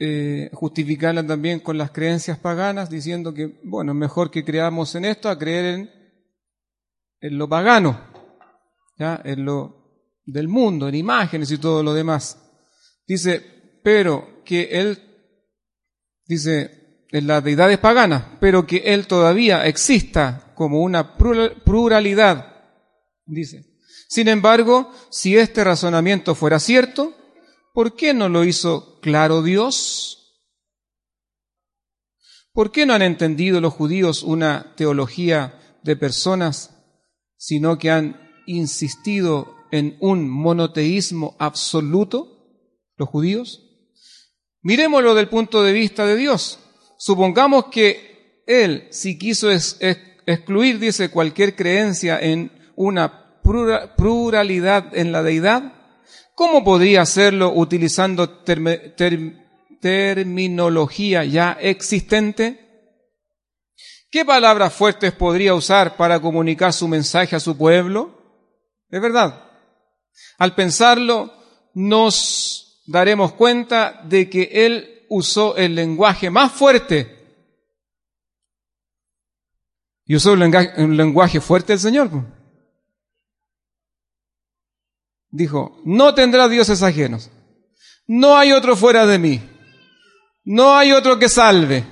eh, 0.01 0.51
justificarla 0.53 1.26
también 1.26 1.61
con 1.61 1.76
las 1.76 1.90
creencias 1.90 2.38
paganas, 2.38 2.88
diciendo 2.88 3.34
que, 3.34 3.61
bueno, 3.64 3.94
mejor 3.94 4.30
que 4.30 4.44
creamos 4.44 4.94
en 4.94 5.05
esto 5.05 5.28
a 5.28 5.38
creer 5.38 5.64
en, 5.64 5.90
en 7.20 7.38
lo 7.38 7.49
pagano, 7.49 8.01
¿ya? 8.96 9.20
en 9.24 9.44
lo 9.44 9.78
del 10.24 10.46
mundo, 10.46 10.88
en 10.88 10.94
imágenes 10.94 11.51
y 11.51 11.59
todo 11.59 11.82
lo 11.82 11.94
demás. 11.94 12.38
Dice, 13.07 13.80
pero 13.82 14.42
que 14.44 14.68
él, 14.72 14.99
dice, 16.26 17.07
en 17.11 17.26
las 17.26 17.42
deidades 17.42 17.78
paganas, 17.78 18.24
pero 18.38 18.66
que 18.66 18.78
él 18.78 19.07
todavía 19.07 19.66
exista 19.66 20.53
como 20.55 20.80
una 20.82 21.16
pluralidad, 21.16 22.55
dice, 23.26 23.64
sin 24.09 24.28
embargo, 24.28 24.92
si 25.11 25.36
este 25.36 25.64
razonamiento 25.64 26.34
fuera 26.34 26.59
cierto, 26.59 27.14
¿por 27.78 27.94
qué 27.94 28.12
no 28.12 28.28
lo 28.28 28.42
hizo 28.42 28.98
claro 29.00 29.40
Dios? 29.40 30.42
¿Por 32.52 32.72
qué 32.72 32.84
no 32.84 32.92
han 32.92 33.02
entendido 33.02 33.60
los 33.60 33.72
judíos 33.72 34.24
una 34.24 34.74
teología 34.74 35.78
de 35.84 35.94
personas, 35.94 36.74
sino 37.36 37.78
que 37.78 37.92
han 37.92 38.32
insistido 38.46 39.54
en 39.70 39.96
un 40.00 40.28
monoteísmo 40.28 41.36
absoluto, 41.38 42.48
los 42.96 43.08
judíos? 43.08 43.62
Miremoslo 44.60 45.14
del 45.14 45.28
punto 45.28 45.62
de 45.62 45.72
vista 45.72 46.04
de 46.04 46.16
Dios. 46.16 46.58
Supongamos 46.98 47.66
que 47.66 48.42
Él, 48.48 48.88
si 48.90 49.16
quiso 49.20 49.52
excluir, 49.52 50.80
dice, 50.80 51.12
cualquier 51.12 51.54
creencia 51.54 52.18
en 52.18 52.50
una 52.74 53.40
pluralidad 53.96 54.96
en 54.96 55.12
la 55.12 55.22
deidad? 55.22 55.77
¿Cómo 56.39 56.62
podría 56.62 57.03
hacerlo 57.03 57.53
utilizando 57.53 58.45
terminología 59.80 61.24
ya 61.24 61.59
existente? 61.61 62.95
¿Qué 64.09 64.24
palabras 64.24 64.72
fuertes 64.72 65.11
podría 65.11 65.55
usar 65.55 65.97
para 65.97 66.20
comunicar 66.20 66.72
su 66.72 66.86
mensaje 66.86 67.34
a 67.34 67.41
su 67.41 67.59
pueblo? 67.59 68.47
Es 68.89 69.01
verdad. 69.01 69.51
Al 70.39 70.55
pensarlo, 70.55 71.34
nos 71.74 72.84
daremos 72.86 73.32
cuenta 73.32 74.01
de 74.05 74.30
que 74.30 74.49
él 74.53 75.07
usó 75.09 75.57
el 75.57 75.74
lenguaje 75.74 76.30
más 76.30 76.53
fuerte. 76.53 77.16
Y 80.05 80.14
usó 80.14 80.34
un 80.34 80.39
lenguaje, 80.39 80.84
un 80.84 80.97
lenguaje 80.97 81.41
fuerte 81.41 81.72
el 81.72 81.80
Señor. 81.80 82.38
Dijo, 85.30 85.80
no 85.84 86.14
tendrás 86.14 86.50
dioses 86.50 86.82
ajenos. 86.82 87.30
No 88.06 88.36
hay 88.36 88.52
otro 88.52 88.76
fuera 88.76 89.06
de 89.06 89.18
mí. 89.18 89.42
No 90.44 90.74
hay 90.74 90.92
otro 90.92 91.18
que 91.18 91.28
salve. 91.28 91.84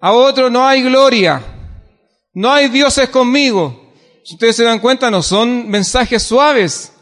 A 0.00 0.12
otro 0.12 0.48
no 0.48 0.66
hay 0.66 0.82
gloria. 0.82 1.42
No 2.32 2.50
hay 2.52 2.68
dioses 2.68 3.08
conmigo. 3.10 3.92
ustedes 4.30 4.56
se 4.56 4.64
dan 4.64 4.78
cuenta, 4.78 5.10
no 5.10 5.22
son 5.22 5.68
mensajes 5.68 6.22
suaves. 6.22 6.92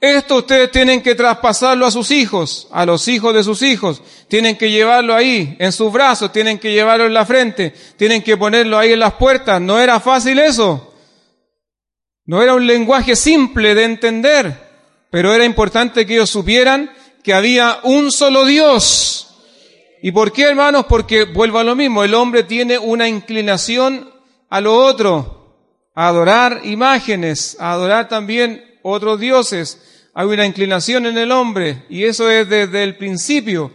Esto 0.00 0.38
ustedes 0.38 0.70
tienen 0.72 1.00
que 1.00 1.14
traspasarlo 1.14 1.86
a 1.86 1.90
sus 1.92 2.10
hijos, 2.10 2.66
a 2.72 2.84
los 2.84 3.06
hijos 3.06 3.32
de 3.32 3.44
sus 3.44 3.62
hijos. 3.62 4.02
Tienen 4.26 4.58
que 4.58 4.68
llevarlo 4.68 5.14
ahí, 5.14 5.56
en 5.60 5.70
sus 5.70 5.92
brazos, 5.92 6.32
tienen 6.32 6.58
que 6.58 6.72
llevarlo 6.72 7.06
en 7.06 7.14
la 7.14 7.24
frente, 7.24 7.72
tienen 7.96 8.20
que 8.20 8.36
ponerlo 8.36 8.78
ahí 8.78 8.92
en 8.92 8.98
las 8.98 9.14
puertas. 9.14 9.60
No 9.60 9.78
era 9.78 10.00
fácil 10.00 10.40
eso. 10.40 10.91
No 12.24 12.42
era 12.42 12.54
un 12.54 12.66
lenguaje 12.66 13.16
simple 13.16 13.74
de 13.74 13.84
entender, 13.84 14.56
pero 15.10 15.34
era 15.34 15.44
importante 15.44 16.06
que 16.06 16.14
ellos 16.14 16.30
supieran 16.30 16.90
que 17.22 17.34
había 17.34 17.80
un 17.82 18.10
solo 18.10 18.44
Dios. 18.44 19.28
¿Y 20.02 20.10
por 20.12 20.32
qué, 20.32 20.44
hermanos? 20.44 20.86
Porque 20.88 21.24
vuelvo 21.24 21.58
a 21.58 21.64
lo 21.64 21.76
mismo, 21.76 22.02
el 22.02 22.14
hombre 22.14 22.42
tiene 22.42 22.78
una 22.78 23.08
inclinación 23.08 24.10
a 24.48 24.60
lo 24.60 24.76
otro 24.76 25.42
a 25.94 26.08
adorar 26.08 26.62
imágenes, 26.64 27.56
a 27.60 27.72
adorar 27.72 28.08
también 28.08 28.64
otros 28.82 29.20
dioses. 29.20 30.08
Hay 30.14 30.26
una 30.26 30.46
inclinación 30.46 31.06
en 31.06 31.18
el 31.18 31.30
hombre 31.30 31.84
y 31.88 32.04
eso 32.04 32.30
es 32.30 32.48
desde 32.48 32.82
el 32.82 32.96
principio. 32.96 33.72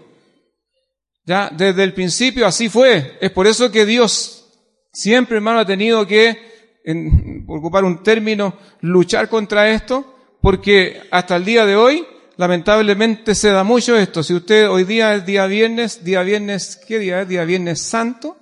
Ya, 1.25 1.49
desde 1.51 1.83
el 1.83 1.93
principio 1.93 2.45
así 2.45 2.69
fue. 2.69 3.17
Es 3.21 3.31
por 3.31 3.47
eso 3.47 3.71
que 3.71 3.85
Dios 3.85 4.45
siempre, 4.93 5.37
hermano, 5.37 5.59
ha 5.59 5.65
tenido 5.65 6.07
que, 6.07 6.56
en, 6.87 7.43
ocupar 7.47 7.83
un 7.83 8.01
término, 8.01 8.57
luchar 8.79 9.27
contra 9.27 9.69
esto, 9.69 10.15
porque 10.41 11.01
hasta 11.11 11.35
el 11.35 11.43
día 11.43 11.65
de 11.65 11.75
hoy, 11.75 12.07
lamentablemente 12.37 13.35
se 13.35 13.49
da 13.49 13.65
mucho 13.65 13.97
esto. 13.97 14.23
Si 14.23 14.33
usted 14.33 14.69
hoy 14.69 14.85
día 14.85 15.13
es 15.13 15.25
día 15.25 15.45
viernes, 15.47 16.05
día 16.05 16.21
viernes, 16.21 16.79
¿qué 16.87 16.97
día 16.99 17.21
es? 17.21 17.27
Día 17.27 17.43
viernes 17.43 17.81
santo. 17.81 18.37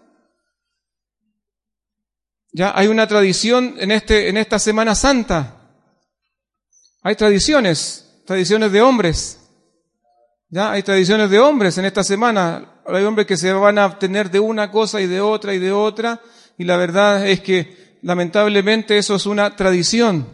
Ya 2.54 2.72
hay 2.76 2.88
una 2.88 3.08
tradición 3.08 3.76
en, 3.80 3.90
este, 3.90 4.30
en 4.30 4.38
esta 4.38 4.60
Semana 4.60 4.94
Santa. 4.94 5.56
Hay 7.02 7.16
tradiciones, 7.16 8.22
tradiciones 8.26 8.72
de 8.72 8.82
hombres. 8.82 9.40
Ya 10.50 10.72
hay 10.72 10.84
tradiciones 10.84 11.32
de 11.32 11.40
hombres 11.40 11.78
en 11.80 11.86
esta 11.86 12.04
semana. 12.04 12.82
Hay 12.86 13.04
hombres 13.04 13.26
que 13.26 13.38
se 13.38 13.52
van 13.52 13.80
a 13.80 13.88
obtener 13.88 14.30
de 14.30 14.40
una 14.40 14.70
cosa 14.70 15.02
y 15.02 15.08
de 15.08 15.20
otra 15.20 15.56
y 15.56 15.60
de 15.60 15.72
otra. 15.72 16.22
Y 16.60 16.64
la 16.64 16.78
verdad 16.78 17.28
es 17.28 17.42
que 17.42 17.85
lamentablemente 18.06 19.00
eso 19.00 19.16
es 19.16 19.26
una 19.26 19.56
tradición. 19.56 20.28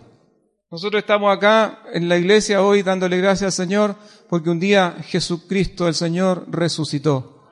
Nosotros 0.69 0.99
estamos 0.99 1.35
acá 1.35 1.83
en 1.93 2.09
la 2.09 2.17
iglesia 2.17 2.61
hoy 2.61 2.83
dándole 2.83 3.17
gracias 3.17 3.57
al 3.57 3.65
Señor 3.65 3.95
porque 4.29 4.49
un 4.49 4.59
día 4.59 4.97
Jesucristo 5.07 5.87
el 5.87 5.95
Señor 5.95 6.45
resucitó. 6.49 7.49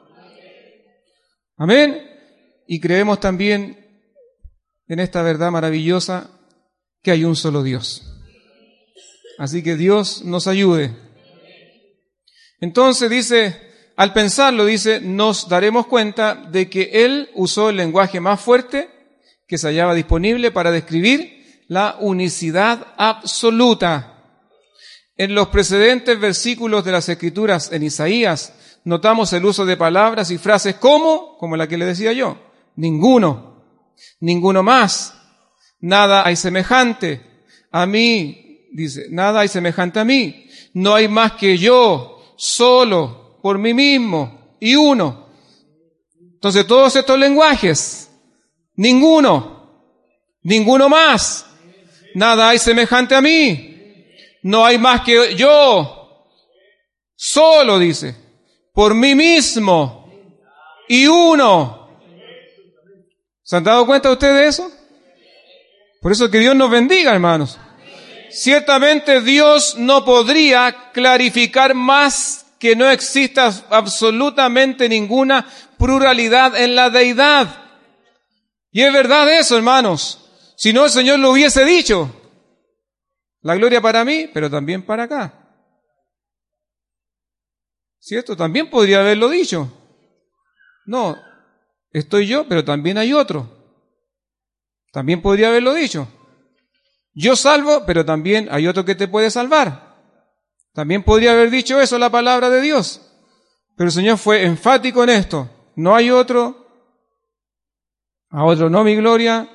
Amén. 1.56 2.06
Y 2.68 2.82
creemos 2.82 3.22
también 3.22 4.04
en 4.90 5.00
esta 5.00 5.22
verdad 5.22 5.52
maravillosa 5.52 6.30
que 7.02 7.12
hay 7.12 7.24
un 7.24 7.38
solo 7.38 7.64
Dios. 7.64 8.04
Así 9.38 9.64
que 9.64 9.78
Dios 9.78 10.24
nos 10.26 10.48
ayude. 10.48 10.94
Entonces 12.60 13.10
dice, 13.10 13.56
al 13.96 14.12
pensarlo, 14.12 14.66
dice, 14.66 15.00
nos 15.00 15.48
daremos 15.48 15.88
cuenta 15.88 16.36
de 16.36 16.70
que 16.70 17.06
Él 17.06 17.30
usó 17.36 17.70
el 17.70 17.78
lenguaje 17.78 18.20
más 18.20 18.42
fuerte 18.42 18.99
que 19.50 19.58
se 19.58 19.68
hallaba 19.68 19.96
disponible 19.96 20.52
para 20.52 20.70
describir 20.70 21.64
la 21.68 21.98
unicidad 22.00 22.86
absoluta. 22.98 24.16
En 25.18 25.34
los 25.34 25.48
precedentes 25.48 26.20
versículos 26.20 26.86
de 26.86 26.92
las 26.92 27.10
Escrituras 27.10 27.72
en 27.72 27.82
Isaías, 27.82 28.54
notamos 28.84 29.34
el 29.34 29.44
uso 29.44 29.66
de 29.66 29.76
palabras 29.76 30.30
y 30.30 30.38
frases 30.38 30.76
como, 30.76 31.36
como 31.40 31.58
la 31.58 31.68
que 31.68 31.80
le 31.80 31.86
decía 31.86 32.14
yo, 32.14 32.38
ninguno, 32.76 33.66
ninguno 34.20 34.62
más. 34.62 35.16
Nada 35.82 36.26
hay 36.26 36.36
semejante 36.36 37.46
a 37.72 37.88
mí, 37.88 38.68
dice, 38.72 39.08
nada 39.10 39.40
hay 39.40 39.48
semejante 39.48 40.00
a 40.00 40.06
mí. 40.06 40.46
No 40.76 40.94
hay 40.94 41.08
más 41.08 41.32
que 41.34 41.58
yo, 41.58 42.36
solo, 42.38 43.40
por 43.42 43.58
mí 43.58 43.74
mismo, 43.74 44.56
y 44.60 44.76
uno. 44.76 45.28
Entonces 46.20 46.68
todos 46.68 46.96
estos 46.96 47.18
lenguajes, 47.18 48.09
ninguno, 48.80 49.94
ninguno 50.42 50.88
más. 50.88 51.46
Nada 52.16 52.50
hay 52.50 52.60
semejante 52.60 53.14
a 53.14 53.22
mí. 53.22 53.66
No 54.42 54.66
hay 54.66 54.78
más 54.78 55.02
que 55.02 55.36
yo, 55.36 56.26
solo, 57.14 57.78
dice, 57.78 58.16
por 58.74 58.96
mí 58.96 59.14
mismo, 59.16 60.10
y 60.88 61.08
uno. 61.08 61.90
¿Se 63.44 63.58
han 63.58 63.66
dado 63.66 63.86
cuenta 63.86 64.12
ustedes 64.12 64.36
de 64.36 64.48
eso? 64.48 64.72
Por 66.02 66.14
eso 66.14 66.32
que 66.32 66.40
Dios 66.40 66.56
nos 66.56 66.72
bendiga, 66.72 67.12
hermanos. 67.12 67.60
Ciertamente 68.32 69.20
Dios 69.22 69.76
no 69.78 70.06
podría 70.06 70.92
clarificar 70.94 71.74
más 71.74 72.46
que 72.60 72.78
no 72.78 72.90
exista 72.90 73.52
absolutamente 73.70 74.88
ninguna 74.88 75.46
pluralidad 75.78 76.56
en 76.56 76.76
la 76.76 76.90
deidad. 76.90 77.69
Y 78.72 78.82
es 78.82 78.94
verdad 78.94 79.32
eso, 79.32 79.58
hermanos. 79.58 80.54
Si 80.58 80.74
no, 80.74 80.86
el 80.86 80.92
Señor 80.92 81.20
lo 81.20 81.32
hubiese 81.32 81.66
dicho. 81.66 82.16
La 83.42 83.56
gloria 83.56 83.82
para 83.82 84.04
mí, 84.04 84.30
pero 84.34 84.50
también 84.50 84.86
para 84.86 85.04
acá. 85.04 85.34
¿Cierto? 88.00 88.36
También 88.36 88.70
podría 88.70 89.00
haberlo 89.00 89.30
dicho. 89.30 89.72
No, 90.86 91.16
Estoy 91.92 92.28
yo, 92.28 92.48
pero 92.48 92.64
también 92.64 92.98
hay 92.98 93.14
otro. 93.14 93.50
También 94.92 95.22
podría 95.22 95.50
haberlo 95.50 95.74
dicho. 95.74 96.08
Yo 97.14 97.36
salvo, 97.36 97.84
pero 97.86 98.06
también 98.06 98.48
hay 98.52 98.68
otro 98.68 98.86
que 98.86 98.96
te 98.96 99.08
puede 99.08 99.32
salvar. 99.32 99.98
También 100.74 101.04
podría 101.04 101.32
haber 101.32 101.50
dicho 101.50 101.82
eso 101.82 101.98
la 101.98 102.10
palabra 102.10 102.50
de 102.50 102.62
Dios. 102.62 103.02
Pero 103.76 103.88
el 103.88 103.94
Señor 103.94 104.18
fue 104.18 104.46
enfático 104.46 105.04
en 105.04 105.10
esto. 105.10 105.50
No 105.76 105.96
hay 105.96 106.12
otro. 106.12 106.59
A 108.30 108.46
otro 108.46 108.70
no 108.70 108.84
mi 108.84 108.96
gloria. 108.96 109.50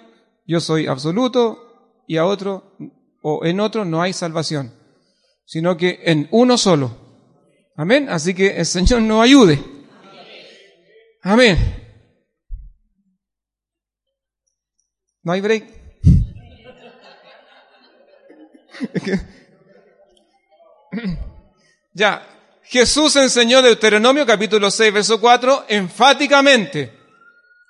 Yo 0.47 0.61
soy 0.61 0.87
absoluto. 0.87 1.61
Y 2.07 2.16
a 2.16 2.27
otro 2.27 2.77
o 3.22 3.45
en 3.45 3.61
otro 3.61 3.85
no 3.85 4.03
hay 4.03 4.12
salvación. 4.12 4.72
Sino 5.47 5.77
que 5.77 6.01
en 6.05 6.29
uno 6.31 6.59
solo. 6.59 6.97
Amén. 7.77 8.09
Así 8.09 8.35
que 8.35 8.57
el 8.57 8.66
Señor 8.66 9.03
nos 9.03 9.22
ayude. 9.22 9.62
Amén. 11.22 11.59
No 15.22 15.33
hay 15.33 15.41
break. 15.41 15.85
ya, 21.95 22.27
Jesús 22.64 23.16
enseñó 23.16 23.62
Deuteronomio 23.62 24.27
capítulo 24.27 24.70
6, 24.70 24.93
verso 24.93 25.18
4, 25.20 25.64
enfáticamente, 25.68 26.93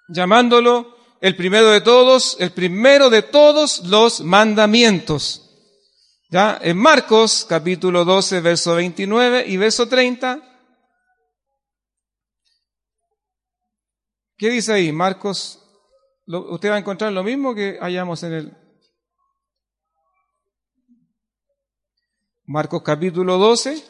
llamándolo 0.09 0.94
el 1.25 1.37
primero 1.37 1.71
de 1.71 1.81
todos, 1.81 2.37
el 2.39 2.53
primero 2.53 3.09
de 3.09 3.23
todos 3.23 3.87
los 3.87 4.21
mandamientos. 4.21 5.41
Ya, 6.29 6.59
en 6.61 6.77
Marcos 6.77 7.47
capítulo 7.49 8.05
12, 8.05 8.43
verso 8.43 8.75
29 8.75 9.47
y 9.47 9.57
verso 9.57 9.89
30. 9.89 10.43
¿Qué 14.37 14.51
dice 14.51 14.75
ahí? 14.75 14.93
Marcos 14.93 15.67
usted 16.27 16.69
va 16.69 16.75
a 16.75 16.81
encontrar 16.81 17.11
lo 17.11 17.25
mismo 17.25 17.55
que 17.55 17.79
hallamos 17.81 18.23
en 18.23 18.33
el 18.35 18.57
Marcos 22.45 22.83
capítulo 22.83 23.39
12. 23.39 23.83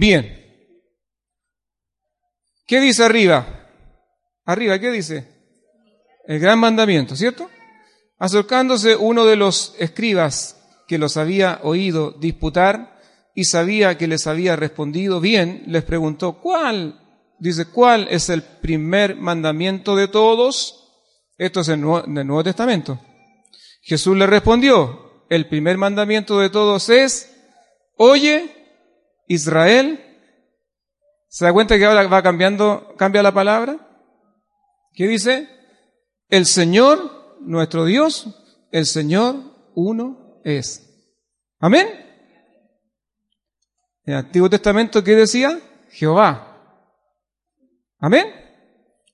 Bien. 0.00 0.34
¿Qué 2.66 2.80
dice 2.80 3.04
arriba? 3.04 3.68
Arriba, 4.46 4.78
¿qué 4.78 4.90
dice? 4.90 5.28
El 6.26 6.40
gran 6.40 6.58
mandamiento, 6.58 7.14
¿cierto? 7.14 7.50
Acercándose 8.18 8.96
uno 8.96 9.26
de 9.26 9.36
los 9.36 9.74
escribas 9.78 10.56
que 10.88 10.96
los 10.96 11.18
había 11.18 11.60
oído 11.64 12.12
disputar 12.12 12.98
y 13.34 13.44
sabía 13.44 13.98
que 13.98 14.06
les 14.06 14.26
había 14.26 14.56
respondido 14.56 15.20
bien, 15.20 15.64
les 15.66 15.84
preguntó, 15.84 16.40
¿cuál? 16.40 16.98
Dice, 17.38 17.66
¿cuál 17.66 18.08
es 18.08 18.30
el 18.30 18.42
primer 18.42 19.16
mandamiento 19.16 19.96
de 19.96 20.08
todos? 20.08 20.94
Esto 21.36 21.60
es 21.60 21.68
en 21.68 21.82
el 21.82 22.26
Nuevo 22.26 22.42
Testamento. 22.42 22.98
Jesús 23.82 24.16
le 24.16 24.26
respondió, 24.26 25.26
el 25.28 25.46
primer 25.46 25.76
mandamiento 25.76 26.38
de 26.40 26.48
todos 26.48 26.88
es, 26.88 27.36
oye, 27.98 28.59
Israel, 29.30 30.04
¿se 31.28 31.44
da 31.44 31.52
cuenta 31.52 31.78
que 31.78 31.84
ahora 31.84 32.04
va 32.08 32.20
cambiando, 32.20 32.96
cambia 32.98 33.22
la 33.22 33.32
palabra? 33.32 33.76
¿Qué 34.92 35.06
dice? 35.06 35.48
El 36.28 36.46
Señor, 36.46 37.38
nuestro 37.40 37.84
Dios, 37.84 38.26
el 38.72 38.86
Señor 38.86 39.36
uno 39.76 40.40
es. 40.42 40.84
Amén. 41.60 41.86
En 44.04 44.14
el 44.14 44.18
Antiguo 44.18 44.50
Testamento, 44.50 45.04
¿qué 45.04 45.14
decía? 45.14 45.60
Jehová. 45.92 46.84
Amén. 48.00 48.26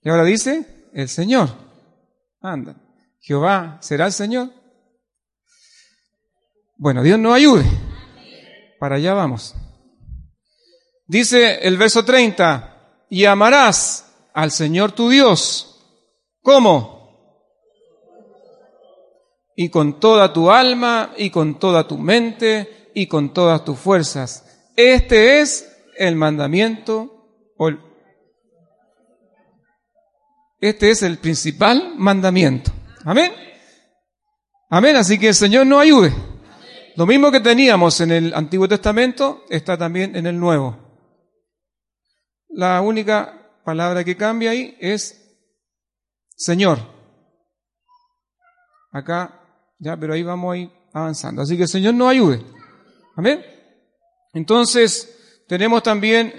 Y 0.01 0.09
ahora 0.09 0.25
dice 0.25 0.89
el 0.95 1.11
Señor. 1.11 1.51
Anda. 2.41 2.75
Jehová 3.21 3.77
será 3.83 4.07
el 4.07 4.12
Señor. 4.12 4.51
Bueno, 6.79 7.03
Dios 7.03 7.19
nos 7.19 7.35
ayude. 7.35 7.64
Para 8.81 8.97
allá 8.97 9.12
vamos. 9.12 9.55
Dice 11.07 11.61
el 11.67 11.77
verso 11.77 12.05
30, 12.05 13.07
y 13.09 13.25
amarás 13.25 14.13
al 14.35 14.51
Señor 14.51 14.93
tu 14.93 15.09
Dios. 15.09 15.81
¿Cómo? 16.43 16.97
Y 19.57 19.71
con 19.71 20.01
toda 20.01 20.33
tu 20.33 20.51
alma, 20.51 21.13
y 21.17 21.31
con 21.31 21.59
toda 21.59 21.87
tu 21.87 21.97
mente, 21.97 22.91
y 22.95 23.07
con 23.07 23.33
todas 23.33 23.65
tus 23.65 23.79
fuerzas. 23.79 24.45
Este 24.77 25.41
es 25.41 25.71
el 25.97 26.17
mandamiento, 26.17 27.17
este 30.61 30.91
es 30.91 31.03
el 31.03 31.19
principal 31.19 31.95
mandamiento. 31.97 32.73
Amén. 33.05 33.33
Amén, 34.69 34.97
así 34.97 35.19
que 35.19 35.29
el 35.29 35.35
Señor 35.35 35.67
nos 35.67 35.83
ayude. 35.83 36.13
Lo 36.97 37.07
mismo 37.07 37.31
que 37.31 37.41
teníamos 37.41 38.01
en 38.01 38.11
el 38.11 38.35
Antiguo 38.35 38.67
Testamento 38.67 39.45
está 39.49 39.77
también 39.79 40.17
en 40.17 40.27
el 40.27 40.41
Nuevo. 40.41 40.86
La 42.57 42.81
única 42.81 43.53
palabra 43.67 44.03
que 44.03 44.17
cambia 44.17 44.53
ahí 44.53 44.75
es 44.81 45.37
Señor. 46.35 46.79
Acá, 48.91 49.43
ya, 49.79 49.95
pero 49.99 50.15
ahí 50.15 50.23
vamos 50.23 50.55
a 50.55 50.57
ir 50.57 50.71
avanzando. 50.95 51.43
Así 51.43 51.59
que 51.59 51.65
el 51.65 51.69
Señor 51.69 51.93
nos 51.93 52.09
ayude. 52.09 52.43
Amén. 53.15 53.45
Entonces, 54.33 55.43
tenemos 55.47 55.83
también, 55.83 56.33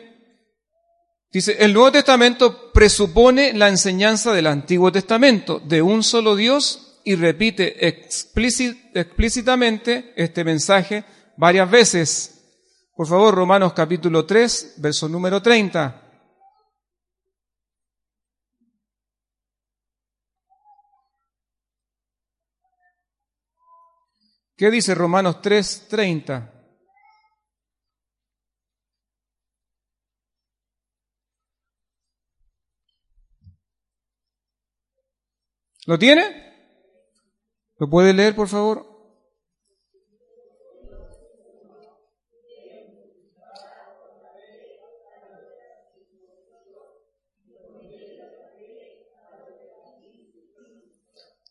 dice, 1.31 1.55
el 1.59 1.71
Nuevo 1.71 1.91
Testamento 1.91 2.71
presupone 2.71 3.53
la 3.53 3.67
enseñanza 3.67 4.33
del 4.33 4.47
Antiguo 4.47 4.91
Testamento, 4.91 5.59
de 5.59 5.83
un 5.83 6.01
solo 6.01 6.35
Dios, 6.35 6.99
y 7.03 7.13
repite 7.13 7.87
explícitamente 7.87 10.13
este 10.15 10.43
mensaje 10.43 11.03
varias 11.37 11.69
veces. 11.69 12.41
Por 12.95 13.05
favor, 13.05 13.35
Romanos 13.35 13.73
capítulo 13.73 14.25
3, 14.25 14.77
verso 14.77 15.07
número 15.07 15.43
30. 15.43 16.05
¿Qué 24.57 24.71
dice 24.71 24.95
Romanos 24.95 25.39
3, 25.39 25.85
30? 25.87 26.51
¿Lo 35.85 35.99
tiene? 35.99 36.23
¿Lo 37.77 37.87
puede 37.87 38.13
leer, 38.13 38.35
por 38.35 38.47
favor? 38.47 38.83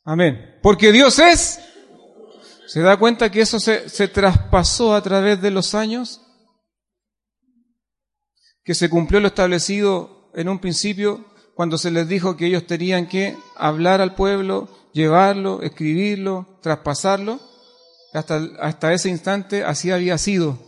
Amén. 0.04 0.58
Porque 0.60 0.90
Dios 0.90 1.20
es. 1.20 1.65
¿Se 2.66 2.80
da 2.80 2.96
cuenta 2.96 3.30
que 3.30 3.40
eso 3.40 3.60
se, 3.60 3.88
se, 3.88 4.08
traspasó 4.08 4.94
a 4.94 5.02
través 5.02 5.40
de 5.40 5.50
los 5.50 5.74
años? 5.74 6.20
Que 8.64 8.74
se 8.74 8.90
cumplió 8.90 9.20
lo 9.20 9.28
establecido 9.28 10.30
en 10.34 10.48
un 10.48 10.58
principio 10.58 11.24
cuando 11.54 11.78
se 11.78 11.90
les 11.90 12.08
dijo 12.08 12.36
que 12.36 12.46
ellos 12.46 12.66
tenían 12.66 13.06
que 13.06 13.36
hablar 13.56 14.00
al 14.00 14.14
pueblo, 14.14 14.68
llevarlo, 14.92 15.62
escribirlo, 15.62 16.58
traspasarlo, 16.60 17.40
hasta, 18.12 18.40
hasta 18.60 18.92
ese 18.92 19.08
instante 19.10 19.64
así 19.64 19.90
había 19.90 20.18
sido. 20.18 20.58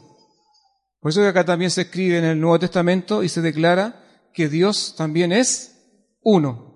Por 1.00 1.10
eso 1.10 1.20
que 1.20 1.28
acá 1.28 1.44
también 1.44 1.70
se 1.70 1.82
escribe 1.82 2.18
en 2.18 2.24
el 2.24 2.40
Nuevo 2.40 2.58
Testamento 2.58 3.22
y 3.22 3.28
se 3.28 3.42
declara 3.42 4.28
que 4.32 4.48
Dios 4.48 4.94
también 4.96 5.32
es 5.32 5.76
uno. 6.22 6.68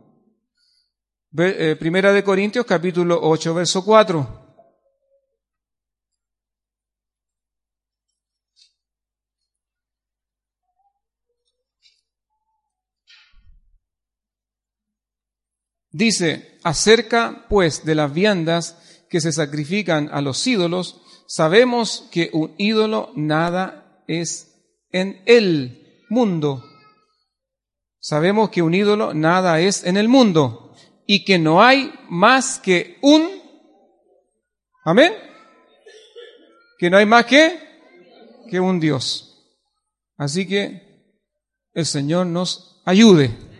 Eh, 1.38 1.76
primera 1.78 2.12
de 2.12 2.22
Corintios 2.22 2.66
capítulo 2.66 3.18
8, 3.22 3.54
verso 3.54 3.84
4. 3.84 4.41
Dice, 15.92 16.58
acerca 16.64 17.46
pues 17.48 17.84
de 17.84 17.94
las 17.94 18.12
viandas 18.12 19.04
que 19.10 19.20
se 19.20 19.30
sacrifican 19.30 20.08
a 20.10 20.22
los 20.22 20.46
ídolos, 20.46 21.02
sabemos 21.28 22.08
que 22.10 22.30
un 22.32 22.54
ídolo 22.56 23.12
nada 23.14 24.02
es 24.08 24.54
en 24.90 25.22
el 25.26 26.04
mundo. 26.08 26.64
Sabemos 28.00 28.50
que 28.50 28.62
un 28.62 28.74
ídolo 28.74 29.12
nada 29.12 29.60
es 29.60 29.84
en 29.84 29.96
el 29.98 30.08
mundo 30.08 30.74
y 31.06 31.24
que 31.24 31.38
no 31.38 31.62
hay 31.62 31.92
más 32.08 32.58
que 32.58 32.96
un, 33.02 33.28
amén, 34.84 35.12
que 36.78 36.88
no 36.88 36.96
hay 36.96 37.06
más 37.06 37.26
que, 37.26 37.58
que 38.50 38.58
un 38.58 38.80
Dios. 38.80 39.28
Así 40.16 40.48
que 40.48 40.82
el 41.74 41.84
Señor 41.84 42.26
nos 42.26 42.80
ayude. 42.86 43.51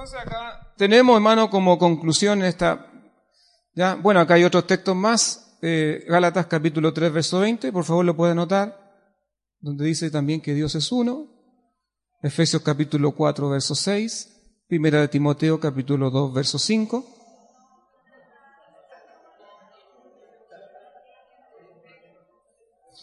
Entonces 0.00 0.18
acá 0.18 0.72
tenemos, 0.78 1.14
hermano, 1.14 1.50
como 1.50 1.76
conclusión 1.76 2.42
esta, 2.42 2.90
ya, 3.74 3.96
bueno, 3.96 4.20
acá 4.20 4.32
hay 4.32 4.44
otros 4.44 4.66
textos 4.66 4.96
más, 4.96 5.58
eh, 5.60 6.06
Gálatas 6.08 6.46
capítulo 6.46 6.94
3, 6.94 7.12
verso 7.12 7.40
20, 7.40 7.70
por 7.70 7.84
favor 7.84 8.06
lo 8.06 8.16
puede 8.16 8.32
anotar, 8.32 8.80
donde 9.60 9.84
dice 9.84 10.10
también 10.10 10.40
que 10.40 10.54
Dios 10.54 10.74
es 10.74 10.90
uno, 10.90 11.26
Efesios 12.22 12.62
capítulo 12.62 13.14
4, 13.14 13.50
verso 13.50 13.74
6, 13.74 14.64
Primera 14.68 15.02
de 15.02 15.08
Timoteo 15.08 15.60
capítulo 15.60 16.08
2, 16.10 16.32
verso 16.32 16.58
5. 16.58 17.04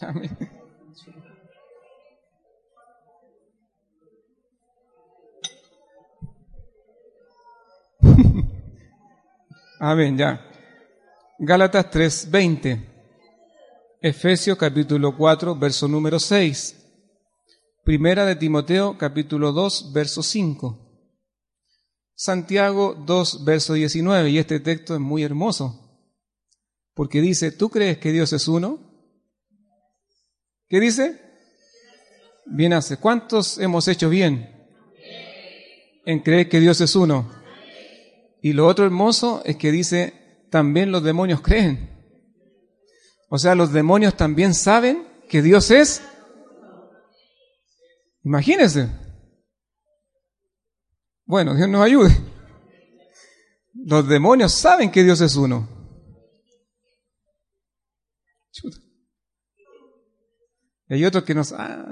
Amén. 0.00 0.57
Amén, 9.80 10.18
ya. 10.18 10.44
Gálatas 11.38 11.90
3:20. 11.90 12.84
Efesios 14.00 14.58
capítulo 14.58 15.16
4, 15.16 15.56
verso 15.56 15.86
número 15.86 16.18
6. 16.18 16.74
Primera 17.84 18.26
de 18.26 18.36
Timoteo 18.36 18.98
capítulo 18.98 19.52
2, 19.52 19.92
verso 19.92 20.22
5. 20.22 20.84
Santiago 22.14 22.94
2, 22.94 23.44
verso 23.44 23.74
19. 23.74 24.30
Y 24.30 24.38
este 24.38 24.58
texto 24.58 24.94
es 24.94 25.00
muy 25.00 25.22
hermoso. 25.22 25.84
Porque 26.94 27.20
dice, 27.20 27.52
¿tú 27.52 27.70
crees 27.70 27.98
que 27.98 28.10
Dios 28.10 28.32
es 28.32 28.48
uno? 28.48 28.80
¿Qué 30.68 30.80
dice? 30.80 31.20
Bien 32.46 32.72
hace. 32.72 32.96
¿Cuántos 32.96 33.58
hemos 33.58 33.86
hecho 33.86 34.08
bien 34.08 34.50
en 36.04 36.18
creer 36.20 36.48
que 36.48 36.58
Dios 36.58 36.80
es 36.80 36.96
uno? 36.96 37.37
Y 38.40 38.52
lo 38.52 38.66
otro 38.66 38.84
hermoso 38.84 39.42
es 39.44 39.56
que 39.56 39.72
dice, 39.72 40.46
también 40.50 40.92
los 40.92 41.02
demonios 41.02 41.40
creen. 41.40 41.90
O 43.28 43.38
sea, 43.38 43.54
los 43.54 43.72
demonios 43.72 44.16
también 44.16 44.54
saben 44.54 45.06
que 45.28 45.42
Dios 45.42 45.70
es. 45.70 46.02
Imagínense. 48.24 48.88
Bueno, 51.24 51.54
Dios 51.54 51.68
nos 51.68 51.84
ayude. 51.84 52.10
Los 53.74 54.08
demonios 54.08 54.52
saben 54.52 54.90
que 54.90 55.04
Dios 55.04 55.20
es 55.20 55.36
uno. 55.36 55.68
Y 60.88 60.94
hay 60.94 61.04
otros 61.04 61.24
que 61.24 61.34
nos... 61.34 61.52
Ah, 61.52 61.86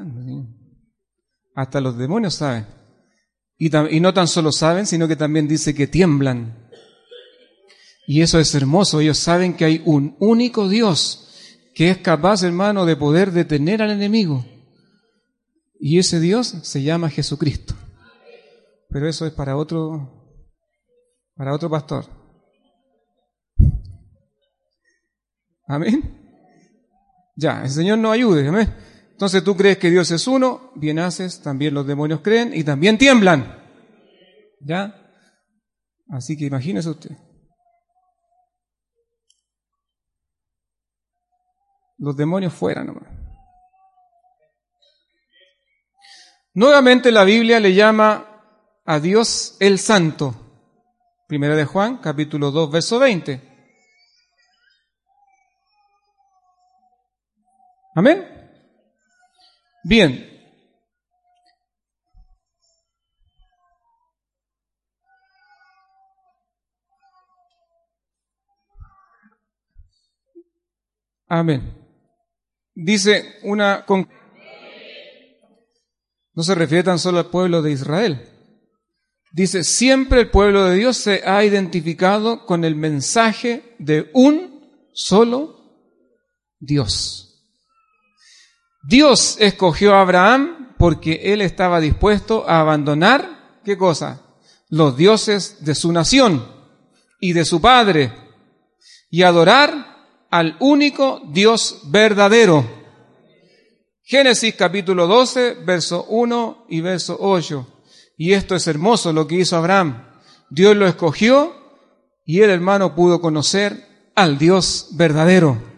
hasta 1.55 1.81
los 1.81 1.97
demonios 1.99 2.35
saben. 2.35 2.67
Y, 3.59 3.71
no 4.01 4.13
tan 4.13 4.29
solo 4.29 4.53
saben, 4.53 4.87
sino 4.87 5.09
que 5.09 5.17
también 5.17 5.49
dice 5.49 5.75
que 5.75 5.87
tiemblan. 5.87 6.69
Y 8.07 8.21
eso 8.21 8.39
es 8.39 8.55
hermoso. 8.55 9.01
Ellos 9.01 9.19
saben 9.19 9.55
que 9.55 9.65
hay 9.65 9.83
un 9.85 10.17
único 10.19 10.69
Dios 10.69 11.23
que 11.75 11.91
es 11.91 11.99
capaz, 11.99 12.43
hermano, 12.43 12.87
de 12.87 12.97
poder 12.97 13.33
detener 13.33 13.83
al 13.83 13.91
enemigo. 13.91 14.45
Y 15.79 15.99
ese 15.99 16.21
Dios 16.21 16.47
se 16.63 16.83
llama 16.83 17.11
Jesucristo. 17.11 17.75
Pero 18.89 19.09
eso 19.09 19.27
es 19.27 19.33
para 19.33 19.57
otro, 19.57 20.35
para 21.35 21.55
otro 21.55 21.69
pastor. 21.69 22.07
Amén. 25.67 26.27
Ya, 27.35 27.63
el 27.63 27.71
Señor 27.71 27.99
nos 27.99 28.13
ayude. 28.13 28.49
Amén. 28.49 28.73
Entonces 29.17 29.43
tú 29.43 29.57
crees 29.57 29.79
que 29.79 29.89
Dios 29.89 30.11
es 30.11 30.27
uno, 30.27 30.73
bien 30.75 30.99
haces, 30.99 31.41
también 31.41 31.73
los 31.73 31.87
demonios 31.87 32.21
creen 32.21 32.53
y 32.53 32.63
también 32.65 32.99
tiemblan. 32.99 33.65
¿Ya? 34.61 34.95
Así 36.11 36.37
que 36.37 36.45
imagínese 36.45 36.91
usted. 36.91 37.13
Los 41.97 42.15
demonios 42.15 42.53
fuera 42.53 42.85
nomás. 42.85 43.09
Nuevamente 46.53 47.11
la 47.11 47.25
Biblia 47.25 47.59
le 47.59 47.73
llama 47.73 48.83
a 48.85 49.01
Dios 49.01 49.57
el 49.61 49.79
Santo. 49.79 50.35
Primera 51.27 51.57
de 51.57 51.65
Juan, 51.65 52.03
capítulo 52.03 52.51
2, 52.51 52.71
verso 52.71 52.99
20. 52.99 53.41
Amén. 57.95 58.36
Bien. 59.89 60.29
Amén. 71.29 71.73
Dice 72.75 73.39
una... 73.45 73.85
No 76.35 76.43
se 76.43 76.55
refiere 76.57 76.83
tan 76.83 76.99
solo 76.99 77.19
al 77.19 77.31
pueblo 77.31 77.63
de 77.63 77.71
Israel. 77.71 78.29
Dice, 79.31 79.63
siempre 79.63 80.23
el 80.23 80.31
pueblo 80.31 80.65
de 80.65 80.75
Dios 80.75 80.97
se 80.97 81.23
ha 81.25 81.45
identificado 81.45 82.45
con 82.45 82.65
el 82.65 82.75
mensaje 82.75 83.77
de 83.79 84.11
un 84.15 84.91
solo 84.93 85.55
Dios. 86.59 87.26
Dios 88.87 89.37
escogió 89.41 89.95
a 89.95 90.03
Abraham 90.03 90.75
porque 90.79 91.33
él 91.33 91.43
estaba 91.43 91.81
dispuesto 91.81 92.49
a 92.49 92.61
abandonar, 92.61 93.61
¿qué 93.65 93.77
cosa? 93.77 94.23
Los 94.69 94.97
dioses 94.97 95.65
de 95.65 95.75
su 95.75 95.91
nación 95.91 96.47
y 97.21 97.33
de 97.33 97.45
su 97.45 97.61
padre 97.61 98.13
y 99.11 99.23
adorar 99.23 99.97
al 100.31 100.57
único 100.61 101.21
Dios 101.33 101.81
verdadero. 101.87 102.65
Génesis 104.05 104.55
capítulo 104.55 105.09
12, 105.09 105.55
verso 105.65 106.05
1 106.09 106.67
y 106.69 106.81
verso 106.81 107.17
8. 107.19 107.67
Y 108.19 108.35
esto 108.35 108.55
es 108.55 108.69
hermoso 108.69 109.13
lo 109.13 109.27
que 109.27 109.35
hizo 109.35 109.57
Abraham. 109.57 110.07
Dios 110.49 110.77
lo 110.77 110.87
escogió 110.87 111.55
y 112.25 112.43
el 112.43 112.51
hermano 112.51 112.95
pudo 112.95 113.21
conocer 113.21 114.13
al 114.15 114.39
Dios 114.39 114.91
verdadero. 114.93 115.76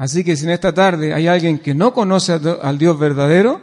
Así 0.00 0.24
que 0.24 0.34
si 0.34 0.46
en 0.46 0.52
esta 0.52 0.72
tarde 0.72 1.12
hay 1.12 1.26
alguien 1.26 1.58
que 1.58 1.74
no 1.74 1.92
conoce 1.92 2.32
al 2.32 2.78
Dios 2.78 2.98
verdadero, 2.98 3.60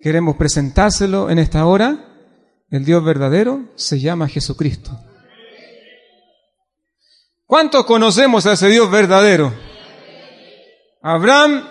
queremos 0.00 0.34
presentárselo 0.36 1.28
en 1.28 1.38
esta 1.38 1.66
hora. 1.66 2.32
El 2.70 2.86
Dios 2.86 3.04
verdadero 3.04 3.68
se 3.74 4.00
llama 4.00 4.26
Jesucristo. 4.26 4.98
¿Cuántos 7.44 7.84
conocemos 7.84 8.46
a 8.46 8.54
ese 8.54 8.68
Dios 8.68 8.90
verdadero? 8.90 9.52
Abraham, 11.02 11.68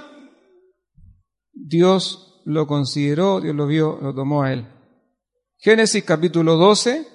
Dios 1.52 2.44
lo 2.46 2.68
consideró, 2.68 3.42
Dios 3.42 3.56
lo 3.56 3.66
vio, 3.66 3.98
lo 4.00 4.14
tomó 4.14 4.44
a 4.44 4.54
él. 4.54 4.72
Génesis 5.58 6.04
capítulo 6.04 6.58
12, 6.58 7.08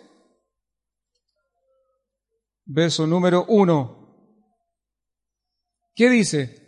verso 2.65 3.07
número 3.07 3.45
1. 3.47 3.97
¿Qué 5.95 6.11
dice? 6.11 6.60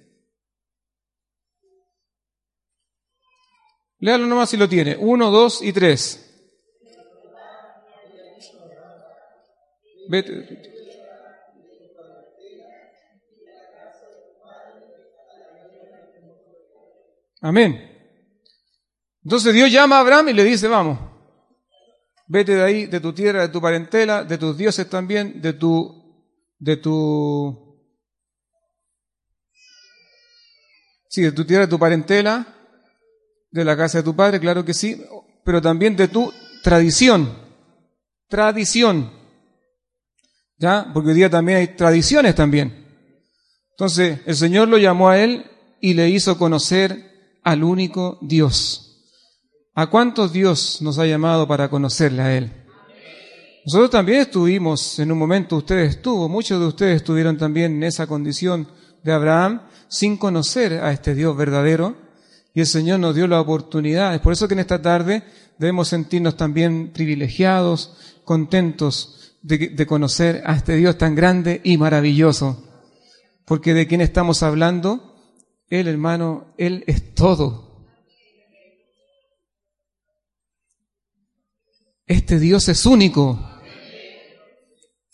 Léalo 4.03 4.27
nomás 4.27 4.51
si 4.51 4.57
lo 4.57 4.69
tiene. 4.69 4.97
1, 4.99 5.31
2 5.31 5.63
y 5.63 5.73
3. 5.73 6.45
Vete. 10.09 10.73
Amén. 17.41 17.91
Entonces 19.23 19.55
Dios 19.55 19.71
llama 19.71 19.99
a 19.99 20.01
Abraham 20.01 20.31
y 20.31 20.33
le 20.33 20.43
dice, 20.43 20.67
vamos, 20.67 20.99
vete 22.27 22.57
de 22.57 22.63
ahí, 22.63 22.87
de 22.87 22.99
tu 22.99 23.13
tierra, 23.13 23.43
de 23.43 23.51
tu 23.51 23.61
parentela, 23.61 24.25
de 24.25 24.37
tus 24.37 24.59
dioses 24.59 24.91
también, 24.91 25.41
de 25.41 25.53
tu, 25.53 26.27
de 26.59 26.77
tu, 26.77 27.81
sí, 31.09 31.23
de 31.23 31.31
tu 31.31 31.45
tierra, 31.45 31.67
de 31.67 31.71
tu 31.71 31.79
parentela, 31.79 32.62
de 33.53 33.65
la 33.65 33.77
casa 33.77 33.99
de 33.99 34.05
tu 34.05 34.17
padre, 34.17 34.41
claro 34.41 34.65
que 34.65 34.75
sí, 34.75 35.01
pero 35.45 35.63
también 35.63 35.95
de 35.95 36.09
tu 36.09 36.33
tradición, 36.63 37.33
tradición, 38.29 39.13
¿ya? 40.59 40.91
Porque 40.93 41.11
hoy 41.11 41.15
día 41.15 41.31
también 41.31 41.59
hay 41.59 41.69
tradiciones 41.77 42.35
también. 42.35 42.87
Entonces, 43.71 44.21
el 44.27 44.37
Señor 44.37 44.69
lo 44.69 44.79
llamó 44.79 45.09
a 45.09 45.19
él 45.19 45.47
y 45.81 45.95
le 45.95 46.09
hizo 46.09 46.39
conocer 46.39 47.39
al 47.45 47.63
único 47.63 48.19
Dios. 48.23 48.93
¿A 49.75 49.89
cuántos 49.89 50.33
Dios 50.33 50.81
nos 50.83 50.99
ha 50.99 51.07
llamado 51.07 51.49
para 51.49 51.71
conocerle 51.71 52.23
a 52.23 52.37
Él? 52.37 52.53
Nosotros 53.65 53.91
también 53.91 54.21
estuvimos, 54.21 54.99
en 54.99 55.11
un 55.13 55.19
momento 55.19 55.57
ustedes 55.57 55.97
estuvo, 55.97 56.29
muchos 56.29 56.61
de 56.61 56.67
ustedes 56.67 56.97
estuvieron 56.97 57.39
también 57.39 57.77
en 57.77 57.85
esa 57.85 58.07
condición 58.07 58.69
de 59.03 59.13
Abraham 59.13 59.63
sin 59.89 60.17
conocer 60.17 60.75
a 60.75 60.93
este 60.93 61.15
Dios 61.15 61.37
verdadero 61.37 61.97
y 62.55 62.61
el 62.61 62.67
Señor 62.67 63.01
nos 63.01 63.15
dio 63.15 63.27
la 63.27 63.41
oportunidad. 63.41 64.15
Es 64.15 64.21
por 64.21 64.33
eso 64.33 64.49
que 64.49 64.55
en 64.55 64.61
esta 64.61 64.83
tarde 64.83 65.23
debemos 65.59 65.89
sentirnos 65.89 66.37
también 66.37 66.93
privilegiados, 66.93 67.97
contentos 68.25 69.37
de, 69.43 69.87
conocer 69.87 70.43
a 70.45 70.55
este 70.55 70.77
Dios 70.77 70.99
tan 70.99 71.15
grande 71.15 71.61
y 71.65 71.77
maravilloso. 71.77 72.69
Porque 73.45 73.75
de 73.75 73.87
quién 73.87 74.01
estamos 74.01 74.43
hablando 74.43 75.13
él, 75.73 75.89
hermano, 75.89 76.53
Él 76.59 76.85
es 76.87 77.15
todo. 77.15 77.89
Este 82.07 82.39
Dios 82.39 82.69
es 82.69 82.85
único. 82.85 83.41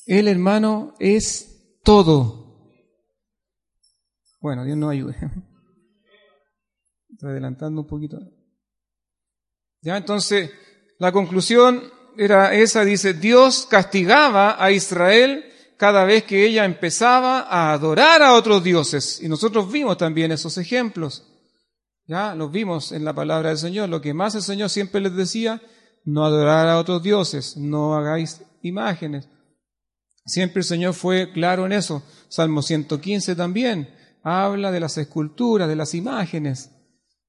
Él, 0.04 0.26
hermano, 0.26 0.96
es 0.98 1.78
todo. 1.84 2.72
Bueno, 4.40 4.64
Dios 4.64 4.76
nos 4.76 4.90
ayude. 4.90 5.14
Adelantando 7.22 7.80
un 7.80 7.86
poquito. 7.86 8.20
Ya, 9.80 9.96
entonces, 9.96 10.50
la 10.98 11.12
conclusión 11.12 11.82
era 12.16 12.54
esa, 12.54 12.84
dice, 12.84 13.14
Dios 13.14 13.66
castigaba 13.70 14.62
a 14.62 14.72
Israel 14.72 15.44
cada 15.76 16.04
vez 16.04 16.24
que 16.24 16.44
ella 16.44 16.64
empezaba 16.64 17.40
a 17.42 17.72
adorar 17.72 18.22
a 18.22 18.34
otros 18.34 18.64
dioses. 18.64 19.20
Y 19.22 19.28
nosotros 19.28 19.70
vimos 19.70 19.96
también 19.96 20.32
esos 20.32 20.58
ejemplos. 20.58 21.24
Ya 22.06 22.34
los 22.34 22.50
vimos 22.50 22.90
en 22.90 23.04
la 23.04 23.14
palabra 23.14 23.50
del 23.50 23.58
Señor. 23.58 23.88
Lo 23.88 24.00
que 24.00 24.14
más 24.14 24.34
el 24.34 24.42
Señor 24.42 24.70
siempre 24.70 25.00
les 25.00 25.14
decía, 25.14 25.62
no 26.04 26.24
adorar 26.24 26.66
a 26.68 26.78
otros 26.78 27.02
dioses, 27.02 27.56
no 27.56 27.94
hagáis 27.94 28.42
imágenes. 28.62 29.28
Siempre 30.24 30.60
el 30.60 30.64
Señor 30.64 30.94
fue 30.94 31.32
claro 31.32 31.66
en 31.66 31.72
eso. 31.72 32.02
Salmo 32.28 32.62
115 32.62 33.36
también 33.36 33.94
habla 34.22 34.72
de 34.72 34.80
las 34.80 34.98
esculturas, 34.98 35.68
de 35.68 35.76
las 35.76 35.94
imágenes. 35.94 36.70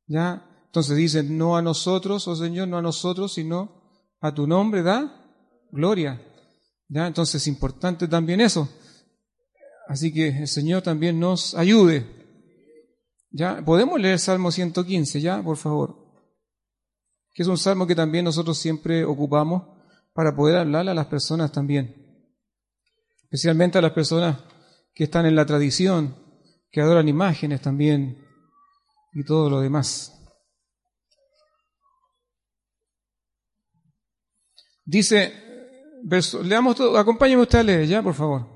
¿Ya? 0.09 0.43
Entonces 0.65 0.97
dice, 0.97 1.23
no 1.23 1.55
a 1.55 1.61
nosotros, 1.61 2.27
oh 2.27 2.35
Señor, 2.35 2.67
no 2.67 2.77
a 2.77 2.81
nosotros, 2.81 3.33
sino 3.33 3.71
a 4.19 4.33
tu 4.33 4.47
nombre 4.47 4.81
da 4.81 5.23
gloria. 5.71 6.21
¿Ya? 6.89 7.07
Entonces 7.07 7.41
es 7.43 7.47
importante 7.47 8.07
también 8.07 8.41
eso. 8.41 8.67
Así 9.87 10.11
que 10.11 10.27
el 10.29 10.47
Señor 10.47 10.81
también 10.81 11.19
nos 11.19 11.53
ayude. 11.53 12.05
¿Ya? 13.31 13.63
Podemos 13.63 13.99
leer 13.99 14.17
Salmo 14.19 14.51
115, 14.51 15.21
¿ya? 15.21 15.41
Por 15.43 15.57
favor. 15.57 15.95
Que 17.33 17.43
es 17.43 17.47
un 17.47 17.57
salmo 17.57 17.85
que 17.85 17.95
también 17.95 18.25
nosotros 18.25 18.57
siempre 18.57 19.05
ocupamos 19.05 19.63
para 20.13 20.35
poder 20.35 20.57
hablarle 20.57 20.91
a 20.91 20.95
las 20.95 21.05
personas 21.05 21.51
también. 21.51 21.95
Especialmente 23.23 23.77
a 23.77 23.81
las 23.81 23.91
personas 23.91 24.39
que 24.95 25.03
están 25.03 25.27
en 25.27 25.35
la 25.35 25.45
tradición, 25.45 26.15
que 26.71 26.81
adoran 26.81 27.07
imágenes 27.07 27.61
también 27.61 28.28
y 29.13 29.23
todo 29.23 29.49
lo 29.49 29.61
demás. 29.61 30.15
Dice 34.85 35.33
verso, 36.03 36.41
leamos 36.41 36.75
todo, 36.75 36.97
acompáñenme 36.97 37.43
usted 37.43 37.59
a 37.59 37.63
leer, 37.63 37.87
ya, 37.87 38.01
por 38.01 38.13
favor, 38.13 38.47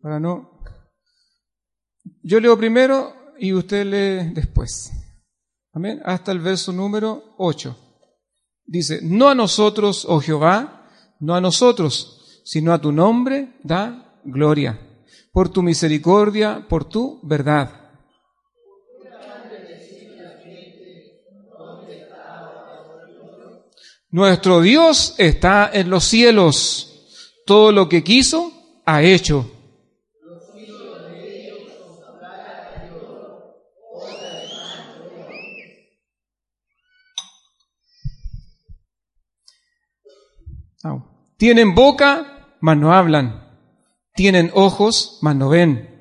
para 0.00 0.20
no. 0.20 0.60
Yo 2.22 2.38
leo 2.40 2.56
primero 2.56 3.12
y 3.38 3.52
usted 3.52 3.84
lee 3.84 4.32
después. 4.34 4.92
Amén. 5.72 6.00
Hasta 6.04 6.30
el 6.32 6.38
verso 6.38 6.72
número 6.72 7.34
8. 7.38 7.76
Dice, 8.66 9.00
no 9.02 9.28
a 9.28 9.34
nosotros, 9.34 10.06
oh 10.08 10.20
Jehová, 10.20 10.88
no 11.20 11.34
a 11.34 11.40
nosotros, 11.40 12.40
sino 12.44 12.72
a 12.72 12.80
tu 12.80 12.92
nombre 12.92 13.58
da 13.62 14.20
gloria, 14.24 14.78
por 15.32 15.48
tu 15.48 15.62
misericordia, 15.62 16.66
por 16.68 16.84
tu 16.84 17.20
verdad. 17.26 17.83
Nuestro 24.14 24.60
Dios 24.60 25.16
está 25.18 25.68
en 25.72 25.90
los 25.90 26.04
cielos. 26.04 27.08
Todo 27.44 27.72
lo 27.72 27.88
que 27.88 28.04
quiso, 28.04 28.52
ha 28.86 29.02
hecho. 29.02 29.50
Tienen 41.36 41.74
boca, 41.74 42.56
mas 42.60 42.76
no 42.76 42.94
hablan. 42.94 43.58
Tienen 44.14 44.52
ojos, 44.54 45.18
mas 45.22 45.34
no 45.34 45.48
ven. 45.48 45.93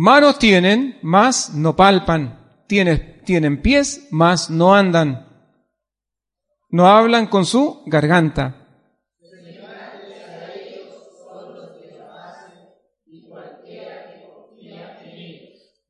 Manos 0.00 0.38
tienen, 0.38 0.96
mas 1.02 1.54
no 1.54 1.74
palpan. 1.74 2.38
Tienen, 2.68 3.60
pies, 3.60 4.06
mas 4.12 4.48
no 4.48 4.72
andan. 4.72 5.26
No 6.70 6.86
hablan 6.86 7.26
con 7.26 7.44
su 7.44 7.82
garganta. 7.84 8.64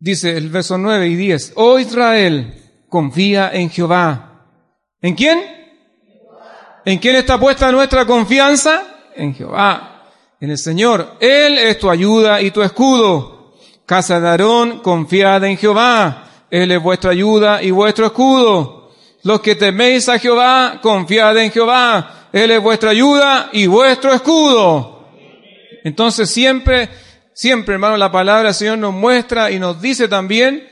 Dice 0.01 0.39
el 0.39 0.49
verso 0.49 0.79
9 0.79 1.07
y 1.07 1.15
10, 1.15 1.53
oh 1.57 1.79
Israel, 1.79 2.55
confía 2.89 3.51
en 3.53 3.69
Jehová. 3.69 4.47
¿En 5.03 5.15
quién? 5.17 5.39
¿En 6.87 6.99
quién 6.99 7.17
está 7.17 7.39
puesta 7.39 7.71
nuestra 7.71 8.07
confianza? 8.07 9.11
En 9.15 9.35
Jehová, 9.35 10.11
en 10.41 10.49
el 10.49 10.57
Señor. 10.57 11.19
Él 11.21 11.59
es 11.59 11.79
tu 11.79 11.91
ayuda 11.91 12.41
y 12.41 12.51
tu 12.51 12.63
escudo. 12.63 13.38
Casa 13.89 14.21
de 14.21 14.29
Aarón, 14.29 14.79
confiad 14.79 15.43
en 15.45 15.57
Jehová. 15.57 16.45
Él 16.49 16.71
es 16.71 16.81
vuestra 16.81 17.11
ayuda 17.11 17.61
y 17.61 17.73
vuestro 17.73 18.07
escudo. 18.07 18.93
Los 19.25 19.41
que 19.41 19.57
teméis 19.57 20.09
a 20.09 20.21
Jehová, 20.21 20.79
confiad 20.81 21.37
en 21.39 21.51
Jehová. 21.51 22.29
Él 22.33 22.53
es 22.53 22.63
vuestra 22.63 22.91
ayuda 22.91 23.51
y 23.53 23.67
vuestro 23.67 24.13
escudo. 24.13 25.09
Entonces 25.83 26.31
siempre 26.31 26.89
Siempre, 27.39 27.75
hermano, 27.75 27.97
la 27.97 28.11
palabra 28.11 28.47
del 28.47 28.55
Señor 28.55 28.79
nos 28.79 28.93
muestra 28.93 29.53
y 29.53 29.61
nos 29.61 29.81
dice 29.81 30.09
también, 30.09 30.69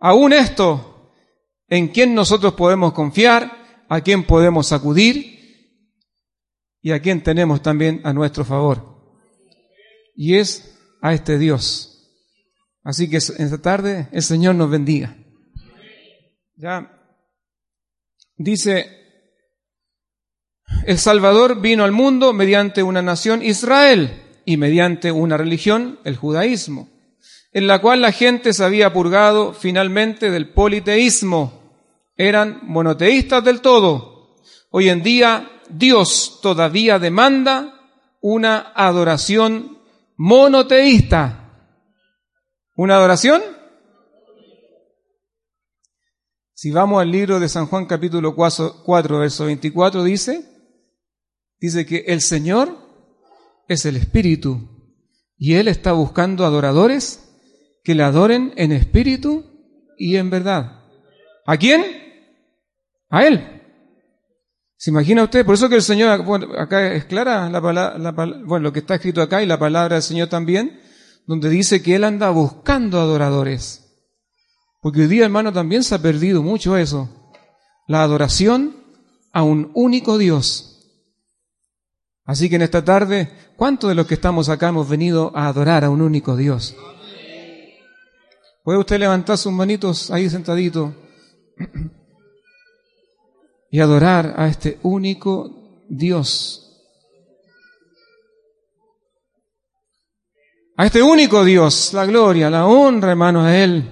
aún 0.00 0.32
esto, 0.32 1.12
en 1.68 1.88
quién 1.88 2.14
nosotros 2.14 2.54
podemos 2.54 2.94
confiar, 2.94 3.84
a 3.90 4.00
quién 4.00 4.24
podemos 4.24 4.72
acudir 4.72 5.38
y 6.80 6.92
a 6.92 7.02
quién 7.02 7.22
tenemos 7.22 7.60
también 7.60 8.00
a 8.04 8.14
nuestro 8.14 8.46
favor. 8.46 8.82
Y 10.16 10.36
es 10.36 10.78
a 11.02 11.12
este 11.12 11.36
Dios. 11.36 11.97
Así 12.82 13.10
que 13.10 13.18
esta 13.18 13.58
tarde 13.60 14.08
el 14.12 14.22
Señor 14.22 14.54
nos 14.54 14.70
bendiga. 14.70 15.16
Ya 16.56 16.98
dice, 18.38 18.98
el 20.84 20.98
Salvador 20.98 21.60
vino 21.60 21.84
al 21.84 21.92
mundo 21.92 22.32
mediante 22.32 22.82
una 22.82 23.02
nación 23.02 23.42
Israel 23.42 24.22
y 24.44 24.56
mediante 24.56 25.12
una 25.12 25.36
religión, 25.36 25.98
el 26.04 26.16
judaísmo, 26.16 26.88
en 27.52 27.66
la 27.66 27.80
cual 27.80 28.00
la 28.00 28.12
gente 28.12 28.52
se 28.52 28.64
había 28.64 28.92
purgado 28.92 29.52
finalmente 29.52 30.30
del 30.30 30.50
politeísmo. 30.50 31.52
Eran 32.16 32.60
monoteístas 32.62 33.44
del 33.44 33.60
todo. 33.60 34.36
Hoy 34.70 34.88
en 34.88 35.02
día 35.02 35.50
Dios 35.68 36.40
todavía 36.42 36.98
demanda 36.98 37.74
una 38.20 38.72
adoración 38.74 39.78
monoteísta. 40.16 41.47
¿Una 42.78 42.94
adoración? 42.94 43.42
Si 46.54 46.70
vamos 46.70 47.02
al 47.02 47.10
libro 47.10 47.40
de 47.40 47.48
San 47.48 47.66
Juan 47.66 47.86
capítulo 47.86 48.36
4, 48.36 49.18
verso 49.18 49.46
24, 49.46 50.04
dice, 50.04 50.44
dice 51.58 51.84
que 51.84 52.04
el 52.06 52.20
Señor 52.20 52.78
es 53.66 53.84
el 53.84 53.96
Espíritu 53.96 54.94
y 55.36 55.54
Él 55.54 55.66
está 55.66 55.90
buscando 55.90 56.44
adoradores 56.44 57.28
que 57.82 57.96
le 57.96 58.04
adoren 58.04 58.52
en 58.54 58.70
espíritu 58.70 59.44
y 59.96 60.14
en 60.14 60.30
verdad. 60.30 60.84
¿A 61.46 61.56
quién? 61.56 61.84
A 63.10 63.26
Él. 63.26 63.60
¿Se 64.76 64.90
imagina 64.90 65.24
usted? 65.24 65.44
Por 65.44 65.56
eso 65.56 65.68
que 65.68 65.74
el 65.74 65.82
Señor, 65.82 66.24
acá 66.56 66.92
es 66.92 67.06
clara 67.06 67.50
la 67.50 67.60
palabra, 67.60 68.12
bueno, 68.44 68.62
lo 68.62 68.72
que 68.72 68.78
está 68.78 68.94
escrito 68.94 69.20
acá 69.20 69.42
y 69.42 69.46
la 69.46 69.58
palabra 69.58 69.96
del 69.96 70.02
Señor 70.04 70.28
también, 70.28 70.80
donde 71.28 71.50
dice 71.50 71.82
que 71.82 71.94
Él 71.94 72.04
anda 72.04 72.30
buscando 72.30 72.98
adoradores. 72.98 73.84
Porque 74.80 75.02
hoy 75.02 75.08
día, 75.08 75.26
hermano, 75.26 75.52
también 75.52 75.84
se 75.84 75.94
ha 75.94 76.00
perdido 76.00 76.42
mucho 76.42 76.78
eso. 76.78 77.10
La 77.86 78.02
adoración 78.02 78.74
a 79.34 79.42
un 79.42 79.70
único 79.74 80.16
Dios. 80.16 81.04
Así 82.24 82.48
que 82.48 82.56
en 82.56 82.62
esta 82.62 82.82
tarde, 82.82 83.30
¿cuántos 83.56 83.90
de 83.90 83.94
los 83.94 84.06
que 84.06 84.14
estamos 84.14 84.48
acá 84.48 84.68
hemos 84.68 84.88
venido 84.88 85.30
a 85.36 85.48
adorar 85.48 85.84
a 85.84 85.90
un 85.90 86.00
único 86.00 86.34
Dios? 86.34 86.74
¿Puede 88.64 88.78
usted 88.78 88.98
levantar 88.98 89.36
sus 89.36 89.52
manitos 89.52 90.10
ahí 90.10 90.30
sentadito 90.30 90.94
y 93.70 93.80
adorar 93.80 94.34
a 94.38 94.48
este 94.48 94.78
único 94.82 95.84
Dios? 95.90 96.67
A 100.80 100.86
este 100.86 101.02
único 101.02 101.44
Dios, 101.44 101.92
la 101.92 102.06
gloria, 102.06 102.48
la 102.48 102.66
honra, 102.66 103.10
hermano, 103.10 103.44
a 103.44 103.56
Él. 103.56 103.82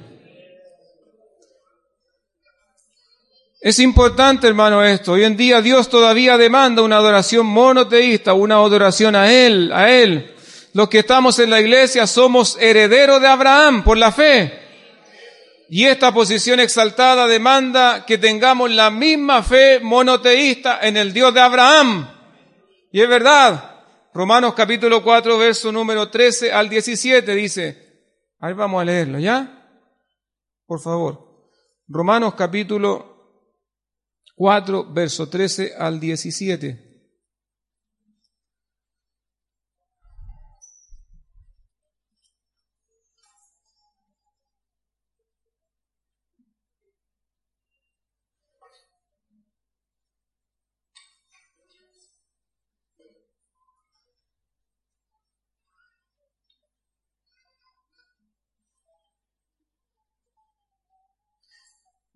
Es 3.61 3.81
importante, 3.81 4.47
hermano, 4.47 4.85
esto. 4.85 5.15
Hoy 5.15 5.25
en 5.25 5.37
día 5.37 5.61
Dios 5.61 5.89
todavía 5.89 6.39
demanda 6.39 6.83
una 6.83 6.99
adoración 6.99 7.45
monoteísta, 7.45 8.35
una 8.35 8.55
adoración 8.55 9.17
a 9.17 9.33
Él, 9.33 9.73
a 9.73 9.91
Él. 9.91 10.33
Los 10.75 10.89
que 10.89 11.01
estamos 11.01 11.41
en 11.41 11.51
la 11.51 11.61
iglesia 11.61 12.07
somos 12.07 12.57
herederos 12.61 13.21
de 13.21 13.27
Abraham 13.27 13.83
por 13.83 13.97
la 13.97 14.13
fe. 14.13 14.57
Y 15.69 15.87
esta 15.87 16.15
posición 16.15 16.61
exaltada 16.61 17.27
demanda 17.27 18.07
que 18.07 18.17
tengamos 18.17 18.71
la 18.71 18.93
misma 18.93 19.43
fe 19.43 19.81
monoteísta 19.81 20.79
en 20.83 20.97
el 20.97 21.13
Dios 21.13 21.35
de 21.35 21.41
Abraham. 21.41 22.09
Y 22.93 23.01
es 23.01 23.09
verdad. 23.09 23.76
Romanos 24.17 24.55
capítulo 24.55 25.03
4, 25.03 25.37
verso 25.37 25.71
número 25.71 26.09
13 26.09 26.51
al 26.51 26.71
17 26.71 27.35
dice, 27.35 28.23
ahí 28.39 28.55
vamos 28.55 28.81
a 28.81 28.85
leerlo, 28.87 29.19
¿ya? 29.19 29.69
Por 30.65 30.81
favor. 30.81 31.51
Romanos 31.87 32.33
capítulo 32.35 33.45
4, 34.35 34.91
verso 34.95 35.29
13 35.29 35.75
al 35.79 36.01
17. 36.01 36.86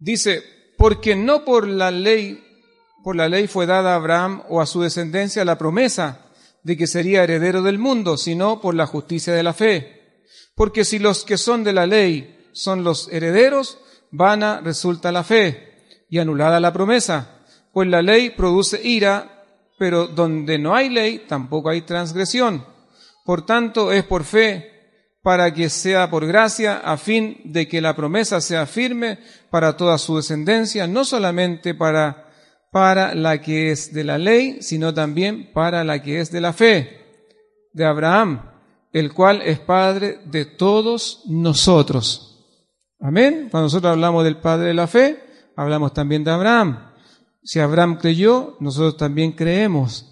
Dice, 0.01 0.43
porque 0.78 1.14
no 1.14 1.44
por 1.44 1.68
la 1.68 1.90
ley, 1.90 2.43
por 3.05 3.14
la 3.14 3.28
ley 3.28 3.47
fue 3.47 3.66
dada 3.66 3.93
a 3.93 3.97
Abraham 3.97 4.43
o 4.48 4.62
a 4.62 4.66
su 4.66 4.81
descendencia 4.81 5.44
la 5.44 5.59
promesa 5.59 6.27
de 6.62 6.77
que 6.77 6.86
sería 6.86 7.22
heredero 7.22 7.62
del 7.62 7.78
mundo, 7.78 8.16
sino 8.16 8.60
por 8.62 8.74
la 8.74 8.86
justicia 8.86 9.35
de 9.35 9.43
la 9.43 9.52
fe. 9.52 10.24
Porque 10.55 10.85
si 10.85 10.98
los 10.98 11.24
que 11.24 11.36
son 11.36 11.64
de 11.64 11.74
la 11.74 11.86
ley 11.86 12.48
son 12.52 12.82
los 12.82 13.12
herederos, 13.12 13.78
vana 14.10 14.60
resulta 14.62 15.12
la 15.12 15.22
fe 15.22 16.06
y 16.09 16.18
anulada 16.18 16.60
la 16.60 16.72
promesa, 16.72 17.43
pues 17.72 17.86
la 17.89 18.02
ley 18.02 18.31
produce 18.31 18.81
ira, 18.82 19.44
pero 19.78 20.06
donde 20.06 20.59
no 20.59 20.74
hay 20.74 20.89
ley 20.89 21.27
tampoco 21.28 21.68
hay 21.68 21.82
transgresión. 21.82 22.64
Por 23.24 23.44
tanto, 23.44 23.93
es 23.93 24.05
por 24.05 24.24
fe 24.24 24.80
para 25.22 25.52
que 25.52 25.68
sea 25.68 26.10
por 26.10 26.26
gracia, 26.26 26.78
a 26.78 26.97
fin 26.97 27.40
de 27.44 27.68
que 27.68 27.80
la 27.80 27.94
promesa 27.94 28.40
sea 28.40 28.66
firme 28.66 29.18
para 29.51 29.76
toda 29.76 29.98
su 29.98 30.16
descendencia, 30.16 30.86
no 30.86 31.05
solamente 31.05 31.74
para, 31.74 32.30
para 32.72 33.14
la 33.14 33.40
que 33.40 33.70
es 33.70 33.92
de 33.92 34.05
la 34.05 34.18
ley, 34.18 34.62
sino 34.62 34.94
también 34.94 35.52
para 35.52 35.84
la 35.84 36.02
que 36.02 36.20
es 36.20 36.30
de 36.30 36.40
la 36.40 36.52
fe, 36.52 37.01
de 37.72 37.84
Abraham, 37.84 38.51
el 38.92 39.12
cual 39.12 39.42
es 39.42 39.59
Padre 39.59 40.20
de 40.24 40.44
todos 40.47 41.22
nosotros. 41.26 42.30
Amén. 42.98 43.48
Cuando 43.51 43.66
nosotros 43.66 43.92
hablamos 43.92 44.24
del 44.24 44.38
Padre 44.38 44.68
de 44.68 44.74
la 44.74 44.86
fe, 44.86 45.22
hablamos 45.56 45.92
también 45.92 46.24
de 46.24 46.30
Abraham. 46.30 46.92
Si 47.42 47.59
Abraham 47.59 47.98
creyó, 47.98 48.56
nosotros 48.60 48.97
también 48.97 49.32
creemos. 49.32 50.06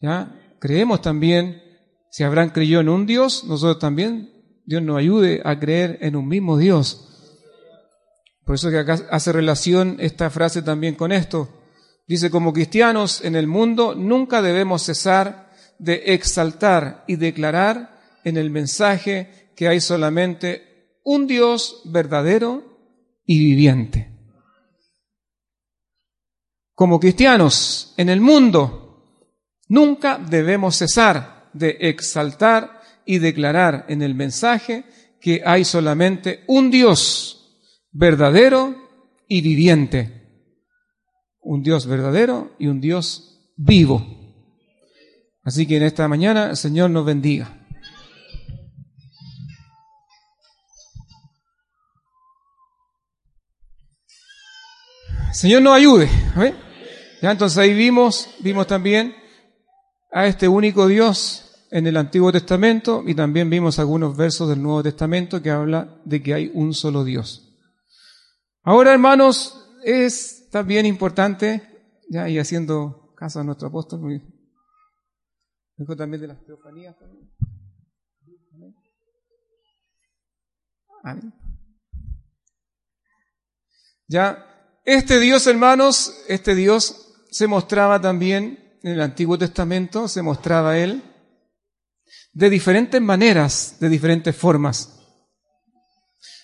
¿Ya? 0.00 0.34
Creemos 0.58 1.02
también, 1.02 1.62
si 2.10 2.24
Abraham 2.24 2.50
creyó 2.50 2.80
en 2.80 2.88
un 2.88 3.06
Dios, 3.06 3.44
nosotros 3.44 3.78
también, 3.78 4.33
Dios 4.64 4.82
nos 4.82 4.98
ayude 4.98 5.42
a 5.44 5.58
creer 5.58 5.98
en 6.00 6.16
un 6.16 6.26
mismo 6.26 6.56
Dios. 6.56 7.08
Por 8.44 8.54
eso 8.56 8.70
que 8.70 8.78
acá 8.78 8.98
hace 9.10 9.32
relación 9.32 9.96
esta 10.00 10.30
frase 10.30 10.62
también 10.62 10.94
con 10.94 11.12
esto. 11.12 11.48
Dice, 12.06 12.30
como 12.30 12.52
cristianos 12.52 13.24
en 13.24 13.36
el 13.36 13.46
mundo 13.46 13.94
nunca 13.94 14.42
debemos 14.42 14.82
cesar 14.82 15.50
de 15.78 16.02
exaltar 16.14 17.04
y 17.06 17.16
declarar 17.16 18.00
en 18.24 18.36
el 18.36 18.50
mensaje 18.50 19.52
que 19.56 19.68
hay 19.68 19.80
solamente 19.80 20.98
un 21.04 21.26
Dios 21.26 21.82
verdadero 21.84 22.62
y 23.26 23.38
viviente. 23.38 24.10
Como 26.74 26.98
cristianos 26.98 27.94
en 27.96 28.08
el 28.08 28.20
mundo 28.20 29.30
nunca 29.68 30.18
debemos 30.18 30.76
cesar 30.76 31.50
de 31.52 31.76
exaltar 31.80 32.73
y 33.06 33.18
declarar 33.18 33.84
en 33.88 34.02
el 34.02 34.14
mensaje 34.14 34.84
que 35.20 35.42
hay 35.44 35.64
solamente 35.64 36.44
un 36.46 36.70
Dios 36.70 37.58
verdadero 37.92 38.74
y 39.28 39.40
viviente 39.40 40.24
un 41.44 41.62
Dios 41.62 41.86
verdadero 41.86 42.52
y 42.58 42.66
un 42.66 42.80
Dios 42.80 43.38
vivo. 43.56 44.04
Así 45.42 45.66
que 45.66 45.76
en 45.76 45.82
esta 45.82 46.08
mañana 46.08 46.50
el 46.50 46.56
Señor 46.56 46.90
nos 46.90 47.04
bendiga. 47.04 47.60
Señor 55.32 55.62
nos 55.62 55.74
ayude. 55.74 56.08
Ya 57.20 57.30
entonces 57.30 57.58
ahí 57.58 57.74
vimos, 57.74 58.30
vimos 58.40 58.66
también 58.66 59.14
a 60.12 60.26
este 60.26 60.48
único 60.48 60.86
Dios 60.86 61.43
en 61.74 61.88
el 61.88 61.96
Antiguo 61.96 62.30
Testamento 62.30 63.02
y 63.04 63.16
también 63.16 63.50
vimos 63.50 63.80
algunos 63.80 64.16
versos 64.16 64.48
del 64.48 64.62
Nuevo 64.62 64.84
Testamento 64.84 65.42
que 65.42 65.50
habla 65.50 66.00
de 66.04 66.22
que 66.22 66.32
hay 66.32 66.50
un 66.54 66.72
solo 66.72 67.02
Dios. 67.02 67.52
Ahora, 68.62 68.92
hermanos, 68.92 69.72
es 69.82 70.48
bien 70.66 70.86
importante, 70.86 71.90
ya, 72.08 72.28
y 72.28 72.38
haciendo 72.38 73.12
caso 73.16 73.40
a 73.40 73.44
nuestro 73.44 73.66
apóstol, 73.66 74.02
muy, 74.02 74.22
también 75.96 76.20
de 76.20 76.28
las 76.28 76.44
teofanías. 76.46 76.94
Ya, 84.06 84.78
este 84.84 85.18
Dios, 85.18 85.44
hermanos, 85.48 86.22
este 86.28 86.54
Dios 86.54 87.16
se 87.32 87.48
mostraba 87.48 88.00
también 88.00 88.78
en 88.84 88.92
el 88.92 89.00
Antiguo 89.00 89.36
Testamento, 89.36 90.06
se 90.06 90.22
mostraba 90.22 90.78
Él 90.78 91.02
de 92.34 92.50
diferentes 92.50 93.00
maneras, 93.00 93.76
de 93.80 93.88
diferentes 93.88 94.36
formas. 94.36 94.90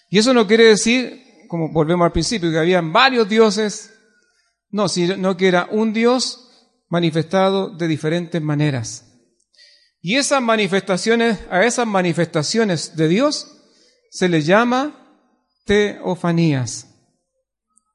Y 0.08 0.18
eso 0.18 0.32
no 0.32 0.46
quiere 0.46 0.64
decir, 0.64 1.22
como 1.48 1.70
volvemos 1.72 2.06
al 2.06 2.12
principio, 2.12 2.50
que 2.50 2.58
habían 2.58 2.92
varios 2.92 3.28
dioses, 3.28 3.92
no, 4.70 4.88
sino 4.88 5.36
que 5.36 5.48
era 5.48 5.68
un 5.70 5.92
Dios 5.92 6.48
manifestado 6.88 7.70
de 7.70 7.88
diferentes 7.88 8.40
maneras. 8.40 9.04
Y 10.00 10.16
esas 10.16 10.40
manifestaciones, 10.40 11.40
a 11.50 11.64
esas 11.64 11.86
manifestaciones 11.86 12.96
de 12.96 13.08
Dios 13.08 13.58
se 14.10 14.28
le 14.28 14.42
llama 14.42 14.96
teofanías. 15.64 16.86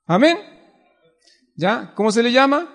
Amén. 0.06 0.38
¿Ya? 1.56 1.94
¿Cómo 1.96 2.12
se 2.12 2.22
le 2.22 2.32
llama? 2.32 2.72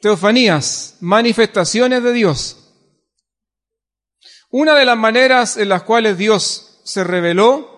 Teofanías, 0.00 0.96
manifestaciones 1.00 2.02
de 2.02 2.12
Dios. 2.12 2.59
Una 4.50 4.74
de 4.74 4.84
las 4.84 4.96
maneras 4.96 5.56
en 5.56 5.68
las 5.68 5.84
cuales 5.84 6.18
Dios 6.18 6.80
se 6.84 7.04
reveló 7.04 7.70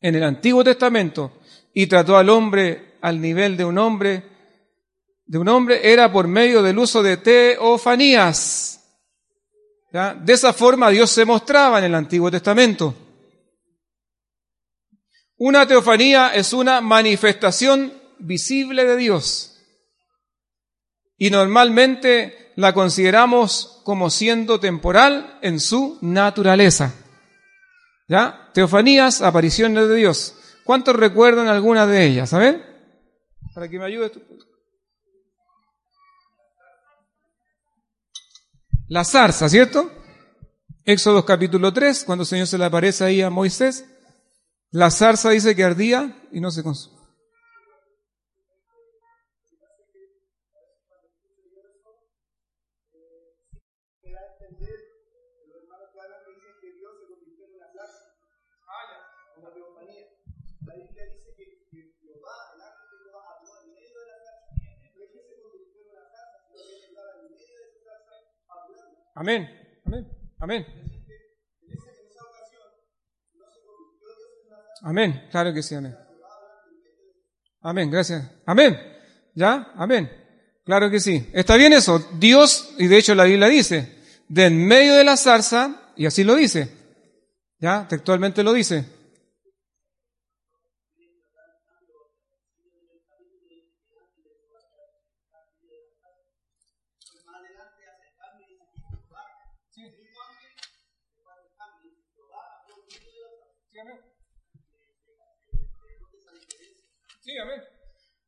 en 0.00 0.14
el 0.14 0.22
Antiguo 0.22 0.62
Testamento 0.62 1.32
y 1.74 1.86
trató 1.86 2.16
al 2.16 2.30
hombre 2.30 2.90
al 3.00 3.20
nivel 3.20 3.56
de 3.56 3.64
un 3.64 3.78
hombre, 3.78 4.24
de 5.26 5.38
un 5.38 5.48
hombre, 5.48 5.92
era 5.92 6.12
por 6.12 6.28
medio 6.28 6.62
del 6.62 6.78
uso 6.78 7.02
de 7.02 7.16
teofanías. 7.16 8.80
De 9.92 10.32
esa 10.32 10.52
forma 10.52 10.90
Dios 10.90 11.10
se 11.10 11.24
mostraba 11.24 11.78
en 11.78 11.84
el 11.84 11.94
Antiguo 11.94 12.30
Testamento. 12.30 12.94
Una 15.36 15.66
teofanía 15.66 16.34
es 16.34 16.52
una 16.52 16.80
manifestación 16.80 17.92
visible 18.18 18.84
de 18.84 18.96
Dios. 18.96 19.58
Y 21.16 21.30
normalmente 21.30 22.49
la 22.60 22.74
consideramos 22.74 23.80
como 23.84 24.10
siendo 24.10 24.60
temporal 24.60 25.38
en 25.42 25.58
su 25.60 25.98
naturaleza. 26.00 26.94
¿Ya? 28.08 28.50
Teofanías, 28.54 29.22
apariciones 29.22 29.88
de 29.88 29.96
Dios. 29.96 30.34
¿Cuántos 30.64 30.94
recuerdan 30.96 31.48
alguna 31.48 31.86
de 31.86 32.04
ellas? 32.04 32.30
¿Saben? 32.30 32.70
para 33.54 33.68
que 33.68 33.78
me 33.78 33.84
ayudes. 33.84 34.12
La 38.88 39.04
zarza, 39.04 39.48
¿cierto? 39.48 39.90
Éxodo 40.84 41.24
capítulo 41.24 41.72
3, 41.72 42.04
cuando 42.04 42.22
el 42.22 42.28
Señor 42.28 42.46
se 42.46 42.58
le 42.58 42.64
aparece 42.64 43.04
ahí 43.04 43.22
a 43.22 43.30
Moisés, 43.30 43.84
la 44.70 44.90
zarza 44.90 45.30
dice 45.30 45.54
que 45.54 45.64
ardía 45.64 46.26
y 46.32 46.40
no 46.40 46.50
se 46.50 46.62
consume. 46.62 46.99
Amén, 69.20 69.50
amén, 69.84 70.08
amén. 70.38 70.66
Amén, 74.82 75.28
claro 75.30 75.52
que 75.52 75.62
sí, 75.62 75.74
amén. 75.74 75.94
Amén, 77.60 77.90
gracias. 77.90 78.30
Amén, 78.46 78.80
¿ya? 79.34 79.72
Amén. 79.74 80.10
Claro 80.64 80.88
que 80.88 81.00
sí. 81.00 81.28
Está 81.34 81.56
bien 81.56 81.74
eso. 81.74 81.98
Dios, 82.18 82.74
y 82.78 82.86
de 82.86 82.96
hecho 82.96 83.14
la 83.14 83.24
Biblia 83.24 83.48
dice, 83.48 83.94
de 84.26 84.46
en 84.46 84.66
medio 84.66 84.94
de 84.94 85.04
la 85.04 85.18
zarza, 85.18 85.92
y 85.96 86.06
así 86.06 86.24
lo 86.24 86.34
dice, 86.34 86.72
¿ya? 87.58 87.86
Textualmente 87.88 88.42
lo 88.42 88.54
dice, 88.54 88.86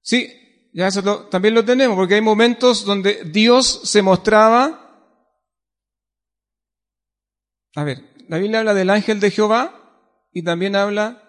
Sí, 0.02 0.70
ya 0.72 0.88
eso 0.88 1.28
también 1.28 1.54
lo 1.54 1.64
tenemos, 1.64 1.96
porque 1.96 2.14
hay 2.14 2.20
momentos 2.20 2.84
donde 2.84 3.24
Dios 3.24 3.82
se 3.84 4.02
mostraba. 4.02 4.78
A 7.74 7.84
ver, 7.84 8.12
la 8.28 8.38
Biblia 8.38 8.60
habla 8.60 8.74
del 8.74 8.90
ángel 8.90 9.20
de 9.20 9.30
Jehová 9.30 9.78
y 10.32 10.42
también 10.42 10.76
habla 10.76 11.22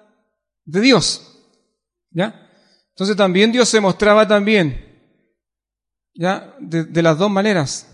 de 0.66 0.82
Dios. 0.82 1.30
¿Ya? 2.12 2.50
Entonces 2.90 3.16
también 3.16 3.52
Dios 3.52 3.70
se 3.70 3.82
mostraba 3.82 4.28
también. 4.28 4.92
¿Ya? 6.14 6.56
De, 6.60 7.02
las 7.02 7.18
dos 7.18 7.30
maneras. 7.30 7.90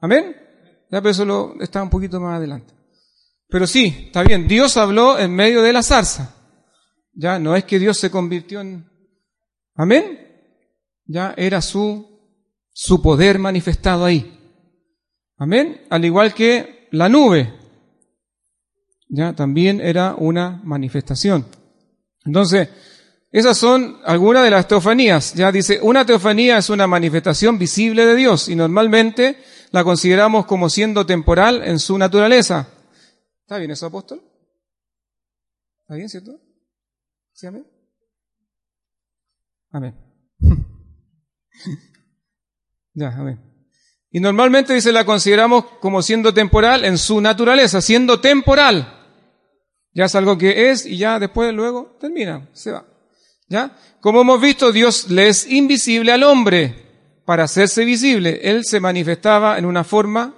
¿Amén? 0.00 0.36
Ya, 0.90 1.00
pero 1.00 1.10
eso 1.10 1.24
lo, 1.24 1.54
está 1.60 1.82
un 1.82 1.90
poquito 1.90 2.20
más 2.20 2.36
adelante. 2.36 2.74
Pero 3.48 3.66
sí, 3.66 4.06
está 4.06 4.22
bien, 4.22 4.48
Dios 4.48 4.76
habló 4.76 5.18
en 5.18 5.34
medio 5.34 5.62
de 5.62 5.72
la 5.72 5.82
zarza. 5.82 6.34
Ya, 7.12 7.38
no 7.38 7.54
es 7.54 7.64
que 7.64 7.78
Dios 7.78 7.98
se 7.98 8.10
convirtió 8.10 8.60
en... 8.60 8.90
Amén. 9.74 10.20
Ya 11.06 11.34
era 11.36 11.60
su, 11.60 12.20
su 12.72 13.02
poder 13.02 13.38
manifestado 13.38 14.04
ahí. 14.04 14.38
Amén. 15.36 15.82
Al 15.90 16.04
igual 16.04 16.32
que 16.34 16.88
la 16.92 17.08
nube. 17.08 17.52
Ya 19.08 19.32
también 19.34 19.80
era 19.80 20.14
una 20.14 20.60
manifestación. 20.64 21.46
Entonces, 22.24 22.68
esas 23.30 23.58
son 23.58 24.00
algunas 24.04 24.44
de 24.44 24.50
las 24.50 24.68
teofanías. 24.68 25.34
Ya 25.34 25.50
dice, 25.50 25.80
una 25.82 26.06
teofanía 26.06 26.58
es 26.58 26.70
una 26.70 26.86
manifestación 26.86 27.58
visible 27.58 28.06
de 28.06 28.14
Dios 28.14 28.48
y 28.48 28.54
normalmente 28.54 29.38
la 29.72 29.82
consideramos 29.82 30.46
como 30.46 30.70
siendo 30.70 31.04
temporal 31.04 31.62
en 31.64 31.80
su 31.80 31.98
naturaleza. 31.98 32.68
¿Está 33.40 33.58
bien 33.58 33.72
eso, 33.72 33.86
apóstol? 33.86 34.22
¿Está 35.82 35.96
bien, 35.96 36.08
cierto? 36.08 36.40
¿Sí, 37.32 37.46
amén? 37.46 37.66
Amén. 39.74 39.92
ya, 42.94 43.08
amén. 43.08 43.40
Y 44.12 44.20
normalmente 44.20 44.72
dice 44.72 44.92
la 44.92 45.04
consideramos 45.04 45.64
como 45.80 46.00
siendo 46.00 46.32
temporal 46.32 46.84
en 46.84 46.96
su 46.96 47.20
naturaleza, 47.20 47.80
siendo 47.80 48.20
temporal. 48.20 49.00
Ya 49.92 50.04
es 50.04 50.14
algo 50.14 50.38
que 50.38 50.70
es 50.70 50.86
y 50.86 50.96
ya 50.96 51.18
después 51.18 51.52
luego 51.52 51.96
termina, 51.98 52.48
se 52.52 52.70
va. 52.70 52.86
¿Ya? 53.48 53.76
Como 54.00 54.20
hemos 54.20 54.40
visto, 54.40 54.70
Dios 54.70 55.10
le 55.10 55.26
es 55.26 55.50
invisible 55.50 56.12
al 56.12 56.22
hombre. 56.22 56.82
Para 57.24 57.44
hacerse 57.44 57.84
visible, 57.84 58.38
Él 58.44 58.64
se 58.64 58.78
manifestaba 58.78 59.58
en 59.58 59.64
una 59.64 59.82
forma. 59.82 60.34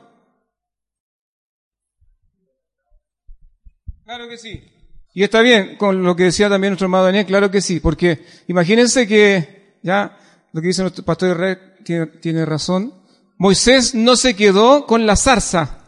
Claro 4.03 4.29
que 4.29 4.39
sí. 4.39 4.76
Y 5.17 5.23
está 5.23 5.41
bien, 5.41 5.77
con 5.79 6.03
lo 6.03 6.15
que 6.15 6.25
decía 6.25 6.51
también 6.51 6.73
nuestro 6.73 6.85
hermano 6.85 7.05
Daniel, 7.05 7.25
claro 7.25 7.51
que 7.51 7.63
sí, 7.63 7.81
porque 7.81 8.23
imagínense 8.49 9.09
que, 9.09 9.79
ya, 9.83 10.15
lo 10.53 10.61
que 10.61 10.69
dice 10.69 10.83
nuestro 10.83 11.07
pastor 11.07 11.39
Red 11.39 11.57
tiene, 11.83 12.07
tiene 12.21 12.45
razón, 12.45 12.93
Moisés 13.39 13.95
no 13.95 14.15
se 14.17 14.37
quedó 14.37 14.85
con 14.85 15.07
la 15.07 15.17
zarza. 15.17 15.79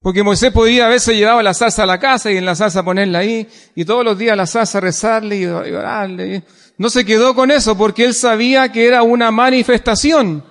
Porque 0.00 0.24
Moisés 0.24 0.50
podía 0.50 0.86
haberse 0.86 1.14
llevado 1.14 1.40
la 1.42 1.54
salsa 1.54 1.84
a 1.84 1.86
la 1.86 2.00
casa 2.00 2.32
y 2.32 2.38
en 2.38 2.44
la 2.44 2.56
salsa 2.56 2.84
ponerla 2.84 3.20
ahí, 3.20 3.46
y 3.76 3.84
todos 3.84 4.04
los 4.04 4.18
días 4.18 4.36
la 4.36 4.48
salsa 4.48 4.80
rezarle 4.80 5.36
y 5.36 5.46
orarle. 5.46 6.42
No 6.76 6.90
se 6.90 7.04
quedó 7.04 7.36
con 7.36 7.52
eso 7.52 7.78
porque 7.78 8.04
él 8.04 8.14
sabía 8.14 8.72
que 8.72 8.84
era 8.88 9.04
una 9.04 9.30
manifestación. 9.30 10.44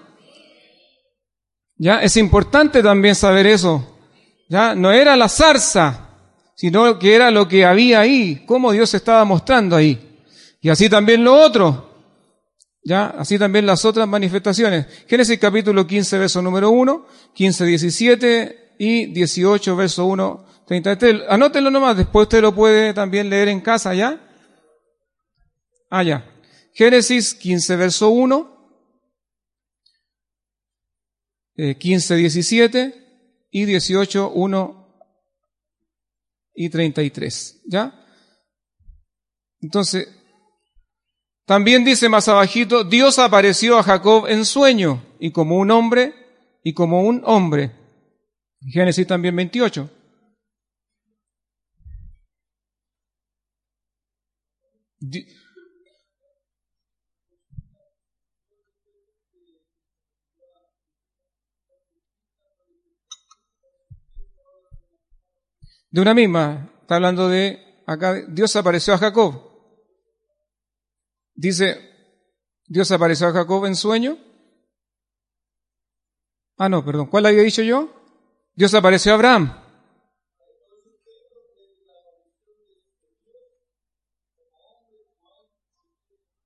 Ya, 1.75 2.01
es 2.01 2.15
importante 2.15 2.81
también 2.81 3.13
saber 3.13 3.45
eso. 3.45 3.97
Ya, 4.49 4.76
no 4.76 4.91
era 4.91 5.15
la 5.15 5.28
zarza, 5.28 6.10
sino 6.56 6.98
que 6.98 7.15
era 7.15 7.32
lo 7.32 7.48
que 7.48 7.65
había 7.65 7.99
ahí, 7.99 8.44
cómo 8.45 8.72
Dios 8.72 8.94
estaba 8.94 9.26
mostrando 9.26 9.76
ahí. 9.76 10.24
Y 10.61 10.69
así 10.69 10.90
también 10.90 11.24
lo 11.24 11.34
otro. 11.34 11.86
Ya, 12.84 13.07
así 13.07 13.38
también 13.38 13.65
las 13.65 13.84
otras 13.84 14.07
manifestaciones. 14.07 14.86
Génesis 15.07 15.38
capítulo 15.40 15.86
15, 15.86 16.18
verso 16.18 16.41
número 16.41 16.69
1, 16.69 17.06
15, 17.34 17.65
17, 17.65 18.74
y 18.80 19.07
18, 19.07 19.76
verso 19.76 20.06
1, 20.06 20.45
33. 20.65 21.24
Anótenlo 21.30 21.69
nomás, 21.69 21.98
después 21.98 22.24
usted 22.24 22.41
lo 22.41 22.56
puede 22.56 22.94
también 22.94 23.30
leer 23.30 23.49
en 23.49 23.60
casa, 23.60 23.94
¿ya? 23.94 24.22
Ah, 25.90 26.03
ya. 26.03 26.26
Génesis 26.74 27.34
15, 27.34 27.76
verso 27.76 28.10
1, 28.10 28.56
15, 31.78 32.15
17 32.15 33.06
y 33.49 33.65
18, 33.65 34.32
1 34.32 34.88
y 36.53 36.69
33, 36.69 37.61
¿ya? 37.68 37.94
Entonces, 39.61 40.07
también 41.45 41.86
dice 41.86 42.10
más 42.10 42.28
abajito, 42.28 42.84
Dios 42.84 43.19
apareció 43.19 43.78
a 43.78 43.84
Jacob 43.84 44.28
en 44.28 44.44
sueño 44.44 45.03
y 45.19 45.32
como 45.32 45.57
un 45.57 45.72
hombre 45.72 46.14
y 46.64 46.74
como 46.74 47.03
un 47.03 47.22
hombre. 47.26 47.72
Génesis 48.61 49.07
también 49.07 49.36
28. 49.36 49.90
De 65.89 66.01
una 66.01 66.14
misma, 66.14 66.69
está 66.81 66.95
hablando 66.95 67.30
de, 67.30 67.84
acá, 67.85 68.15
Dios 68.27 68.55
apareció 68.55 68.93
a 68.93 68.97
Jacob. 68.97 69.41
Dice, 71.34 71.80
Dios 72.65 72.91
apareció 72.91 73.27
a 73.27 73.31
Jacob 73.31 73.65
en 73.65 73.76
sueño. 73.76 74.18
Ah, 76.57 76.69
no, 76.69 76.84
perdón, 76.84 77.07
¿cuál 77.07 77.26
había 77.26 77.43
dicho 77.43 77.61
yo? 77.61 77.89
Dios 78.55 78.73
apareció 78.73 79.11
a 79.11 79.15
Abraham. 79.15 79.64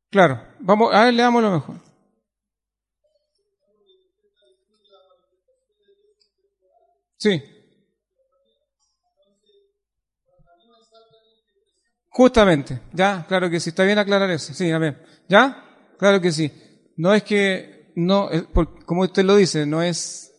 Claro, 0.10 0.46
vamos, 0.60 0.94
a 0.94 1.06
ver, 1.06 1.14
leamos 1.14 1.42
lo 1.42 1.52
mejor. 1.52 1.76
Sí. 7.18 7.51
Justamente, 12.14 12.82
ya, 12.94 13.26
claro 13.28 13.50
que 13.50 13.60
sí, 13.60 13.70
está 13.70 13.84
bien 13.84 13.98
aclarar 13.98 14.30
eso, 14.30 14.54
sí, 14.54 14.70
amén. 14.70 14.98
¿Ya? 15.30 15.66
Claro 15.98 16.20
que 16.20 16.32
sí. 16.32 16.52
No 16.98 17.14
es 17.14 17.24
que, 17.24 17.94
no, 17.96 18.30
como 18.86 19.02
usted 19.02 19.24
lo 19.24 19.36
dice, 19.38 19.66
no 19.66 19.82
es 19.82 20.32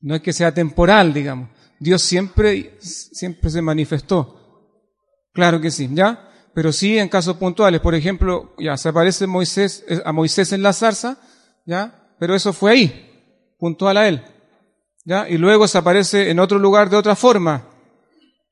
no 0.00 0.14
es 0.14 0.22
que 0.22 0.32
sea 0.32 0.52
temporal, 0.52 1.12
digamos. 1.12 1.50
Dios 1.80 2.02
siempre, 2.02 2.76
siempre 2.80 3.50
se 3.50 3.62
manifestó. 3.62 4.36
Claro 5.32 5.60
que 5.60 5.70
sí, 5.70 5.88
¿ya? 5.92 6.30
Pero 6.54 6.72
sí 6.72 6.98
en 6.98 7.08
casos 7.08 7.36
puntuales. 7.36 7.80
Por 7.80 7.94
ejemplo, 7.94 8.54
ya 8.58 8.76
se 8.76 8.88
aparece 8.88 9.26
Moisés, 9.26 9.84
eh, 9.88 10.00
a 10.04 10.12
Moisés 10.12 10.52
en 10.52 10.62
la 10.62 10.72
zarza, 10.72 11.18
¿ya? 11.66 12.14
Pero 12.18 12.34
eso 12.34 12.52
fue 12.52 12.72
ahí, 12.72 13.54
puntual 13.58 13.96
a 13.96 14.08
él. 14.08 14.24
¿Ya? 15.04 15.28
Y 15.28 15.38
luego 15.38 15.66
se 15.68 15.78
aparece 15.78 16.30
en 16.30 16.38
otro 16.38 16.58
lugar 16.58 16.90
de 16.90 16.96
otra 16.96 17.16
forma. 17.16 17.68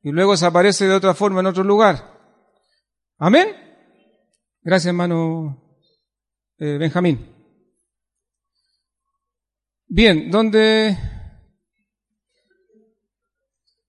Y 0.02 0.10
luego 0.10 0.36
se 0.36 0.46
aparece 0.46 0.86
de 0.86 0.94
otra 0.94 1.14
forma 1.14 1.40
en 1.40 1.46
otro 1.46 1.64
lugar. 1.64 2.15
Amén. 3.18 3.48
Gracias, 4.62 4.86
hermano 4.86 5.62
eh, 6.58 6.76
Benjamín. 6.78 7.34
Bien, 9.88 10.30
¿dónde 10.30 10.96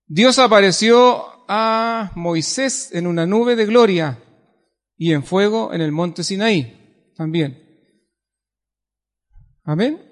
Dios 0.05 0.39
apareció 0.39 1.25
a 1.49 2.11
Moisés 2.15 2.93
en 2.93 3.07
una 3.07 3.25
nube 3.25 3.55
de 3.55 3.65
gloria 3.65 4.23
y 4.95 5.13
en 5.13 5.23
fuego 5.23 5.73
en 5.73 5.81
el 5.81 5.91
monte 5.91 6.23
Sinaí 6.23 7.11
también. 7.15 7.61
Amén. 9.63 10.06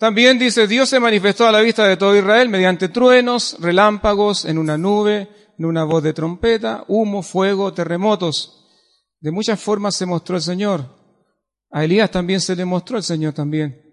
También 0.00 0.38
dice, 0.38 0.66
Dios 0.66 0.88
se 0.88 0.98
manifestó 0.98 1.46
a 1.46 1.52
la 1.52 1.60
vista 1.60 1.86
de 1.86 1.98
todo 1.98 2.16
Israel 2.16 2.48
mediante 2.48 2.88
truenos, 2.88 3.58
relámpagos, 3.60 4.46
en 4.46 4.56
una 4.56 4.78
nube, 4.78 5.28
en 5.58 5.66
una 5.66 5.84
voz 5.84 6.02
de 6.02 6.14
trompeta, 6.14 6.86
humo, 6.88 7.22
fuego, 7.22 7.74
terremotos. 7.74 8.66
De 9.20 9.30
muchas 9.30 9.60
formas 9.60 9.94
se 9.94 10.06
mostró 10.06 10.36
el 10.36 10.42
Señor. 10.42 10.86
A 11.70 11.84
Elías 11.84 12.10
también 12.10 12.40
se 12.40 12.56
le 12.56 12.64
mostró 12.64 12.96
el 12.96 13.02
Señor 13.02 13.34
también, 13.34 13.92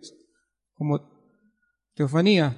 como 0.76 1.02
teofanía. 1.94 2.58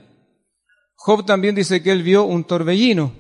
Job 0.94 1.26
también 1.26 1.56
dice 1.56 1.82
que 1.82 1.90
él 1.90 2.04
vio 2.04 2.26
un 2.26 2.44
torbellino. 2.44 3.16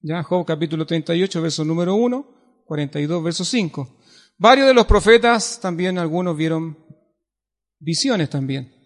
Ya, 0.00 0.22
Job 0.22 0.46
capítulo 0.46 0.86
38, 0.86 1.42
verso 1.42 1.62
número 1.62 1.94
1, 1.94 2.64
42, 2.64 3.22
verso 3.22 3.44
5. 3.44 3.98
Varios 4.38 4.66
de 4.66 4.72
los 4.72 4.86
profetas 4.86 5.60
también, 5.60 5.98
algunos 5.98 6.34
vieron 6.34 6.78
visiones 7.78 8.30
también. 8.30 8.79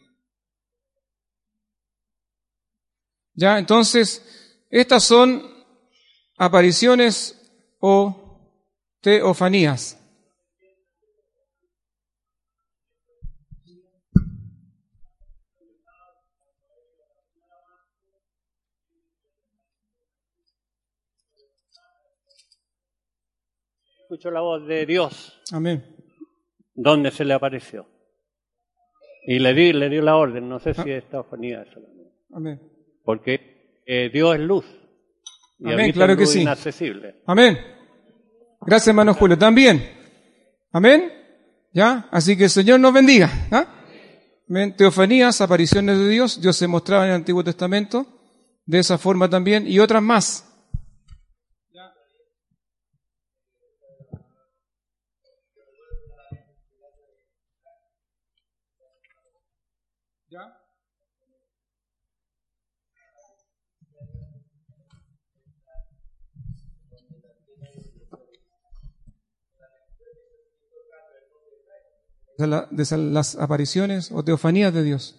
Ya, 3.35 3.59
entonces, 3.59 4.65
estas 4.71 5.05
son 5.05 5.43
apariciones 6.37 7.41
o 7.81 8.39
teofanías. 9.01 10.01
Escucho 24.03 24.31
la 24.31 24.43
voz 24.43 24.65
de 24.69 24.87
Dios. 24.87 25.41
Amén. 25.51 25.85
¿Dónde 26.73 27.11
se 27.11 27.25
le 27.25 27.35
apareció? 27.35 27.89
Y 29.27 29.41
le 29.41 29.55
di, 29.55 29.73
le 29.73 29.89
dio 29.89 30.03
la 30.03 30.17
orden, 30.17 30.49
no 30.49 30.61
sé 30.61 30.75
si 30.75 30.91
es 30.91 31.09
teofanía. 31.09 31.65
Amén. 32.33 32.74
Porque 33.05 33.83
eh, 33.87 34.11
Dios 34.13 34.35
es 34.35 34.41
luz. 34.41 34.65
Y 35.59 35.73
Amén, 35.73 35.93
claro 35.93 36.17
que 36.17 36.27
sí. 36.27 36.41
Inaccesible. 36.41 37.23
Amén. 37.27 37.59
Gracias, 38.61 38.89
hermano 38.89 39.15
Julio. 39.15 39.39
También. 39.39 39.89
Amén. 40.73 41.13
¿Ya? 41.73 42.09
Así 42.11 42.37
que 42.37 42.45
el 42.45 42.51
Señor 42.51 42.81
nos 42.81 42.93
bendiga. 42.93 43.31
¿ah? 43.51 43.67
Teofanías, 44.77 45.41
apariciones 45.41 45.99
de 45.99 46.09
Dios. 46.09 46.41
Dios 46.41 46.57
se 46.57 46.67
mostraba 46.67 47.05
en 47.05 47.11
el 47.11 47.17
Antiguo 47.17 47.45
Testamento. 47.45 48.07
De 48.67 48.79
esa 48.79 48.99
forma 48.99 49.29
también. 49.29 49.67
Y 49.67 49.79
otras 49.79 50.03
más. 50.03 50.54
De, 72.39 72.47
la- 72.47 72.69
de 72.71 72.97
las 72.99 73.37
apariciones 73.37 74.11
o 74.13 74.23
teofanías 74.25 74.73
de 74.75 74.83
Dios. 74.85 75.17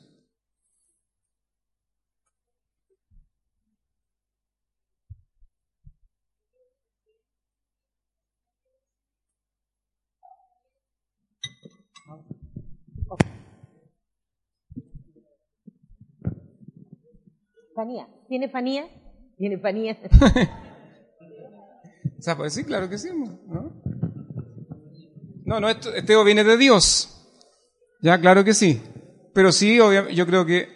Fanía. 17.75 18.07
¿Tiene 18.29 18.49
fanía? 18.49 18.85
¿Tiene 19.37 19.57
fanía? 19.59 19.97
O 22.17 22.21
sea, 22.25 22.35
pues 22.35 22.53
sí, 22.53 22.63
claro 22.63 22.89
que 22.89 22.97
sí. 22.97 23.09
¿No? 25.59 25.67
No, 25.67 25.69
esto, 25.69 25.91
Teo 26.05 26.23
viene 26.23 26.43
de 26.43 26.57
Dios. 26.57 27.11
Ya, 28.01 28.19
claro 28.19 28.43
que 28.43 28.53
sí. 28.53 28.81
Pero 29.33 29.51
sí, 29.51 29.77
yo 29.77 30.25
creo 30.25 30.45
que... 30.45 30.69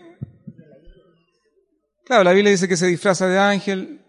Claro, 2.05 2.23
la 2.23 2.33
Biblia 2.33 2.51
dice 2.51 2.67
que 2.67 2.77
se 2.77 2.87
disfraza 2.87 3.27
de 3.27 3.37
ángel. 3.37 3.99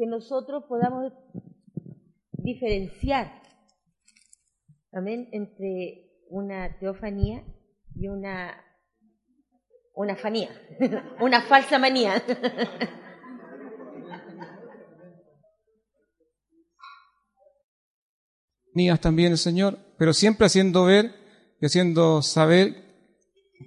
que 0.00 0.06
nosotros 0.06 0.64
podamos 0.66 1.12
diferenciar, 2.32 3.42
amén, 4.92 5.28
entre 5.32 6.24
una 6.30 6.78
teofanía 6.78 7.44
y 7.94 8.08
una, 8.08 8.64
una 9.94 10.16
fanía, 10.16 10.48
una 11.20 11.42
falsa 11.42 11.78
manía. 11.78 12.14
Nías 18.74 19.00
también 19.00 19.32
el 19.32 19.38
Señor, 19.38 19.78
pero 19.98 20.12
siempre 20.12 20.46
haciendo 20.46 20.84
ver 20.84 21.14
y 21.60 21.66
haciendo 21.66 22.22
saber 22.22 22.84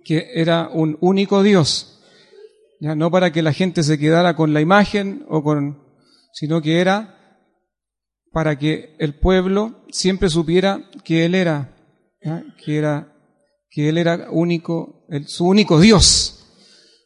que 0.06 0.30
era 0.36 0.70
un 0.70 0.98
único 1.02 1.44
Dios. 1.44 2.00
Ya 2.80 2.96
no 2.96 3.12
para 3.12 3.32
que 3.32 3.42
la 3.42 3.54
gente 3.54 3.84
se 3.84 3.98
quedara 3.98 4.36
con 4.36 4.54
la 4.54 4.62
imagen 4.62 5.26
o 5.30 5.44
con, 5.44 5.82
sino 6.34 6.62
que 6.62 6.80
era 6.80 7.20
para 8.32 8.58
que 8.58 8.96
el 9.00 9.14
pueblo 9.20 9.86
siempre 9.92 10.30
supiera 10.30 10.90
que 11.04 11.26
él 11.26 11.36
era, 11.36 11.78
¿ya? 12.22 12.44
que 12.64 12.78
era, 12.78 13.14
que 13.70 13.90
él 13.90 13.98
era 13.98 14.28
único, 14.32 15.06
el- 15.10 15.28
su 15.28 15.46
único 15.46 15.80
Dios. 15.80 16.40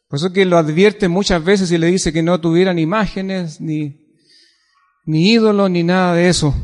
Por 0.08 0.16
eso 0.18 0.32
que 0.32 0.46
lo 0.46 0.56
advierte 0.56 1.06
muchas 1.08 1.44
veces 1.44 1.70
y 1.70 1.76
le 1.78 1.88
dice 1.88 2.12
que 2.14 2.22
no 2.22 2.40
tuvieran 2.40 2.78
imágenes 2.78 3.60
ni, 3.60 4.06
ni 5.04 5.30
ídolos 5.32 5.70
ni 5.70 5.82
nada 5.82 6.14
de 6.14 6.28
eso. 6.30 6.54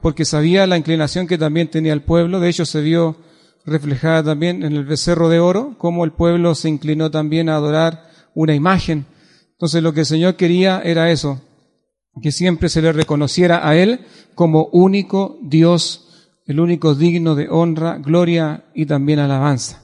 Porque 0.00 0.24
sabía 0.24 0.66
la 0.66 0.76
inclinación 0.76 1.26
que 1.26 1.38
también 1.38 1.68
tenía 1.68 1.92
el 1.92 2.02
pueblo. 2.02 2.40
De 2.40 2.48
hecho, 2.48 2.66
se 2.66 2.80
vio 2.80 3.16
reflejada 3.64 4.22
también 4.22 4.62
en 4.62 4.74
el 4.74 4.84
becerro 4.84 5.28
de 5.28 5.40
oro, 5.40 5.76
cómo 5.78 6.04
el 6.04 6.12
pueblo 6.12 6.54
se 6.54 6.68
inclinó 6.68 7.10
también 7.10 7.48
a 7.48 7.56
adorar 7.56 8.04
una 8.34 8.54
imagen. 8.54 9.06
Entonces, 9.52 9.82
lo 9.82 9.92
que 9.92 10.00
el 10.00 10.06
Señor 10.06 10.36
quería 10.36 10.80
era 10.84 11.10
eso, 11.10 11.40
que 12.20 12.32
siempre 12.32 12.68
se 12.68 12.82
le 12.82 12.92
reconociera 12.92 13.66
a 13.66 13.76
Él 13.76 14.00
como 14.34 14.66
único 14.72 15.38
Dios, 15.42 16.28
el 16.46 16.60
único 16.60 16.94
digno 16.94 17.34
de 17.34 17.48
honra, 17.48 17.98
gloria 17.98 18.64
y 18.74 18.86
también 18.86 19.20
alabanza. 19.20 19.82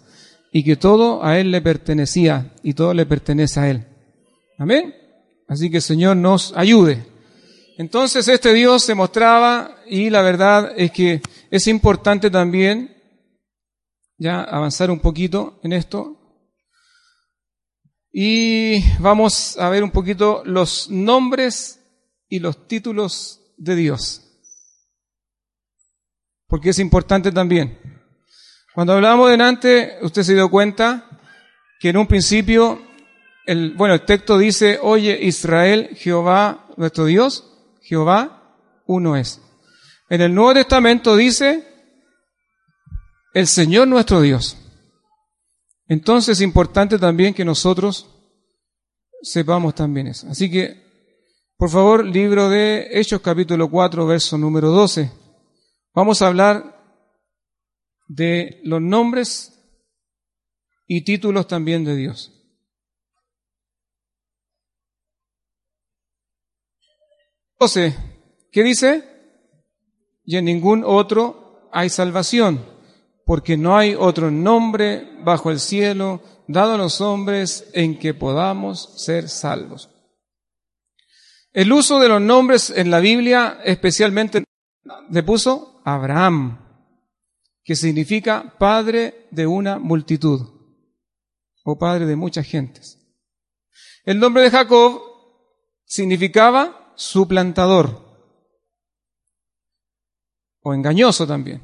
Y 0.52 0.64
que 0.64 0.76
todo 0.76 1.24
a 1.24 1.38
Él 1.38 1.50
le 1.50 1.62
pertenecía 1.62 2.52
y 2.62 2.74
todo 2.74 2.94
le 2.94 3.06
pertenece 3.06 3.60
a 3.60 3.70
Él. 3.70 3.86
Amén. 4.58 4.94
Así 5.46 5.70
que 5.70 5.76
el 5.76 5.82
Señor 5.82 6.16
nos 6.16 6.52
ayude. 6.56 7.06
Entonces 7.78 8.26
este 8.26 8.52
Dios 8.52 8.82
se 8.82 8.96
mostraba 8.96 9.76
y 9.86 10.10
la 10.10 10.20
verdad 10.20 10.72
es 10.76 10.90
que 10.90 11.22
es 11.48 11.68
importante 11.68 12.28
también 12.28 13.00
ya 14.16 14.42
avanzar 14.42 14.90
un 14.90 14.98
poquito 14.98 15.60
en 15.62 15.72
esto. 15.72 16.16
Y 18.12 18.82
vamos 18.98 19.56
a 19.58 19.68
ver 19.68 19.84
un 19.84 19.92
poquito 19.92 20.42
los 20.44 20.90
nombres 20.90 21.78
y 22.28 22.40
los 22.40 22.66
títulos 22.66 23.40
de 23.56 23.76
Dios. 23.76 24.24
Porque 26.48 26.70
es 26.70 26.80
importante 26.80 27.30
también. 27.30 27.78
Cuando 28.74 28.94
hablamos 28.94 29.30
delante, 29.30 29.98
usted 30.02 30.24
se 30.24 30.34
dio 30.34 30.50
cuenta 30.50 31.20
que 31.78 31.90
en 31.90 31.96
un 31.96 32.08
principio, 32.08 32.82
el, 33.46 33.74
bueno, 33.74 33.94
el 33.94 34.04
texto 34.04 34.36
dice, 34.36 34.80
oye 34.82 35.16
Israel, 35.22 35.90
Jehová, 35.94 36.66
nuestro 36.76 37.04
Dios, 37.04 37.47
Jehová 37.88 38.82
uno 38.86 39.16
es. 39.16 39.40
En 40.10 40.20
el 40.20 40.34
Nuevo 40.34 40.52
Testamento 40.52 41.16
dice 41.16 41.66
el 43.32 43.46
Señor 43.46 43.88
nuestro 43.88 44.20
Dios. 44.20 44.58
Entonces 45.86 46.38
es 46.38 46.42
importante 46.42 46.98
también 46.98 47.32
que 47.32 47.46
nosotros 47.46 48.14
sepamos 49.22 49.74
también 49.74 50.08
eso. 50.08 50.28
Así 50.28 50.50
que, 50.50 50.82
por 51.56 51.70
favor, 51.70 52.04
libro 52.04 52.50
de 52.50 52.88
Hechos 52.90 53.22
capítulo 53.22 53.70
4, 53.70 54.06
verso 54.06 54.36
número 54.36 54.68
12. 54.70 55.10
Vamos 55.94 56.20
a 56.20 56.26
hablar 56.26 56.78
de 58.06 58.60
los 58.64 58.82
nombres 58.82 59.64
y 60.86 61.04
títulos 61.04 61.48
también 61.48 61.84
de 61.84 61.96
Dios. 61.96 62.37
12. 67.58 67.96
¿Qué 68.52 68.62
dice? 68.62 69.04
Y 70.24 70.36
en 70.36 70.44
ningún 70.44 70.84
otro 70.84 71.68
hay 71.72 71.90
salvación, 71.90 72.64
porque 73.24 73.56
no 73.56 73.76
hay 73.76 73.94
otro 73.94 74.30
nombre 74.30 75.10
bajo 75.24 75.50
el 75.50 75.58
cielo 75.58 76.22
dado 76.46 76.74
a 76.74 76.78
los 76.78 77.00
hombres 77.00 77.68
en 77.72 77.98
que 77.98 78.14
podamos 78.14 79.02
ser 79.02 79.28
salvos. 79.28 79.90
El 81.52 81.72
uso 81.72 81.98
de 81.98 82.08
los 82.08 82.20
nombres 82.20 82.70
en 82.70 82.90
la 82.90 83.00
Biblia 83.00 83.60
especialmente 83.64 84.44
le 85.10 85.22
puso 85.22 85.82
Abraham, 85.84 86.64
que 87.64 87.74
significa 87.74 88.54
padre 88.58 89.26
de 89.30 89.46
una 89.46 89.78
multitud 89.78 90.40
o 91.64 91.78
padre 91.78 92.06
de 92.06 92.16
muchas 92.16 92.46
gentes. 92.46 92.98
El 94.04 94.20
nombre 94.20 94.44
de 94.44 94.50
Jacob 94.50 95.02
significaba 95.84 96.87
suplantador 96.98 98.04
o 100.60 100.74
engañoso 100.74 101.26
también. 101.26 101.62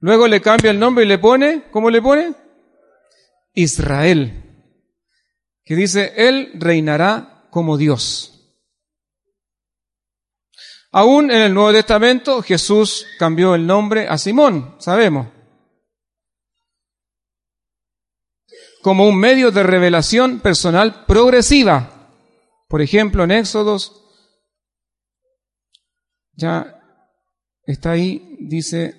Luego 0.00 0.28
le 0.28 0.40
cambia 0.40 0.70
el 0.70 0.78
nombre 0.78 1.04
y 1.04 1.08
le 1.08 1.18
pone, 1.18 1.64
¿cómo 1.72 1.90
le 1.90 2.02
pone? 2.02 2.34
Israel, 3.54 4.44
que 5.64 5.74
dice, 5.74 6.12
Él 6.16 6.52
reinará 6.54 7.48
como 7.50 7.76
Dios. 7.76 8.34
Aún 10.92 11.30
en 11.30 11.42
el 11.42 11.54
Nuevo 11.54 11.72
Testamento 11.72 12.42
Jesús 12.42 13.06
cambió 13.18 13.54
el 13.54 13.66
nombre 13.66 14.08
a 14.08 14.18
Simón, 14.18 14.76
sabemos, 14.78 15.28
como 18.82 19.08
un 19.08 19.18
medio 19.18 19.50
de 19.50 19.62
revelación 19.62 20.40
personal 20.40 21.06
progresiva. 21.06 21.94
Por 22.68 22.82
ejemplo, 22.82 23.24
en 23.24 23.32
Éxodos, 23.32 23.97
ya 26.38 26.80
está 27.66 27.90
ahí, 27.90 28.36
dice, 28.38 28.94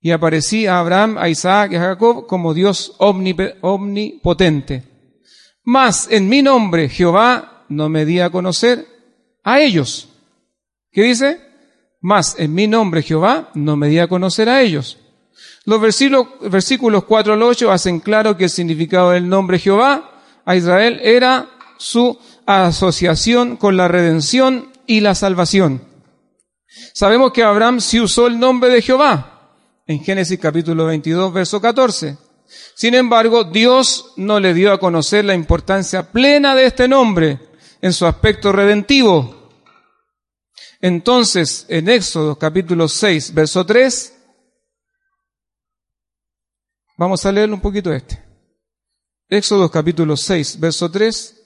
y 0.00 0.12
aparecí 0.12 0.66
a 0.66 0.78
Abraham, 0.78 1.18
a 1.18 1.28
Isaac 1.28 1.72
y 1.72 1.76
a 1.76 1.80
Jacob 1.80 2.26
como 2.26 2.54
Dios 2.54 2.94
omnipotente. 2.98 4.84
Mas 5.64 6.08
en 6.10 6.28
mi 6.28 6.40
nombre 6.40 6.88
Jehová 6.88 7.64
no 7.68 7.88
me 7.88 8.04
di 8.04 8.20
a 8.20 8.30
conocer 8.30 8.86
a 9.42 9.60
ellos. 9.60 10.08
¿Qué 10.92 11.02
dice? 11.02 11.40
Mas 12.00 12.36
en 12.38 12.54
mi 12.54 12.68
nombre 12.68 13.02
Jehová 13.02 13.50
no 13.54 13.76
me 13.76 13.88
di 13.88 13.98
a 13.98 14.06
conocer 14.06 14.48
a 14.48 14.62
ellos. 14.62 14.98
Los 15.64 15.80
versículos, 15.80 16.28
versículos 16.48 17.04
4 17.04 17.34
al 17.34 17.42
8 17.42 17.72
hacen 17.72 17.98
claro 17.98 18.36
que 18.36 18.44
el 18.44 18.50
significado 18.50 19.10
del 19.10 19.28
nombre 19.28 19.58
Jehová 19.58 20.22
a 20.44 20.54
Israel 20.54 21.00
era 21.02 21.50
su 21.76 22.18
asociación 22.46 23.56
con 23.56 23.76
la 23.76 23.88
redención 23.88 24.70
y 24.86 25.00
la 25.00 25.14
salvación. 25.16 25.87
Sabemos 26.92 27.32
que 27.32 27.42
Abraham 27.42 27.80
sí 27.80 28.00
usó 28.00 28.26
el 28.26 28.38
nombre 28.38 28.70
de 28.70 28.82
Jehová 28.82 29.56
en 29.86 30.02
Génesis 30.04 30.38
capítulo 30.38 30.86
22, 30.86 31.32
verso 31.32 31.60
14. 31.60 32.18
Sin 32.74 32.94
embargo, 32.94 33.44
Dios 33.44 34.12
no 34.16 34.40
le 34.40 34.54
dio 34.54 34.72
a 34.72 34.78
conocer 34.78 35.24
la 35.24 35.34
importancia 35.34 36.12
plena 36.12 36.54
de 36.54 36.66
este 36.66 36.88
nombre 36.88 37.38
en 37.80 37.92
su 37.92 38.06
aspecto 38.06 38.52
redentivo. 38.52 39.50
Entonces, 40.80 41.66
en 41.68 41.88
Éxodo 41.88 42.38
capítulo 42.38 42.88
6, 42.88 43.34
verso 43.34 43.66
3, 43.66 44.14
Vamos 46.98 47.24
a 47.24 47.30
leer 47.30 47.48
un 47.52 47.60
poquito 47.60 47.92
este. 47.92 48.20
Éxodo 49.28 49.70
capítulo 49.70 50.16
6, 50.16 50.58
verso 50.58 50.90
3. 50.90 51.37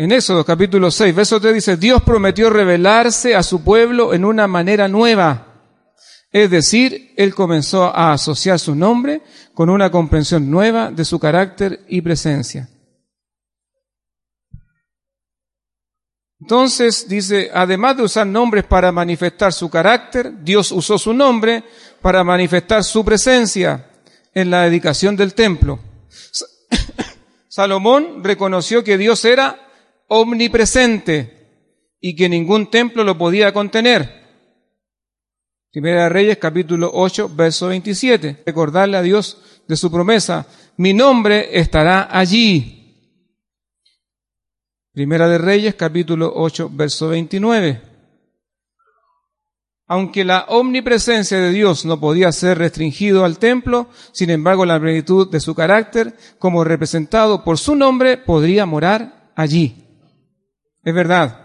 En 0.00 0.12
Éxodo 0.12 0.44
capítulo 0.44 0.92
6, 0.92 1.12
verso 1.12 1.40
3 1.40 1.54
dice, 1.54 1.76
Dios 1.76 2.04
prometió 2.04 2.50
revelarse 2.50 3.34
a 3.34 3.42
su 3.42 3.64
pueblo 3.64 4.14
en 4.14 4.24
una 4.24 4.46
manera 4.46 4.86
nueva. 4.86 5.60
Es 6.30 6.48
decir, 6.52 7.14
Él 7.16 7.34
comenzó 7.34 7.86
a 7.86 8.12
asociar 8.12 8.60
su 8.60 8.76
nombre 8.76 9.22
con 9.54 9.68
una 9.68 9.90
comprensión 9.90 10.48
nueva 10.48 10.92
de 10.92 11.04
su 11.04 11.18
carácter 11.18 11.84
y 11.88 12.00
presencia. 12.00 12.68
Entonces 16.40 17.08
dice, 17.08 17.50
además 17.52 17.96
de 17.96 18.04
usar 18.04 18.24
nombres 18.24 18.62
para 18.66 18.92
manifestar 18.92 19.52
su 19.52 19.68
carácter, 19.68 20.44
Dios 20.44 20.70
usó 20.70 20.96
su 20.96 21.12
nombre 21.12 21.64
para 22.00 22.22
manifestar 22.22 22.84
su 22.84 23.04
presencia 23.04 23.90
en 24.32 24.48
la 24.48 24.62
dedicación 24.62 25.16
del 25.16 25.34
templo. 25.34 25.80
Salomón 27.48 28.22
reconoció 28.22 28.84
que 28.84 28.96
Dios 28.96 29.24
era 29.24 29.64
omnipresente 30.08 31.38
y 32.00 32.16
que 32.16 32.28
ningún 32.28 32.70
templo 32.70 33.04
lo 33.04 33.16
podía 33.16 33.52
contener. 33.52 34.18
Primera 35.70 36.04
de 36.04 36.08
Reyes 36.08 36.38
capítulo 36.38 36.90
8, 36.92 37.30
verso 37.34 37.68
27. 37.68 38.42
Recordarle 38.46 38.96
a 38.96 39.02
Dios 39.02 39.62
de 39.68 39.76
su 39.76 39.90
promesa, 39.90 40.46
mi 40.78 40.94
nombre 40.94 41.58
estará 41.58 42.08
allí. 42.10 42.74
Primera 44.92 45.28
de 45.28 45.38
Reyes 45.38 45.74
capítulo 45.74 46.32
8, 46.34 46.70
verso 46.72 47.08
29. 47.08 47.82
Aunque 49.86 50.24
la 50.24 50.44
omnipresencia 50.48 51.38
de 51.38 51.50
Dios 51.50 51.84
no 51.84 52.00
podía 52.00 52.32
ser 52.32 52.58
restringido 52.58 53.24
al 53.24 53.38
templo, 53.38 53.88
sin 54.12 54.30
embargo 54.30 54.66
la 54.66 54.80
plenitud 54.80 55.30
de 55.30 55.40
su 55.40 55.54
carácter, 55.54 56.14
como 56.38 56.64
representado 56.64 57.44
por 57.44 57.58
su 57.58 57.74
nombre, 57.74 58.18
podría 58.18 58.66
morar 58.66 59.32
allí. 59.34 59.87
Es 60.84 60.94
verdad. 60.94 61.44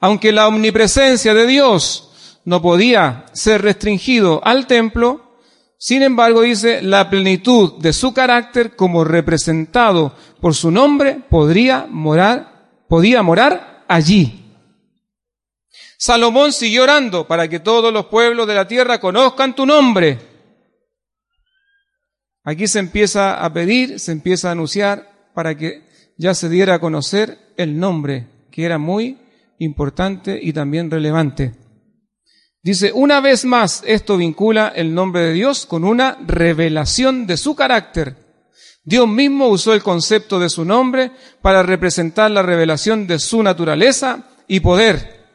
Aunque 0.00 0.32
la 0.32 0.48
omnipresencia 0.48 1.34
de 1.34 1.46
Dios 1.46 2.40
no 2.44 2.60
podía 2.60 3.26
ser 3.32 3.62
restringido 3.62 4.40
al 4.44 4.66
templo, 4.66 5.38
sin 5.78 6.02
embargo 6.02 6.42
dice, 6.42 6.82
la 6.82 7.10
plenitud 7.10 7.80
de 7.80 7.92
su 7.92 8.12
carácter 8.12 8.76
como 8.76 9.04
representado 9.04 10.16
por 10.40 10.54
su 10.54 10.70
nombre 10.70 11.22
podría 11.28 11.86
morar, 11.88 12.84
podía 12.88 13.22
morar 13.22 13.84
allí. 13.88 14.38
Salomón 15.98 16.52
siguió 16.52 16.82
orando 16.82 17.28
para 17.28 17.46
que 17.48 17.60
todos 17.60 17.92
los 17.92 18.06
pueblos 18.06 18.48
de 18.48 18.54
la 18.54 18.66
tierra 18.66 19.00
conozcan 19.00 19.54
tu 19.54 19.66
nombre. 19.66 20.18
Aquí 22.42 22.66
se 22.66 22.80
empieza 22.80 23.44
a 23.44 23.52
pedir, 23.52 24.00
se 24.00 24.10
empieza 24.10 24.48
a 24.48 24.52
anunciar 24.52 25.30
para 25.32 25.56
que 25.56 25.88
ya 26.16 26.34
se 26.34 26.48
diera 26.48 26.74
a 26.74 26.80
conocer 26.80 27.38
el 27.56 27.78
nombre 27.78 28.31
que 28.52 28.64
era 28.64 28.78
muy 28.78 29.18
importante 29.58 30.38
y 30.40 30.52
también 30.52 30.90
relevante. 30.90 31.54
Dice, 32.62 32.92
una 32.94 33.20
vez 33.20 33.44
más, 33.44 33.82
esto 33.84 34.16
vincula 34.16 34.68
el 34.68 34.94
nombre 34.94 35.22
de 35.22 35.32
Dios 35.32 35.66
con 35.66 35.82
una 35.84 36.16
revelación 36.24 37.26
de 37.26 37.36
su 37.36 37.56
carácter. 37.56 38.16
Dios 38.84 39.08
mismo 39.08 39.48
usó 39.48 39.72
el 39.72 39.82
concepto 39.82 40.38
de 40.38 40.48
su 40.48 40.64
nombre 40.64 41.10
para 41.40 41.64
representar 41.64 42.30
la 42.30 42.42
revelación 42.42 43.08
de 43.08 43.18
su 43.18 43.42
naturaleza 43.42 44.28
y 44.46 44.60
poder. 44.60 45.26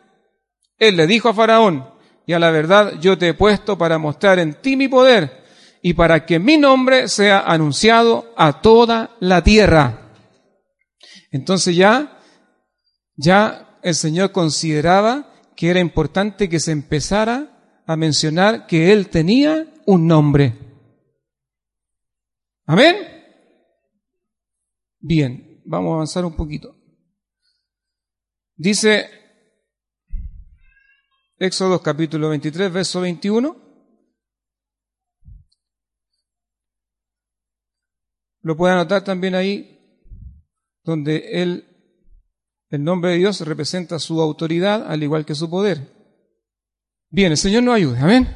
Él 0.77 0.95
le 0.95 1.07
dijo 1.07 1.27
a 1.27 1.34
Faraón, 1.34 1.89
y 2.26 2.34
a 2.34 2.39
la 2.39 2.52
verdad 2.52 2.94
yo 2.99 3.18
te 3.18 3.30
he 3.30 3.34
puesto 3.34 3.77
para 3.77 3.98
mostrar 3.98 4.39
en 4.39 4.53
ti 4.61 4.76
mi 4.76 4.88
poder 4.88 5.44
y 5.81 5.94
para 5.94 6.26
que 6.26 6.39
mi 6.39 6.57
nombre 6.57 7.07
sea 7.07 7.39
anunciado 7.39 8.34
a 8.35 8.61
toda 8.61 9.11
la 9.19 9.44
tierra. 9.44 10.11
Entonces 11.31 11.76
ya 11.76 12.16
ya 13.18 13.80
el 13.84 13.95
Señor 13.95 14.31
consideraba 14.31 15.34
que 15.56 15.69
era 15.69 15.80
importante 15.80 16.48
que 16.48 16.60
se 16.60 16.72
empezara 16.72 17.84
a 17.85 17.98
mencionar 17.98 18.68
que 18.68 18.94
Él 18.94 19.10
tenía 19.10 19.73
un 19.85 20.07
nombre. 20.07 20.57
Amén. 22.65 22.95
Bien, 24.99 25.61
vamos 25.65 25.91
a 25.91 25.95
avanzar 25.95 26.26
un 26.26 26.35
poquito. 26.35 26.76
Dice 28.56 29.10
Éxodo 31.39 31.81
capítulo 31.81 32.30
23, 32.30 32.72
verso 32.72 33.02
21. 33.02 33.56
Lo 38.41 38.57
puede 38.57 38.73
anotar 38.73 39.03
también 39.03 39.35
ahí, 39.35 39.80
donde 40.84 41.41
Él 41.41 41.77
el 42.69 42.84
nombre 42.84 43.11
de 43.11 43.18
Dios 43.18 43.41
representa 43.41 43.99
su 43.99 44.22
autoridad 44.22 44.85
al 44.88 45.03
igual 45.03 45.26
que 45.26 45.35
su 45.35 45.49
poder. 45.49 45.95
Bien, 47.10 47.31
el 47.31 47.38
Señor 47.38 47.64
nos 47.64 47.76
ayude, 47.76 47.99
amén. 47.99 48.27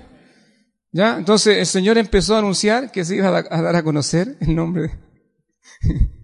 ¿Ya? 0.92 1.18
Entonces 1.18 1.58
el 1.58 1.66
Señor 1.66 1.98
empezó 1.98 2.36
a 2.36 2.40
anunciar 2.40 2.92
que 2.92 3.04
se 3.06 3.16
iba 3.16 3.28
a 3.28 3.62
dar 3.62 3.76
a 3.76 3.84
conocer 3.84 4.38
el 4.40 4.56
nombre. 4.56 4.92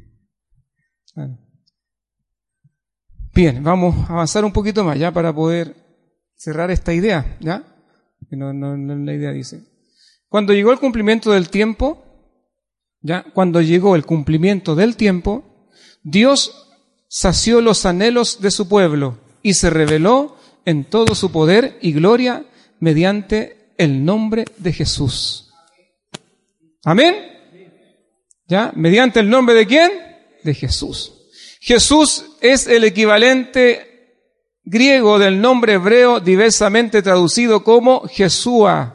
Bien, 3.34 3.64
vamos 3.64 4.10
a 4.10 4.14
avanzar 4.14 4.44
un 4.46 4.52
poquito 4.52 4.84
más 4.84 4.98
ya 4.98 5.12
para 5.12 5.34
poder 5.34 5.76
cerrar 6.36 6.72
esta 6.72 6.94
idea, 6.94 7.38
¿ya? 7.40 7.64
No, 8.32 8.52
no, 8.54 8.76
no 8.76 8.96
la 8.96 9.14
idea 9.14 9.32
dice. 9.32 9.62
Cuando 10.28 10.54
llegó 10.54 10.72
el 10.72 10.80
cumplimiento 10.80 11.32
del 11.32 11.50
tiempo, 11.50 12.04
¿ya? 13.02 13.24
Cuando 13.34 13.62
llegó 13.62 13.96
el 13.96 14.06
cumplimiento 14.06 14.76
del 14.76 14.96
tiempo, 14.98 15.70
Dios 16.04 16.67
sació 17.08 17.62
los 17.62 17.86
anhelos 17.86 18.42
de 18.42 18.52
su 18.52 18.68
pueblo 18.68 19.18
y 19.42 19.54
se 19.54 19.70
reveló 19.70 20.36
en 20.66 20.84
todo 20.84 21.16
su 21.16 21.32
poder 21.32 21.78
y 21.82 21.94
gloria 21.94 22.46
mediante 22.80 23.72
el 23.78 24.04
nombre 24.04 24.46
de 24.58 24.74
Jesús. 24.74 25.54
Amén. 26.84 27.16
¿Ya? 28.48 28.72
¿Mediante 28.76 29.20
el 29.20 29.30
nombre 29.30 29.56
de 29.56 29.66
quién? 29.66 29.92
De 30.44 30.54
Jesús. 30.54 31.14
Jesús 31.60 32.26
es 32.42 32.68
el 32.68 32.84
equivalente 32.84 33.88
griego 34.64 35.20
del 35.20 35.40
nombre 35.40 35.74
hebreo 35.74 36.20
diversamente 36.20 37.02
traducido 37.02 37.64
como 37.64 38.08
Jesúa. 38.08 38.94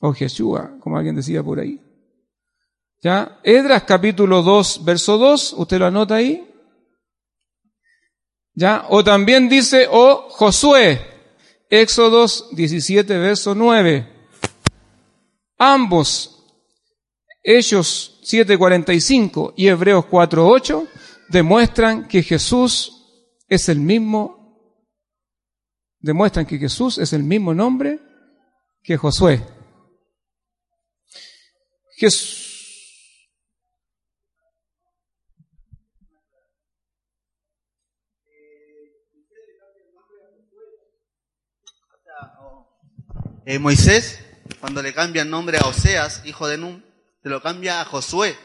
O 0.00 0.12
Jesúa, 0.12 0.76
como 0.80 0.98
alguien 0.98 1.16
decía 1.16 1.42
por 1.42 1.58
ahí. 1.58 1.80
¿Ya? 3.02 3.38
Edras 3.42 3.84
capítulo 3.84 4.42
2, 4.42 4.84
verso 4.84 5.18
2, 5.18 5.54
usted 5.58 5.78
lo 5.78 5.86
anota 5.86 6.16
ahí. 6.16 6.48
¿Ya? 8.54 8.86
O 8.88 9.04
también 9.04 9.48
dice, 9.48 9.86
o 9.90 10.28
Josué, 10.30 11.00
Éxodos 11.68 12.48
17, 12.52 13.18
verso 13.18 13.54
9. 13.54 14.14
Ambos, 15.58 16.42
Hechos 17.42 18.20
7:45 18.24 19.54
y 19.56 19.68
Hebreos 19.68 20.06
4:8, 20.06 20.88
demuestran 21.28 22.08
que 22.08 22.22
Jesús 22.22 22.92
es 23.48 23.68
el 23.68 23.78
mismo, 23.78 24.82
demuestran 26.00 26.46
que 26.46 26.58
Jesús 26.58 26.98
es 26.98 27.12
el 27.12 27.22
mismo 27.22 27.54
nombre 27.54 28.00
que 28.82 28.96
Josué. 28.96 29.42
Jesús 31.96 32.45
Eh, 43.48 43.60
Moisés, 43.60 44.18
cuando 44.58 44.82
le 44.82 44.92
cambia 44.92 45.22
el 45.22 45.30
nombre 45.30 45.58
a 45.58 45.68
Oseas, 45.68 46.22
hijo 46.24 46.48
de 46.48 46.58
Nun, 46.58 46.84
se 47.22 47.28
lo 47.28 47.40
cambia 47.40 47.80
a 47.80 47.84
Josué. 47.84 48.36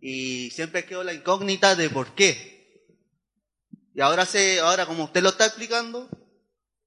Y 0.00 0.50
siempre 0.50 0.84
quedó 0.84 1.04
la 1.04 1.14
incógnita 1.14 1.76
de 1.76 1.88
por 1.88 2.08
qué. 2.16 2.90
Y 3.94 4.00
ahora, 4.00 4.26
se, 4.26 4.58
ahora 4.58 4.84
como 4.84 5.04
usted 5.04 5.22
lo 5.22 5.28
está 5.28 5.46
explicando, 5.46 6.08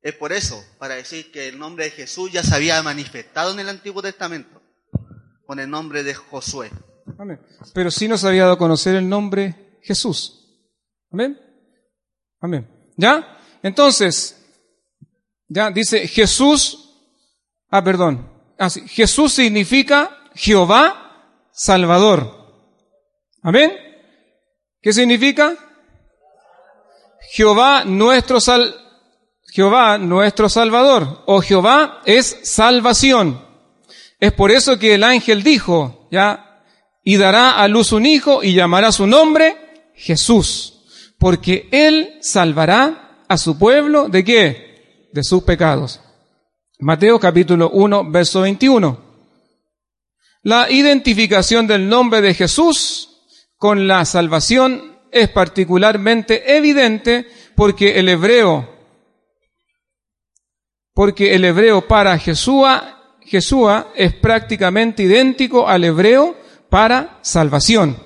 es 0.02 0.16
por 0.16 0.34
eso, 0.34 0.62
para 0.80 0.96
decir 0.96 1.32
que 1.32 1.48
el 1.48 1.58
nombre 1.58 1.86
de 1.86 1.92
Jesús 1.92 2.30
ya 2.30 2.44
se 2.44 2.54
había 2.54 2.84
manifestado 2.84 3.54
en 3.54 3.62
el 3.62 3.70
Antiguo 3.70 4.02
Testamento, 4.02 4.62
con 5.46 5.62
el 5.62 5.70
nombre 5.70 6.04
de 6.04 6.16
Josué. 6.16 6.70
Amén. 7.18 7.40
Pero 7.74 7.90
sí 7.90 8.10
nos 8.10 8.26
había 8.26 8.42
dado 8.42 8.56
a 8.56 8.58
conocer 8.58 8.96
el 8.96 9.08
nombre 9.08 9.80
Jesús. 9.82 10.60
Amén. 11.10 11.40
Amén. 12.42 12.68
¿Ya? 12.98 13.38
Entonces, 13.64 14.46
ya 15.48 15.72
dice 15.72 16.06
Jesús 16.06 16.89
Ah, 17.70 17.84
perdón. 17.84 18.28
Ah, 18.58 18.70
Jesús 18.70 19.34
significa 19.34 20.18
Jehová 20.36 21.10
Salvador. 21.52 22.40
Amén. 23.42 23.72
¿Qué 24.82 24.94
significa? 24.94 25.56
Jehová 27.32 27.84
nuestro 27.86 28.40
sal, 28.40 28.76
Jehová 29.54 29.98
nuestro 29.98 30.50
Salvador, 30.50 31.24
o 31.28 31.42
Jehová 31.42 32.02
es 32.06 32.40
salvación. 32.44 33.46
Es 34.20 34.34
por 34.34 34.52
eso 34.52 34.80
que 34.80 34.96
el 34.96 35.04
ángel 35.04 35.44
dijo, 35.44 36.08
ya, 36.12 36.64
y 37.04 37.18
dará 37.18 37.52
a 37.62 37.68
luz 37.68 37.92
un 37.92 38.06
hijo 38.06 38.44
y 38.44 38.54
llamará 38.54 38.92
su 38.92 39.08
nombre 39.08 39.92
Jesús, 39.96 40.82
porque 41.18 41.70
él 41.72 42.18
salvará 42.22 43.24
a 43.28 43.38
su 43.38 43.58
pueblo 43.58 44.10
de 44.10 44.24
qué? 44.24 45.10
De 45.14 45.24
sus 45.24 45.44
pecados. 45.44 46.02
Mateo 46.82 47.20
capítulo 47.20 47.72
1, 47.72 48.10
verso 48.10 48.40
21. 48.40 48.98
La 50.44 50.72
identificación 50.72 51.68
del 51.68 51.90
nombre 51.90 52.22
de 52.22 52.34
Jesús 52.34 53.18
con 53.58 53.86
la 53.86 54.06
salvación 54.06 54.98
es 55.12 55.28
particularmente 55.28 56.56
evidente 56.56 57.28
porque 57.54 58.00
el 58.00 58.08
hebreo, 58.08 58.70
porque 60.94 61.36
el 61.36 61.44
hebreo 61.44 61.86
para 61.86 62.18
Jesúa, 62.18 63.18
Jesúa 63.26 63.92
es 63.94 64.14
prácticamente 64.14 65.04
idéntico 65.04 65.68
al 65.68 65.84
hebreo 65.84 66.38
para 66.70 67.20
salvación. 67.22 68.02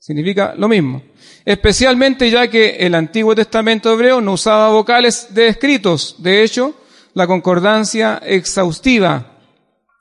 Significa 0.00 0.54
lo 0.56 0.66
mismo. 0.66 1.04
Especialmente 1.44 2.28
ya 2.32 2.48
que 2.48 2.70
el 2.80 2.96
Antiguo 2.96 3.36
Testamento 3.36 3.92
hebreo 3.92 4.20
no 4.20 4.32
usaba 4.32 4.70
vocales 4.70 5.32
de 5.32 5.46
escritos. 5.46 6.16
De 6.18 6.42
hecho, 6.42 6.81
la 7.14 7.26
concordancia 7.26 8.18
exhaustiva 8.24 9.38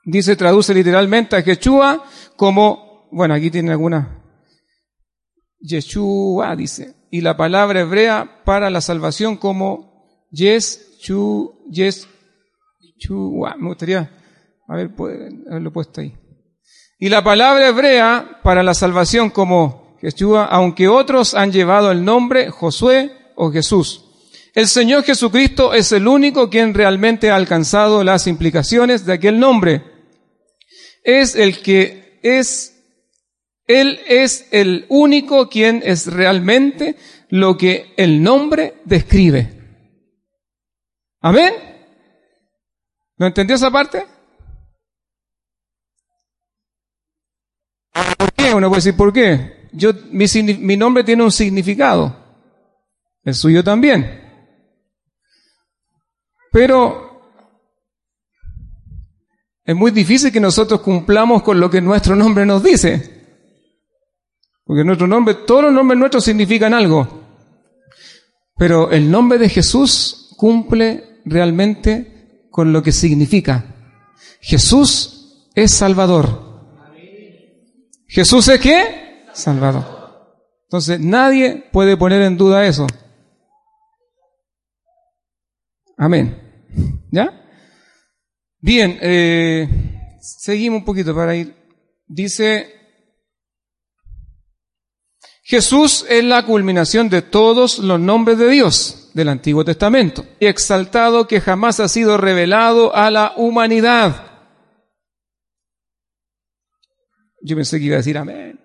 dice, 0.03 0.35
traduce 0.35 0.73
literalmente 0.73 1.35
a 1.35 1.43
Yeshua 1.43 2.03
como, 2.35 3.07
bueno, 3.11 3.33
aquí 3.33 3.51
tiene 3.51 3.71
alguna, 3.71 4.23
Yeshua 5.59 6.55
dice, 6.55 6.95
y 7.11 7.21
la 7.21 7.37
palabra 7.37 7.81
hebrea 7.81 8.41
para 8.45 8.69
la 8.69 8.81
salvación 8.81 9.37
como 9.37 10.27
Yeshua, 10.31 11.53
me 13.57 13.67
gustaría 13.67 14.11
haberlo 14.67 15.71
puesto 15.71 16.01
ahí. 16.01 16.17
Y 16.97 17.09
la 17.09 17.23
palabra 17.23 17.67
hebrea 17.67 18.39
para 18.43 18.63
la 18.63 18.73
salvación 18.73 19.29
como 19.31 19.97
Yeshua, 20.01 20.45
aunque 20.45 20.87
otros 20.87 21.33
han 21.33 21.51
llevado 21.51 21.91
el 21.91 22.05
nombre 22.05 22.49
Josué 22.49 23.11
o 23.35 23.51
Jesús. 23.51 24.10
El 24.53 24.67
Señor 24.67 25.03
Jesucristo 25.03 25.73
es 25.73 25.91
el 25.93 26.07
único 26.07 26.49
quien 26.49 26.73
realmente 26.73 27.31
ha 27.31 27.35
alcanzado 27.35 28.03
las 28.03 28.27
implicaciones 28.27 29.05
de 29.05 29.13
aquel 29.13 29.39
nombre. 29.39 29.83
Es 31.03 31.35
el 31.35 31.61
que 31.61 32.19
es, 32.21 32.83
Él 33.65 34.01
es 34.07 34.47
el 34.51 34.85
único 34.89 35.47
quien 35.49 35.81
es 35.85 36.07
realmente 36.07 36.97
lo 37.29 37.57
que 37.57 37.93
el 37.95 38.21
nombre 38.21 38.81
describe. 38.83 39.57
Amén. 41.21 41.53
¿No 43.17 43.27
entendió 43.27 43.55
esa 43.55 43.71
parte? 43.71 44.05
¿Por 48.17 48.33
qué? 48.33 48.53
Uno 48.53 48.67
puede 48.67 48.79
decir, 48.79 48.97
¿por 48.97 49.13
qué? 49.13 49.69
Yo, 49.71 49.93
mi, 50.11 50.25
mi 50.59 50.75
nombre 50.75 51.05
tiene 51.05 51.23
un 51.23 51.31
significado. 51.31 52.17
El 53.23 53.33
suyo 53.33 53.63
también. 53.63 54.20
Pero 56.51 57.11
es 59.63 59.75
muy 59.75 59.91
difícil 59.91 60.31
que 60.31 60.39
nosotros 60.39 60.81
cumplamos 60.81 61.43
con 61.43 61.59
lo 61.59 61.69
que 61.69 61.81
nuestro 61.81 62.15
nombre 62.15 62.45
nos 62.45 62.61
dice. 62.61 63.21
Porque 64.65 64.83
nuestro 64.83 65.07
nombre, 65.07 65.35
todos 65.47 65.63
los 65.63 65.73
nombres 65.73 65.97
nuestros 65.99 66.23
significan 66.23 66.73
algo. 66.73 67.21
Pero 68.57 68.91
el 68.91 69.09
nombre 69.09 69.37
de 69.39 69.49
Jesús 69.49 70.33
cumple 70.37 71.21
realmente 71.25 72.47
con 72.51 72.73
lo 72.73 72.83
que 72.83 72.91
significa. 72.91 73.65
Jesús 74.41 75.47
es 75.55 75.71
Salvador. 75.71 76.51
¿Jesús 78.07 78.47
es 78.49 78.59
qué? 78.59 79.25
Salvador. 79.33 79.85
Entonces 80.63 80.99
nadie 80.99 81.69
puede 81.71 81.95
poner 81.97 82.21
en 82.23 82.37
duda 82.37 82.65
eso. 82.65 82.87
Amén. 86.01 86.35
¿Ya? 87.11 87.31
Bien, 88.59 88.97
eh, 89.01 89.69
seguimos 90.19 90.79
un 90.79 90.85
poquito 90.85 91.13
para 91.13 91.35
ir. 91.35 91.55
Dice, 92.07 92.73
Jesús 95.43 96.03
es 96.09 96.23
la 96.23 96.43
culminación 96.43 97.07
de 97.07 97.21
todos 97.21 97.77
los 97.77 97.99
nombres 97.99 98.39
de 98.39 98.49
Dios 98.49 99.11
del 99.13 99.29
Antiguo 99.29 99.63
Testamento, 99.63 100.25
y 100.39 100.47
exaltado 100.47 101.27
que 101.27 101.39
jamás 101.39 101.79
ha 101.79 101.87
sido 101.87 102.17
revelado 102.17 102.95
a 102.95 103.11
la 103.11 103.33
humanidad. 103.37 104.25
Yo 107.43 107.55
pensé 107.55 107.77
que 107.77 107.85
iba 107.85 107.95
a 107.95 107.97
decir 107.97 108.17
amén. 108.17 108.59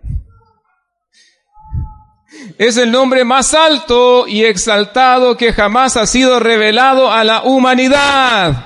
Es 2.58 2.76
el 2.76 2.90
nombre 2.90 3.24
más 3.24 3.52
alto 3.54 4.26
y 4.26 4.44
exaltado 4.44 5.36
que 5.36 5.52
jamás 5.52 5.96
ha 5.96 6.06
sido 6.06 6.40
revelado 6.40 7.10
a 7.10 7.22
la 7.22 7.44
humanidad. 7.44 8.64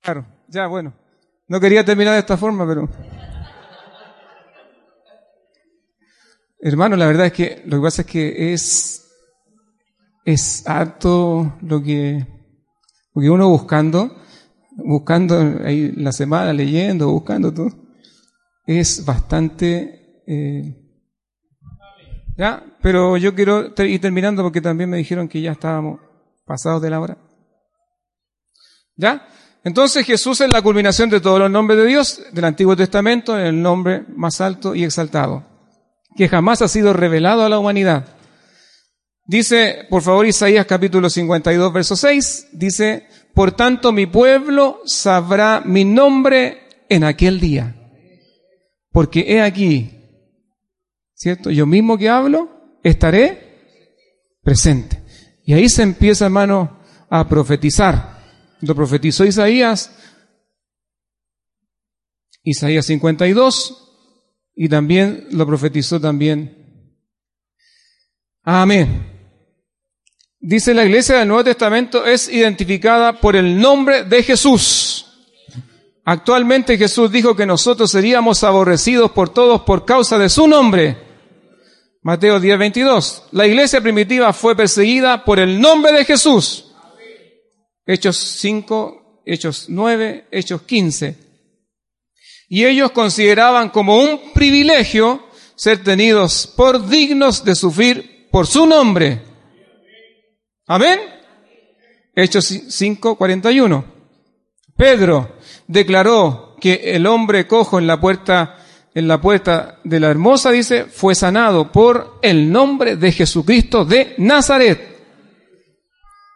Claro, 0.00 0.26
ya 0.48 0.66
bueno. 0.66 0.94
No 1.48 1.60
quería 1.60 1.84
terminar 1.84 2.14
de 2.14 2.20
esta 2.20 2.36
forma, 2.36 2.66
pero... 2.66 2.88
Hermano, 6.60 6.96
la 6.96 7.06
verdad 7.06 7.26
es 7.26 7.32
que 7.32 7.62
lo 7.66 7.76
que 7.76 7.82
pasa 7.82 8.02
es 8.02 8.08
que 8.08 8.52
es, 8.52 9.06
es 10.24 10.66
harto 10.66 11.56
lo 11.62 11.82
que, 11.82 12.26
porque 13.12 13.30
uno 13.30 13.48
buscando, 13.48 14.16
buscando 14.76 15.60
ahí 15.64 15.92
la 15.92 16.10
semana, 16.10 16.52
leyendo, 16.52 17.10
buscando 17.10 17.54
todo 17.54 17.87
es 18.68 19.04
bastante... 19.04 20.22
Eh, 20.26 20.74
¿Ya? 22.36 22.62
Pero 22.82 23.16
yo 23.16 23.34
quiero 23.34 23.72
ir 23.78 24.00
terminando 24.00 24.42
porque 24.42 24.60
también 24.60 24.90
me 24.90 24.98
dijeron 24.98 25.26
que 25.26 25.40
ya 25.40 25.52
estábamos 25.52 26.00
pasados 26.46 26.80
de 26.82 26.90
la 26.90 27.00
hora. 27.00 27.18
¿Ya? 28.94 29.26
Entonces 29.64 30.06
Jesús 30.06 30.40
es 30.40 30.52
la 30.52 30.62
culminación 30.62 31.10
de 31.10 31.20
todos 31.20 31.40
los 31.40 31.50
nombres 31.50 31.78
de 31.78 31.86
Dios 31.86 32.22
del 32.32 32.44
Antiguo 32.44 32.76
Testamento, 32.76 33.36
el 33.36 33.60
nombre 33.60 34.04
más 34.14 34.40
alto 34.40 34.74
y 34.74 34.84
exaltado, 34.84 35.44
que 36.16 36.28
jamás 36.28 36.62
ha 36.62 36.68
sido 36.68 36.92
revelado 36.92 37.44
a 37.44 37.48
la 37.48 37.58
humanidad. 37.58 38.06
Dice, 39.24 39.86
por 39.90 40.02
favor, 40.02 40.26
Isaías 40.26 40.66
capítulo 40.66 41.10
52, 41.10 41.72
verso 41.72 41.96
6, 41.96 42.48
dice, 42.52 43.08
por 43.34 43.52
tanto 43.52 43.92
mi 43.92 44.06
pueblo 44.06 44.80
sabrá 44.84 45.62
mi 45.64 45.84
nombre 45.84 46.84
en 46.88 47.04
aquel 47.04 47.40
día. 47.40 47.77
Porque 48.90 49.24
he 49.28 49.40
aquí, 49.40 49.90
¿cierto? 51.14 51.50
Yo 51.50 51.66
mismo 51.66 51.98
que 51.98 52.08
hablo, 52.08 52.78
estaré 52.82 53.48
presente. 54.42 55.02
Y 55.44 55.54
ahí 55.54 55.68
se 55.68 55.82
empieza, 55.82 56.26
hermano, 56.26 56.80
a 57.10 57.28
profetizar. 57.28 58.18
Lo 58.60 58.74
profetizó 58.74 59.24
Isaías, 59.24 59.90
Isaías 62.42 62.86
52, 62.86 63.88
y 64.54 64.68
también 64.68 65.28
lo 65.30 65.46
profetizó 65.46 66.00
también. 66.00 66.58
Amén. 68.42 69.18
Dice 70.40 70.72
la 70.72 70.84
iglesia 70.84 71.18
del 71.18 71.28
Nuevo 71.28 71.44
Testamento 71.44 72.06
es 72.06 72.28
identificada 72.28 73.20
por 73.20 73.36
el 73.36 73.60
nombre 73.60 74.04
de 74.04 74.22
Jesús. 74.22 75.07
Actualmente 76.10 76.78
Jesús 76.78 77.12
dijo 77.12 77.36
que 77.36 77.44
nosotros 77.44 77.90
seríamos 77.90 78.42
aborrecidos 78.42 79.10
por 79.10 79.28
todos 79.28 79.60
por 79.60 79.84
causa 79.84 80.16
de 80.16 80.30
su 80.30 80.48
nombre. 80.48 80.96
Mateo 82.00 82.40
10, 82.40 82.58
22. 82.58 83.24
La 83.32 83.46
iglesia 83.46 83.82
primitiva 83.82 84.32
fue 84.32 84.56
perseguida 84.56 85.22
por 85.22 85.38
el 85.38 85.60
nombre 85.60 85.92
de 85.92 86.06
Jesús. 86.06 86.72
Hechos 87.84 88.16
5, 88.16 89.22
Hechos 89.26 89.66
9, 89.68 90.28
Hechos 90.30 90.62
15. 90.62 91.14
Y 92.48 92.64
ellos 92.64 92.90
consideraban 92.92 93.68
como 93.68 93.98
un 93.98 94.32
privilegio 94.32 95.22
ser 95.56 95.84
tenidos 95.84 96.46
por 96.46 96.88
dignos 96.88 97.44
de 97.44 97.54
sufrir 97.54 98.28
por 98.32 98.46
su 98.46 98.66
nombre. 98.66 99.20
Amén. 100.66 101.00
Hechos 102.14 102.46
5, 102.46 103.14
41. 103.14 103.84
Pedro, 104.74 105.37
declaró 105.68 106.56
que 106.60 106.94
el 106.94 107.06
hombre 107.06 107.46
cojo 107.46 107.78
en 107.78 107.86
la 107.86 108.00
puerta, 108.00 108.56
en 108.94 109.06
la 109.06 109.20
puerta 109.20 109.78
de 109.84 110.00
la 110.00 110.08
hermosa, 110.08 110.50
dice, 110.50 110.86
fue 110.86 111.14
sanado 111.14 111.70
por 111.70 112.18
el 112.22 112.50
nombre 112.50 112.96
de 112.96 113.12
Jesucristo 113.12 113.84
de 113.84 114.14
Nazaret. 114.18 114.98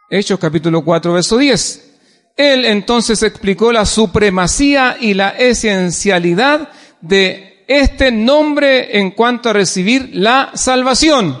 Hechos 0.09 0.39
capítulo 0.39 0.83
4, 0.83 1.13
verso 1.13 1.37
10. 1.37 1.89
Él 2.37 2.65
entonces 2.65 3.21
explicó 3.23 3.71
la 3.71 3.85
supremacía 3.85 4.97
y 4.99 5.13
la 5.13 5.29
esencialidad 5.29 6.69
de 7.01 7.65
este 7.67 8.11
nombre 8.11 8.99
en 8.99 9.11
cuanto 9.11 9.49
a 9.49 9.53
recibir 9.53 10.11
la 10.13 10.51
salvación. 10.53 11.37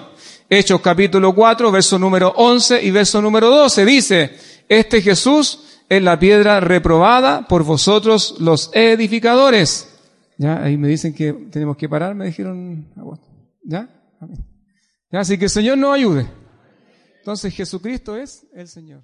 Hechos 0.49 0.81
capítulo 0.81 1.33
4, 1.33 1.71
verso 1.71 1.97
número 1.97 2.33
11 2.35 2.83
y 2.83 2.91
verso 2.91 3.21
número 3.21 3.49
12 3.49 3.85
dice, 3.85 4.37
este 4.67 5.01
Jesús 5.01 5.72
es 5.89 6.01
la 6.01 6.19
piedra 6.19 6.59
reprobada 6.59 7.47
por 7.47 7.63
vosotros 7.63 8.35
los 8.39 8.71
edificadores. 8.73 9.89
Ya, 10.37 10.63
ahí 10.63 10.77
me 10.77 10.87
dicen 10.87 11.13
que 11.13 11.33
tenemos 11.33 11.77
que 11.77 11.87
parar, 11.87 12.15
me 12.15 12.25
dijeron, 12.25 12.87
¿ya? 13.63 13.89
Ya, 15.11 15.19
así 15.19 15.37
que 15.37 15.45
el 15.45 15.51
Señor 15.51 15.77
nos 15.77 15.93
ayude. 15.93 16.27
Entonces 17.19 17.53
Jesucristo 17.53 18.17
es 18.17 18.45
el 18.53 18.67
Señor. 18.67 19.03